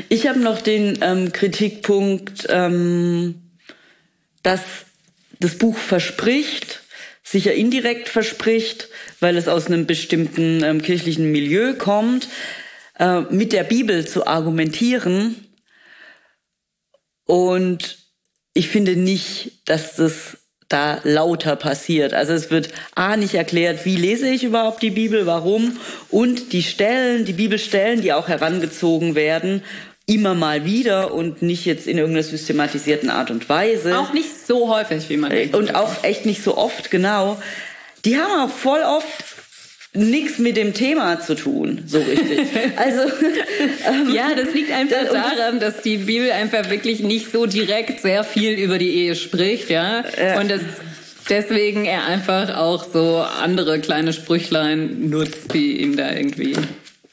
Ich 0.09 0.27
habe 0.27 0.39
noch 0.39 0.61
den 0.61 0.99
ähm, 1.01 1.31
Kritikpunkt, 1.31 2.47
ähm, 2.49 3.41
dass 4.43 4.61
das 5.39 5.57
Buch 5.57 5.77
verspricht, 5.77 6.81
sicher 7.23 7.53
indirekt 7.53 8.09
verspricht, 8.09 8.89
weil 9.19 9.37
es 9.37 9.47
aus 9.47 9.67
einem 9.67 9.85
bestimmten 9.85 10.63
ähm, 10.63 10.81
kirchlichen 10.81 11.31
Milieu 11.31 11.73
kommt, 11.73 12.27
äh, 12.99 13.21
mit 13.21 13.53
der 13.53 13.63
Bibel 13.63 14.07
zu 14.07 14.27
argumentieren. 14.27 15.35
Und 17.25 17.97
ich 18.53 18.69
finde 18.69 18.95
nicht, 18.95 19.61
dass 19.65 19.95
das 19.95 20.37
da 20.75 20.99
lauter 21.03 21.55
passiert. 21.55 22.13
Also 22.13 22.33
es 22.33 22.51
wird 22.51 22.69
A 22.95 23.15
nicht 23.15 23.33
erklärt, 23.33 23.85
wie 23.85 23.95
lese 23.95 24.27
ich 24.27 24.43
überhaupt 24.43 24.81
die 24.81 24.89
Bibel, 24.89 25.25
warum 25.25 25.77
und 26.09 26.51
die 26.51 26.63
Stellen, 26.63 27.23
die 27.23 27.33
Bibelstellen, 27.33 28.01
die 28.01 28.11
auch 28.11 28.27
herangezogen 28.27 29.15
werden, 29.15 29.63
immer 30.05 30.35
mal 30.35 30.65
wieder 30.65 31.13
und 31.13 31.41
nicht 31.41 31.65
jetzt 31.65 31.87
in 31.87 31.97
irgendeiner 31.97 32.23
systematisierten 32.23 33.09
Art 33.09 33.31
und 33.31 33.47
Weise. 33.47 33.97
Auch 33.97 34.13
nicht 34.13 34.45
so 34.45 34.69
häufig, 34.69 35.09
wie 35.09 35.17
man 35.17 35.31
denkt. 35.31 35.55
Und 35.55 35.75
auch 35.75 36.03
echt 36.03 36.25
nicht 36.25 36.43
so 36.43 36.57
oft, 36.57 36.91
genau. 36.91 37.41
Die 38.03 38.17
haben 38.17 38.49
auch 38.49 38.53
voll 38.53 38.81
oft 38.81 39.34
nichts 39.95 40.39
mit 40.39 40.57
dem 40.57 40.73
Thema 40.73 41.19
zu 41.19 41.35
tun, 41.35 41.83
so 41.87 41.99
richtig. 41.99 42.39
Also 42.75 43.01
ähm, 43.87 44.13
ja, 44.13 44.35
das 44.35 44.53
liegt 44.53 44.71
einfach 44.71 45.05
daran, 45.11 45.59
dass 45.59 45.81
die 45.81 45.97
Bibel 45.97 46.31
einfach 46.31 46.69
wirklich 46.69 47.01
nicht 47.01 47.31
so 47.31 47.45
direkt 47.45 48.01
sehr 48.01 48.23
viel 48.23 48.53
über 48.53 48.77
die 48.77 48.89
Ehe 48.89 49.15
spricht, 49.15 49.69
ja. 49.69 50.03
ja. 50.17 50.39
Und 50.39 50.51
das 50.51 50.61
deswegen 51.29 51.85
er 51.85 52.05
einfach 52.05 52.55
auch 52.55 52.85
so 52.91 53.17
andere 53.17 53.79
kleine 53.79 54.13
Sprüchlein 54.13 55.09
nutzt, 55.09 55.53
die 55.53 55.81
ihm 55.81 55.97
da 55.97 56.11
irgendwie 56.11 56.55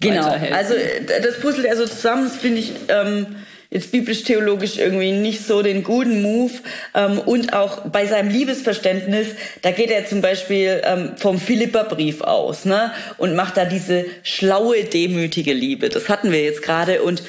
Genau. 0.02 0.26
Also 0.52 0.74
das 1.22 1.38
puzzelt 1.40 1.64
er 1.64 1.76
so 1.76 1.86
zusammen, 1.86 2.24
das 2.24 2.36
finde 2.36 2.58
ich 2.58 2.72
ähm, 2.88 3.26
jetzt 3.72 3.90
biblisch-theologisch 3.90 4.76
irgendwie 4.76 5.12
nicht 5.12 5.46
so 5.46 5.62
den 5.62 5.82
guten 5.82 6.22
Move. 6.22 6.52
Ähm, 6.94 7.18
und 7.18 7.54
auch 7.54 7.80
bei 7.86 8.06
seinem 8.06 8.30
Liebesverständnis, 8.30 9.28
da 9.62 9.70
geht 9.70 9.90
er 9.90 10.06
zum 10.06 10.20
Beispiel 10.20 10.82
ähm, 10.84 11.12
vom 11.16 11.38
Philipperbrief 11.40 12.20
aus 12.20 12.64
ne? 12.64 12.92
und 13.16 13.34
macht 13.34 13.56
da 13.56 13.64
diese 13.64 14.04
schlaue, 14.22 14.84
demütige 14.84 15.54
Liebe. 15.54 15.88
Das 15.88 16.08
hatten 16.08 16.30
wir 16.30 16.42
jetzt 16.42 16.62
gerade. 16.62 17.02
Und 17.02 17.22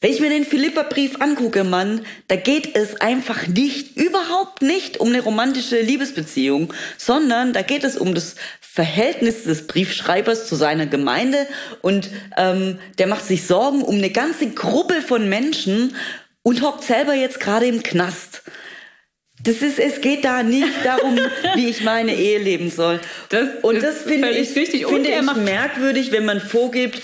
wenn 0.00 0.12
ich 0.12 0.20
mir 0.20 0.30
den 0.30 0.44
Philipperbrief 0.44 1.20
angucke, 1.20 1.64
Mann, 1.64 2.02
da 2.28 2.36
geht 2.36 2.76
es 2.76 3.00
einfach 3.00 3.48
nicht, 3.48 3.96
überhaupt 3.96 4.62
nicht 4.62 5.00
um 5.00 5.08
eine 5.08 5.20
romantische 5.20 5.80
Liebesbeziehung, 5.80 6.72
sondern 6.96 7.52
da 7.52 7.62
geht 7.62 7.82
es 7.82 7.96
um 7.96 8.14
das 8.14 8.36
Verhältnis 8.60 9.42
des 9.42 9.66
Briefschreibers 9.66 10.46
zu 10.46 10.54
seiner 10.54 10.86
Gemeinde 10.86 11.48
und 11.82 12.10
ähm, 12.36 12.78
der 12.98 13.08
macht 13.08 13.26
sich 13.26 13.44
Sorgen 13.46 13.82
um 13.82 13.96
eine 13.96 14.10
ganze 14.10 14.50
Gruppe 14.50 15.02
von 15.02 15.28
Menschen 15.28 15.96
und 16.42 16.62
hockt 16.62 16.84
selber 16.84 17.14
jetzt 17.14 17.40
gerade 17.40 17.66
im 17.66 17.82
Knast. 17.82 18.42
Das 19.42 19.56
ist, 19.56 19.80
es 19.80 20.00
geht 20.00 20.24
da 20.24 20.44
nicht 20.44 20.84
darum, 20.84 21.18
wie 21.56 21.68
ich 21.68 21.82
meine 21.82 22.14
Ehe 22.14 22.38
leben 22.38 22.70
soll. 22.70 23.00
Das 23.30 23.48
und 23.62 23.82
das 23.82 24.02
finde 24.02 24.30
ich, 24.30 24.54
richtig. 24.54 24.86
finde 24.86 25.10
ich 25.10 25.34
merkwürdig, 25.34 26.12
wenn 26.12 26.24
man 26.24 26.40
vorgibt 26.40 27.02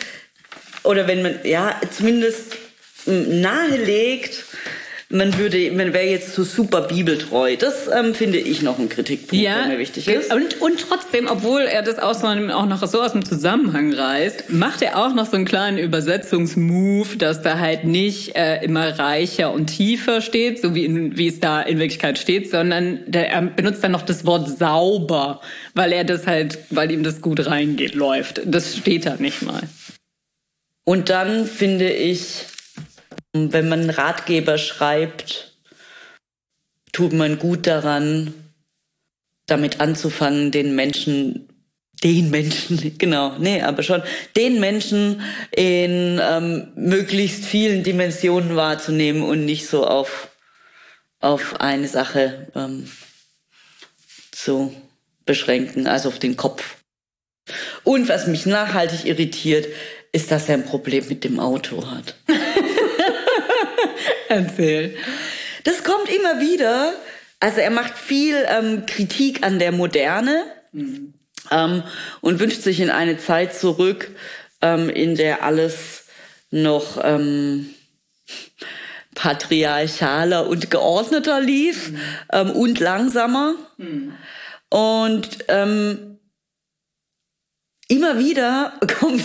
oder 0.84 1.08
wenn 1.08 1.22
man 1.22 1.40
ja 1.42 1.80
zumindest 1.90 2.56
nahelegt, 3.06 4.44
man 5.10 5.38
würde, 5.38 5.70
man 5.70 5.92
wäre 5.92 6.06
jetzt 6.06 6.34
so 6.34 6.44
super 6.44 6.82
bibeltreu. 6.82 7.56
Das 7.56 7.88
ähm, 7.88 8.14
finde 8.14 8.38
ich 8.38 8.62
noch 8.62 8.78
ein 8.78 8.88
Kritikpunkt, 8.88 9.44
ja, 9.44 9.58
der 9.58 9.66
mir 9.74 9.78
wichtig 9.78 10.08
ist. 10.08 10.32
Und, 10.32 10.60
und 10.60 10.80
trotzdem, 10.80 11.28
obwohl 11.28 11.62
er 11.62 11.82
das 11.82 11.98
auch, 11.98 12.14
noch 12.34 12.86
so 12.86 13.00
aus 13.00 13.12
dem 13.12 13.24
Zusammenhang 13.24 13.92
reißt, 13.92 14.50
macht 14.50 14.82
er 14.82 14.98
auch 14.98 15.14
noch 15.14 15.26
so 15.26 15.36
einen 15.36 15.44
kleinen 15.44 15.78
Übersetzungsmove, 15.78 17.16
dass 17.16 17.42
da 17.42 17.58
halt 17.58 17.84
nicht 17.84 18.34
äh, 18.34 18.64
immer 18.64 18.98
reicher 18.98 19.52
und 19.52 19.66
tiefer 19.66 20.20
steht, 20.20 20.60
so 20.60 20.74
wie, 20.74 20.84
in, 20.84 21.16
wie 21.16 21.28
es 21.28 21.38
da 21.38 21.62
in 21.62 21.78
Wirklichkeit 21.78 22.18
steht, 22.18 22.50
sondern 22.50 23.00
der, 23.06 23.30
er 23.30 23.42
benutzt 23.42 23.84
dann 23.84 23.92
noch 23.92 24.02
das 24.02 24.26
Wort 24.26 24.58
sauber, 24.58 25.40
weil 25.74 25.92
er 25.92 26.04
das 26.04 26.26
halt, 26.26 26.58
weil 26.70 26.90
ihm 26.90 27.02
das 27.02 27.20
gut 27.20 27.46
reingeht, 27.46 27.94
läuft. 27.94 28.40
Das 28.44 28.76
steht 28.76 29.06
da 29.06 29.16
nicht 29.16 29.42
mal. 29.42 29.62
Und 30.84 31.08
dann 31.08 31.46
finde 31.46 31.90
ich, 31.90 32.46
wenn 33.34 33.68
man 33.68 33.80
einen 33.80 33.90
Ratgeber 33.90 34.58
schreibt, 34.58 35.56
tut 36.92 37.12
man 37.12 37.38
gut 37.38 37.66
daran, 37.66 38.32
damit 39.46 39.80
anzufangen, 39.80 40.52
den 40.52 40.74
Menschen, 40.76 41.48
den 42.02 42.30
Menschen, 42.30 42.96
genau, 42.98 43.36
nee, 43.38 43.60
aber 43.60 43.82
schon, 43.82 44.02
den 44.36 44.60
Menschen 44.60 45.20
in 45.50 46.20
ähm, 46.22 46.68
möglichst 46.76 47.44
vielen 47.44 47.82
Dimensionen 47.82 48.54
wahrzunehmen 48.56 49.22
und 49.22 49.44
nicht 49.44 49.66
so 49.66 49.84
auf, 49.84 50.30
auf 51.20 51.60
eine 51.60 51.88
Sache 51.88 52.48
ähm, 52.54 52.88
zu 54.30 54.74
beschränken, 55.26 55.88
also 55.88 56.08
auf 56.08 56.20
den 56.20 56.36
Kopf. 56.36 56.76
Und 57.82 58.08
was 58.08 58.26
mich 58.26 58.46
nachhaltig 58.46 59.04
irritiert, 59.04 59.66
ist, 60.12 60.30
dass 60.30 60.48
er 60.48 60.54
ein 60.54 60.64
Problem 60.64 61.08
mit 61.08 61.24
dem 61.24 61.40
Auto 61.40 61.90
hat. 61.90 62.14
Erzähl. 64.28 64.96
Das 65.64 65.82
kommt 65.82 66.08
immer 66.08 66.40
wieder. 66.40 66.92
Also 67.40 67.60
er 67.60 67.70
macht 67.70 67.98
viel 67.98 68.36
ähm, 68.48 68.86
Kritik 68.86 69.44
an 69.44 69.58
der 69.58 69.72
Moderne 69.72 70.44
mhm. 70.72 71.14
ähm, 71.50 71.82
und 72.20 72.40
wünscht 72.40 72.62
sich 72.62 72.80
in 72.80 72.90
eine 72.90 73.18
Zeit 73.18 73.54
zurück, 73.54 74.10
ähm, 74.62 74.88
in 74.88 75.14
der 75.14 75.42
alles 75.42 76.04
noch 76.50 76.98
ähm, 77.02 77.74
patriarchaler 79.14 80.46
und 80.46 80.70
geordneter 80.70 81.40
lief 81.40 81.90
mhm. 81.90 82.00
ähm, 82.32 82.50
und 82.50 82.80
langsamer. 82.80 83.54
Mhm. 83.76 84.14
Und 84.70 85.28
ähm, 85.48 86.13
immer 87.94 88.18
wieder 88.18 88.72
kommt 88.98 89.22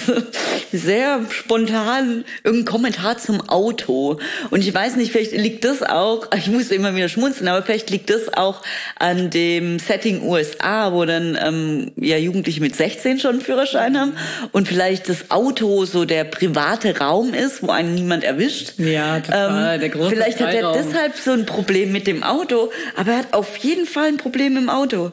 sehr 0.71 1.21
spontan 1.29 2.23
irgendein 2.43 2.65
Kommentar 2.65 3.17
zum 3.17 3.49
Auto. 3.49 4.19
Und 4.49 4.61
ich 4.61 4.73
weiß 4.73 4.95
nicht, 4.95 5.11
vielleicht 5.11 5.31
liegt 5.31 5.65
das 5.65 5.81
auch, 5.81 6.27
ich 6.35 6.47
muss 6.47 6.71
immer 6.71 6.95
wieder 6.95 7.09
schmunzeln, 7.09 7.47
aber 7.47 7.63
vielleicht 7.63 7.89
liegt 7.89 8.09
das 8.09 8.33
auch 8.33 8.61
an 8.97 9.29
dem 9.29 9.79
Setting 9.79 10.23
USA, 10.23 10.93
wo 10.93 11.05
dann 11.05 11.37
ähm, 11.41 11.91
ja 11.95 12.17
Jugendliche 12.17 12.61
mit 12.61 12.75
16 12.75 13.19
schon 13.19 13.31
einen 13.31 13.41
Führerschein 13.41 13.97
haben 13.97 14.13
und 14.51 14.67
vielleicht 14.67 15.09
das 15.09 15.31
Auto 15.31 15.85
so 15.85 16.05
der 16.05 16.23
private 16.23 16.99
Raum 16.99 17.33
ist, 17.33 17.63
wo 17.63 17.71
einen 17.71 17.95
niemand 17.95 18.23
erwischt. 18.23 18.73
Ja, 18.77 19.19
total. 19.19 19.75
Ähm, 19.75 19.79
der 19.79 19.89
große 19.89 20.11
vielleicht 20.11 20.39
hat 20.39 20.53
er 20.53 20.73
deshalb 20.73 21.17
so 21.17 21.31
ein 21.31 21.45
Problem 21.45 21.91
mit 21.91 22.07
dem 22.07 22.23
Auto, 22.23 22.71
aber 22.95 23.11
er 23.11 23.17
hat 23.19 23.33
auf 23.33 23.57
jeden 23.57 23.85
Fall 23.85 24.07
ein 24.07 24.17
Problem 24.17 24.57
im 24.57 24.69
Auto. 24.69 25.11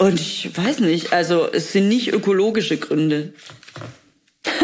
Und 0.00 0.18
ich 0.18 0.50
weiß 0.56 0.80
nicht, 0.80 1.12
also 1.12 1.46
es 1.52 1.72
sind 1.72 1.88
nicht 1.88 2.10
ökologische 2.14 2.78
Gründe. 2.78 3.34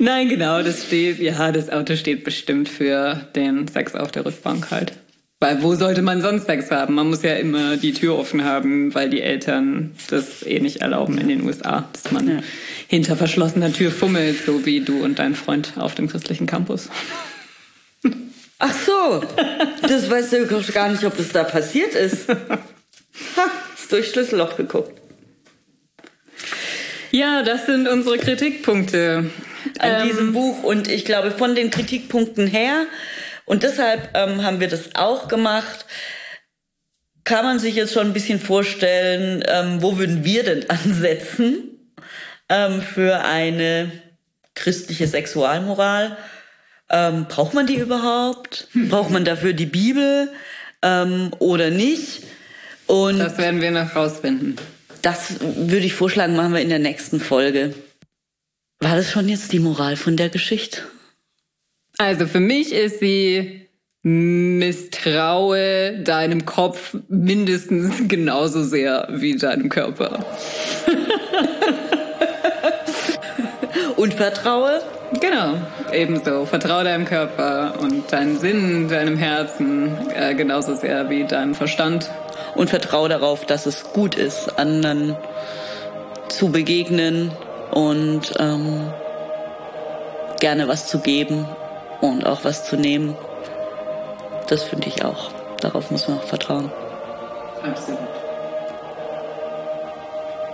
Nein, 0.00 0.28
genau, 0.28 0.60
das 0.64 0.84
steht, 0.84 1.20
ja, 1.20 1.52
das 1.52 1.70
Auto 1.70 1.94
steht 1.94 2.24
bestimmt 2.24 2.68
für 2.68 3.28
den 3.36 3.68
Sex 3.68 3.94
auf 3.94 4.10
der 4.10 4.26
Rückbank 4.26 4.72
halt. 4.72 4.94
Weil 5.38 5.62
wo 5.62 5.76
sollte 5.76 6.02
man 6.02 6.22
sonst 6.22 6.46
Sex 6.46 6.72
haben? 6.72 6.94
Man 6.94 7.08
muss 7.08 7.22
ja 7.22 7.34
immer 7.34 7.76
die 7.76 7.92
Tür 7.92 8.18
offen 8.18 8.42
haben, 8.42 8.92
weil 8.96 9.10
die 9.10 9.20
Eltern 9.20 9.92
das 10.10 10.42
eh 10.42 10.58
nicht 10.58 10.78
erlauben 10.78 11.18
in 11.18 11.28
den 11.28 11.42
USA, 11.42 11.88
dass 11.92 12.10
man 12.10 12.28
ja. 12.28 12.42
hinter 12.88 13.14
verschlossener 13.16 13.72
Tür 13.72 13.92
fummelt, 13.92 14.44
so 14.44 14.66
wie 14.66 14.80
du 14.80 15.04
und 15.04 15.20
dein 15.20 15.36
Freund 15.36 15.74
auf 15.76 15.94
dem 15.94 16.08
christlichen 16.08 16.46
Campus. 16.46 16.88
Ach 18.58 18.74
so, 18.86 19.22
das 19.82 20.08
weißt 20.08 20.32
du 20.32 20.72
gar 20.72 20.88
nicht, 20.88 21.04
ob 21.04 21.16
das 21.16 21.30
da 21.30 21.44
passiert 21.44 21.94
ist. 21.94 22.28
Ha, 22.28 23.50
ist 23.74 23.92
durch 23.92 24.10
Schlüsselloch 24.10 24.56
geguckt. 24.56 25.00
Ja, 27.10 27.42
das 27.42 27.66
sind 27.66 27.86
unsere 27.88 28.18
Kritikpunkte 28.18 29.30
an 29.78 30.02
ähm, 30.02 30.08
diesem 30.08 30.32
Buch. 30.32 30.62
Und 30.62 30.88
ich 30.88 31.04
glaube, 31.04 31.30
von 31.30 31.54
den 31.54 31.70
Kritikpunkten 31.70 32.46
her, 32.46 32.86
und 33.44 33.62
deshalb 33.62 34.10
ähm, 34.14 34.42
haben 34.42 34.60
wir 34.60 34.68
das 34.68 34.94
auch 34.94 35.28
gemacht, 35.28 35.86
kann 37.24 37.44
man 37.44 37.58
sich 37.58 37.74
jetzt 37.74 37.92
schon 37.92 38.08
ein 38.08 38.12
bisschen 38.12 38.40
vorstellen, 38.40 39.42
ähm, 39.46 39.82
wo 39.82 39.98
würden 39.98 40.24
wir 40.24 40.44
denn 40.44 40.68
ansetzen 40.70 41.92
ähm, 42.48 42.82
für 42.82 43.24
eine 43.24 43.92
christliche 44.54 45.06
Sexualmoral? 45.06 46.16
Ähm, 46.90 47.26
braucht 47.28 47.54
man 47.54 47.66
die 47.66 47.76
überhaupt? 47.76 48.68
Hm. 48.72 48.88
Braucht 48.88 49.10
man 49.10 49.24
dafür 49.24 49.52
die 49.52 49.66
Bibel 49.66 50.30
ähm, 50.82 51.30
oder 51.38 51.70
nicht? 51.70 52.22
Und 52.86 53.18
das 53.18 53.38
werden 53.38 53.60
wir 53.60 53.70
noch 53.70 53.96
rausfinden. 53.96 54.56
Das 55.02 55.40
würde 55.40 55.86
ich 55.86 55.94
vorschlagen, 55.94 56.36
machen 56.36 56.52
wir 56.52 56.60
in 56.60 56.68
der 56.68 56.78
nächsten 56.78 57.20
Folge. 57.20 57.74
War 58.80 58.96
das 58.96 59.10
schon 59.10 59.28
jetzt 59.28 59.52
die 59.52 59.60
Moral 59.60 59.96
von 59.96 60.16
der 60.16 60.28
Geschichte? 60.28 60.82
Also 61.98 62.26
für 62.26 62.40
mich 62.40 62.72
ist 62.72 63.00
sie 63.00 63.68
misstraue 64.02 66.02
deinem 66.02 66.44
Kopf 66.44 66.94
mindestens 67.08 68.08
genauso 68.08 68.62
sehr 68.62 69.08
wie 69.10 69.36
deinem 69.36 69.70
Körper. 69.70 70.26
Und 74.04 74.12
vertraue 74.12 74.82
Genau, 75.18 75.54
ebenso. 75.90 76.44
Vertraue 76.44 76.84
deinem 76.84 77.06
Körper 77.06 77.72
und 77.80 78.12
deinen 78.12 78.38
Sinn, 78.38 78.86
deinem 78.88 79.16
Herzen 79.16 79.96
äh, 80.14 80.34
genauso 80.34 80.74
sehr 80.74 81.08
wie 81.08 81.24
deinem 81.24 81.54
Verstand. 81.54 82.10
Und 82.54 82.68
vertraue 82.68 83.08
darauf, 83.08 83.46
dass 83.46 83.64
es 83.64 83.94
gut 83.94 84.14
ist, 84.14 84.58
anderen 84.58 85.16
zu 86.28 86.50
begegnen 86.50 87.30
und 87.70 88.34
ähm, 88.38 88.92
gerne 90.38 90.68
was 90.68 90.86
zu 90.86 90.98
geben 90.98 91.48
und 92.02 92.26
auch 92.26 92.44
was 92.44 92.66
zu 92.66 92.76
nehmen. 92.76 93.16
Das 94.48 94.64
finde 94.64 94.88
ich 94.88 95.02
auch. 95.02 95.30
Darauf 95.62 95.90
muss 95.90 96.08
man 96.08 96.18
auch 96.18 96.24
vertrauen. 96.24 96.70
Absolut. 97.62 98.13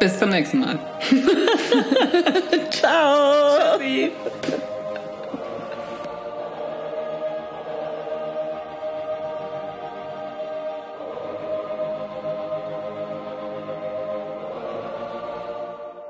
Bis 0.01 0.19
zum 0.19 0.31
nächsten 0.31 0.61
Mal. 0.61 0.79
Ciao. 2.71 3.79
Tschüssi. 3.79 4.13